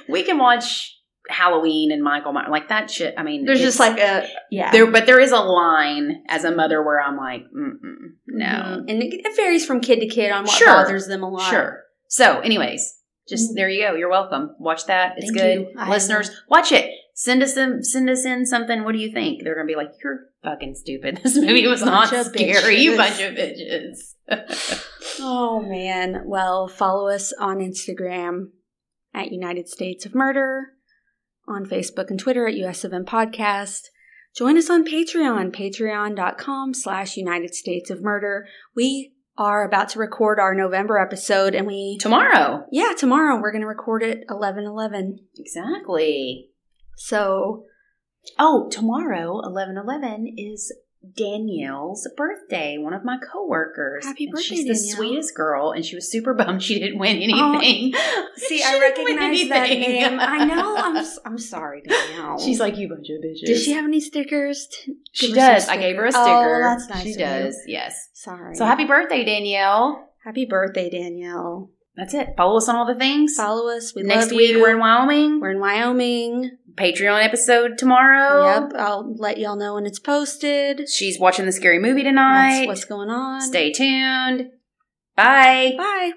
we 0.09 0.23
can 0.23 0.39
watch 0.39 0.96
Halloween 1.29 1.91
and 1.93 2.03
Michael 2.03 2.33
Myers 2.33 2.49
like 2.51 2.69
that 2.69 2.91
shit. 2.91 3.15
I 3.19 3.23
mean, 3.23 3.45
there's 3.45 3.61
just 3.61 3.81
like 3.81 3.99
a 3.99 4.27
yeah. 4.51 4.71
there, 4.71 4.91
but 4.91 5.07
there 5.07 5.19
is 5.21 5.33
a 5.33 5.39
line 5.41 6.23
as 6.29 6.45
a 6.45 6.55
mother 6.55 6.83
where 6.83 7.01
I'm 7.01 7.17
like, 7.17 7.43
Mm-mm, 7.57 8.13
no, 8.29 8.47
Mhm. 8.47 8.79
and 8.91 9.03
it, 9.03 9.27
it 9.27 9.37
varies 9.37 9.65
from 9.67 9.81
kid 9.81 10.01
to 10.01 10.07
kid 10.07 10.31
on 10.31 10.45
what 10.45 10.53
Sure. 10.53 10.67
bothers 10.69 11.07
them 11.07 11.23
a 11.23 11.29
lot. 11.31 11.51
Sure. 11.51 11.83
So, 12.09 12.41
anyways, 12.41 12.95
just 13.29 13.51
Mm. 13.53 13.55
there 13.57 13.69
you 13.69 13.83
go. 13.87 13.95
You're 13.95 14.09
welcome. 14.11 14.55
Watch 14.61 14.87
that. 14.87 15.15
It's 15.17 15.31
Thank 15.31 15.39
good. 15.39 15.75
you. 15.77 15.91
Listeners, 15.91 16.31
watch 16.49 16.71
it. 16.73 16.91
Send 17.15 17.43
us 17.43 17.55
some. 17.55 17.83
Send 17.83 18.11
us 18.11 18.25
in 18.27 18.45
something. 18.47 18.85
What 18.85 18.93
do 18.93 18.99
you 18.99 19.11
think? 19.11 19.43
They're 19.43 19.55
gonna 19.55 19.67
be 19.67 19.75
like, 19.75 19.91
"You're 20.05 20.27
fucking 20.45 20.75
stupid. 20.75 21.21
This 21.25 21.37
movie 21.37 21.67
was 21.67 21.83
not 21.83 22.11
Bunch 22.11 22.27
scary. 22.35 22.77
You 22.81 22.97
bunch 22.97 23.21
of 23.21 23.35
bitches." 23.35 24.15
Oh 25.19 25.61
man. 25.61 26.23
Well, 26.27 26.69
follow 26.69 27.09
us 27.09 27.33
on 27.39 27.57
Instagram 27.59 28.49
at 29.15 29.33
United 29.33 29.67
States 29.69 30.05
of 30.05 30.15
Murder, 30.15 30.73
on 31.49 31.65
Facebook 31.67 32.11
and 32.11 32.19
Twitter 32.19 32.47
at 32.47 32.55
US 32.55 32.85
of 32.85 32.93
M 32.93 33.05
Podcast. 33.05 33.83
Join 34.37 34.59
us 34.59 34.69
on 34.69 34.85
Patreon, 34.85 35.55
patreon.com 35.55 36.75
slash 36.75 37.17
United 37.17 37.55
States 37.55 37.89
of 37.91 38.03
Murder. 38.03 38.47
We 38.75 39.13
are 39.39 39.65
about 39.67 39.89
to 39.91 39.99
record 39.99 40.39
our 40.39 40.55
November 40.55 40.99
episode 40.99 41.55
and 41.55 41.67
we 41.67 41.99
Tomorrow. 42.01 42.65
yeah, 42.71 42.93
tomorrow 42.97 43.41
we're 43.41 43.53
gonna 43.53 43.67
record 43.67 44.03
it 44.03 44.25
eleven 44.31 44.65
eleven. 44.65 45.21
Exactly. 45.39 46.51
So 46.97 47.65
Oh, 48.39 48.69
tomorrow, 48.71 49.41
eleven 49.45 49.77
eleven 49.77 50.27
is 50.37 50.75
Danielle's 51.15 52.09
birthday. 52.17 52.79
One 52.79 52.95
of 52.95 53.05
my 53.05 53.19
coworkers. 53.19 54.05
Happy 54.05 54.27
birthday, 54.31 54.43
She's 54.57 54.65
the 54.67 54.75
Danielle. 54.75 54.97
sweetest 54.97 55.35
girl, 55.35 55.71
and 55.73 55.85
she 55.85 55.95
was 55.95 56.11
super 56.11 56.35
bummed 56.39 56.63
she 56.63 56.79
didn't 56.79 56.99
win 56.99 57.17
Oh, 57.35 57.59
anything. 57.59 57.93
see, 58.37 58.63
I 58.63 58.79
recognize 58.81 59.49
that 59.49 59.71
anything. 59.71 59.93
name. 60.11 60.19
I 60.21 60.45
know. 60.45 60.77
I'm 60.77 61.05
I'm 61.25 61.39
sorry, 61.39 61.83
Danielle. 61.83 62.39
She's 62.39 62.61
like, 62.61 62.77
"You 62.77 62.89
bunch 62.89 63.09
of 63.11 63.23
bitches." 63.25 63.47
Does 63.47 63.63
she 63.65 63.73
have 63.73 63.85
any 63.85 64.01
stickers? 64.01 64.69
She 65.13 65.29
give 65.29 65.37
her 65.37 65.43
some 65.43 65.55
does. 65.55 65.69
I 65.69 65.77
gave 65.77 65.97
her 65.97 66.07
a 66.07 66.13
sticker. 66.13 66.27
Oh, 66.27 66.61
that's 66.63 66.89
nice. 66.89 67.03
She 67.03 67.11
of 67.13 67.19
you. 67.19 67.25
does. 67.25 67.59
Yes. 67.67 68.09
Sorry. 68.15 68.55
So 68.57 68.65
happy 68.65 68.85
birthday, 68.85 69.25
Danielle. 69.25 70.11
Happy 70.25 70.45
birthday, 70.45 70.91
Danielle. 70.91 71.71
That's 71.97 72.13
it. 72.13 72.35
Follow 72.37 72.59
us 72.59 72.69
on 72.69 72.77
all 72.77 72.87
the 72.87 72.95
things. 72.95 73.35
Follow 73.37 73.75
us. 73.75 73.95
We 73.95 74.03
Next 74.03 74.31
week 74.31 74.51
you. 74.51 74.61
we're 74.61 74.73
in 74.73 74.79
Wyoming. 74.81 75.41
We're 75.41 75.53
in 75.53 75.61
Wyoming. 75.61 76.51
Patreon 76.77 77.25
episode 77.25 77.79
tomorrow. 77.79 78.45
Yep. 78.45 78.73
I'll 78.79 79.15
let 79.17 79.39
y'all 79.39 79.57
know 79.57 79.75
when 79.75 79.87
it's 79.87 79.99
posted. 79.99 80.89
She's 80.89 81.19
watching 81.19 81.47
the 81.47 81.53
scary 81.53 81.79
movie 81.79 82.03
tonight. 82.03 82.59
That's 82.59 82.67
what's 82.67 82.85
going 82.85 83.09
on. 83.09 83.41
Stay 83.41 83.73
tuned. 83.73 84.51
Bye. 85.17 85.75
Bye. 85.79 86.13